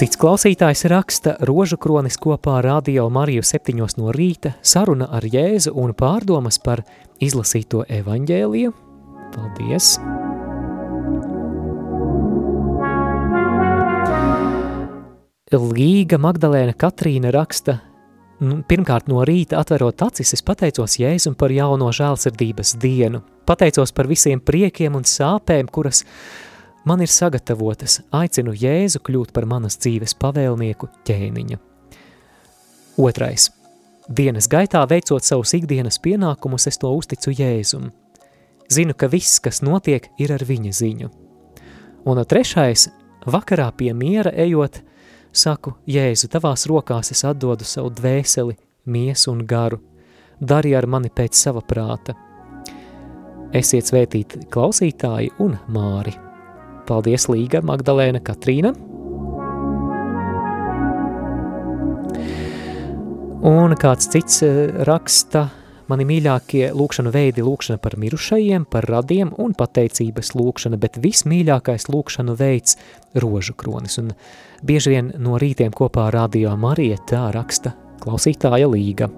Cits 0.00 0.16
klausītājs 0.16 0.86
raksta 0.88 1.34
rožu 1.48 1.76
kronis 1.80 2.16
kopā 2.20 2.60
Radio 2.64 3.08
Mariju 3.12 3.42
septiņos 3.44 3.98
no 3.98 4.14
rīta, 4.16 4.54
saruna 4.62 5.10
ar 5.12 5.26
Jēzu 5.26 5.74
un 5.76 5.92
pārdomas 5.92 6.60
par 6.62 6.84
izlasīto 7.20 7.82
evaņģēliju. 7.98 8.72
Paldies! 9.34 9.98
Līga 15.50 16.16
Magdalēna 16.22 16.76
Katrīna 16.78 17.34
raksta 17.34 17.80
Nu, 18.40 18.62
pirmkārt, 18.64 19.04
no 19.12 19.20
rīta 19.28 19.58
atverot 19.60 20.00
acis, 20.06 20.32
es 20.32 20.40
pateicos 20.44 20.94
Jēzum 20.96 21.34
par 21.36 21.52
jauno 21.52 21.90
žēlsirdības 21.92 22.72
dienu. 22.80 23.20
Pateicos 23.44 23.92
par 23.92 24.08
visiem 24.08 24.40
priekiem 24.40 24.96
un 24.96 25.04
sāpēm, 25.04 25.68
kuras 25.68 26.06
man 26.88 27.04
ir 27.04 27.12
sagatavotas. 27.12 27.98
Aicinu 28.16 28.54
Jēzu 28.56 29.02
kļūt 29.04 29.34
par 29.36 29.44
manas 29.50 29.76
dzīves 29.84 30.16
pavēlnieku 30.22 30.88
ķēniņu. 31.04 31.60
Otrais. 33.04 33.50
Dienas 34.08 34.48
gaitā 34.48 34.86
veicot 34.88 35.22
savus 35.22 35.52
ikdienas 35.60 36.00
pienākumus, 36.00 36.64
es 36.66 36.80
to 36.80 36.88
uzticu 36.96 37.36
Jēzum. 37.36 37.90
Zinu, 38.72 38.96
ka 38.96 39.10
viss, 39.12 39.36
kas 39.44 39.60
notiek, 39.60 40.08
ir 40.16 40.32
ar 40.32 40.48
viņa 40.48 40.72
ziņu. 40.80 41.12
Un 42.08 42.24
trešais. 42.24 42.88
Vakarā 43.28 43.68
pie 43.76 43.92
miera 43.92 44.32
ejot– 44.32 44.80
Saku, 45.30 45.76
Jēzu, 45.86 46.26
tavās 46.30 46.66
rokās 46.66 47.12
es 47.14 47.22
atdodu 47.26 47.66
savu 47.66 47.92
dvēseli, 47.94 48.56
miesu 48.90 49.30
un 49.30 49.44
garu. 49.46 49.78
Dari 50.40 50.72
ar 50.74 50.88
mani 50.90 51.10
pēc 51.12 51.38
sava 51.38 51.62
prāta. 51.62 52.16
Esiet 53.54 53.90
svētīti 53.90 54.44
klausītāji 54.50 55.30
un 55.42 55.54
māri. 55.70 56.16
Paldies 56.88 57.28
Līga, 57.30 57.62
Magdalēna, 57.62 58.22
Katrīna. 58.24 58.74
Un 63.46 63.78
kāds 63.80 64.10
cits 64.10 64.42
eh, 64.46 64.68
raksta– 64.88 65.46
mani 65.90 66.06
mīļākie 66.06 66.70
lūkšanu 66.76 67.12
veidi 67.14 67.44
lūkšana 67.44 67.80
par 67.82 67.96
mirušajiem, 68.00 68.66
par 68.70 68.86
radiem 68.90 69.32
un 69.42 69.54
pateicības 69.58 70.34
lūkšana, 70.38 70.78
bet 70.80 71.00
vismīļākais 71.02 71.88
lūkšanu 71.90 72.36
veids 72.38 72.78
rožu 73.18 73.56
kronis. 73.58 73.98
Un 74.02 74.12
bieži 74.66 74.94
vien 74.94 75.10
no 75.18 75.40
rītiem 75.40 75.74
kopā 75.74 76.10
radio 76.14 76.54
Marija 76.60 77.00
tā 77.10 77.26
raksta 77.34 77.74
klausītāja 78.00 78.70
līga. 78.70 79.10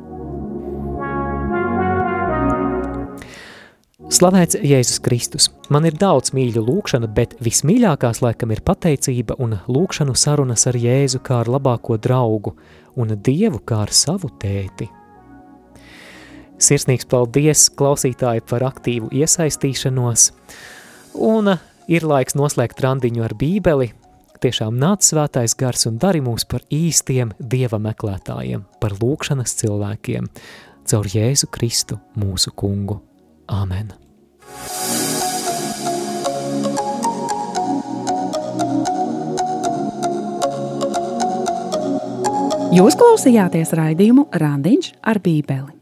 Slavēts 4.13 4.59
Jēzus 4.61 5.01
Kristus. 5.01 5.47
Man 5.73 5.87
ir 5.89 5.95
daudz 5.97 6.35
mīļu 6.37 6.61
lūkšana, 6.67 7.09
bet 7.17 7.39
vismīļākās 7.41 8.21
laikam 8.21 8.53
ir 8.53 8.61
pateicība 8.67 9.39
un 9.41 9.57
lūkšanu 9.73 10.13
sarunas 10.19 10.67
ar 10.69 10.77
Jēzu 10.77 11.23
kā 11.25 11.41
ar 11.41 11.53
labāko 11.53 11.97
draugu 11.97 12.53
un 13.01 13.17
Dievu 13.17 13.63
kā 13.65 13.87
ar 13.87 13.95
savu 13.97 14.29
tēti. 14.43 14.91
Sirsnīgs 16.63 17.09
paldies 17.11 17.67
klausītāji 17.75 18.45
par 18.47 18.63
aktīvu 18.69 19.09
iesaistīšanos, 19.19 20.29
un 21.19 21.57
ir 21.91 22.07
laiks 22.07 22.37
noslēgt 22.39 22.83
randiņu 22.85 23.25
ar 23.27 23.35
bībeli, 23.39 23.91
tiešām 24.43 24.79
nāc 24.79 25.03
svētais 25.07 25.57
gars 25.59 25.89
un 25.91 25.99
dari 26.03 26.23
mūs 26.23 26.47
par 26.47 26.63
īstiem 26.71 27.35
Dieva 27.39 27.83
meklētājiem, 27.83 28.63
par 28.79 28.95
lūkšanas 29.01 29.57
cilvēkiem, 29.59 30.31
caur 30.87 31.11
Jēzu 31.11 31.51
Kristu 31.51 31.99
mūsu 32.15 32.55
kungu. 32.55 33.01
Āmen! 33.51 33.91
Jūs 42.73 42.95
klausījāties 42.97 43.75
raidījumu 43.77 44.31
Randiņš 44.33 44.95
ar 45.05 45.19
Bībeli. 45.21 45.82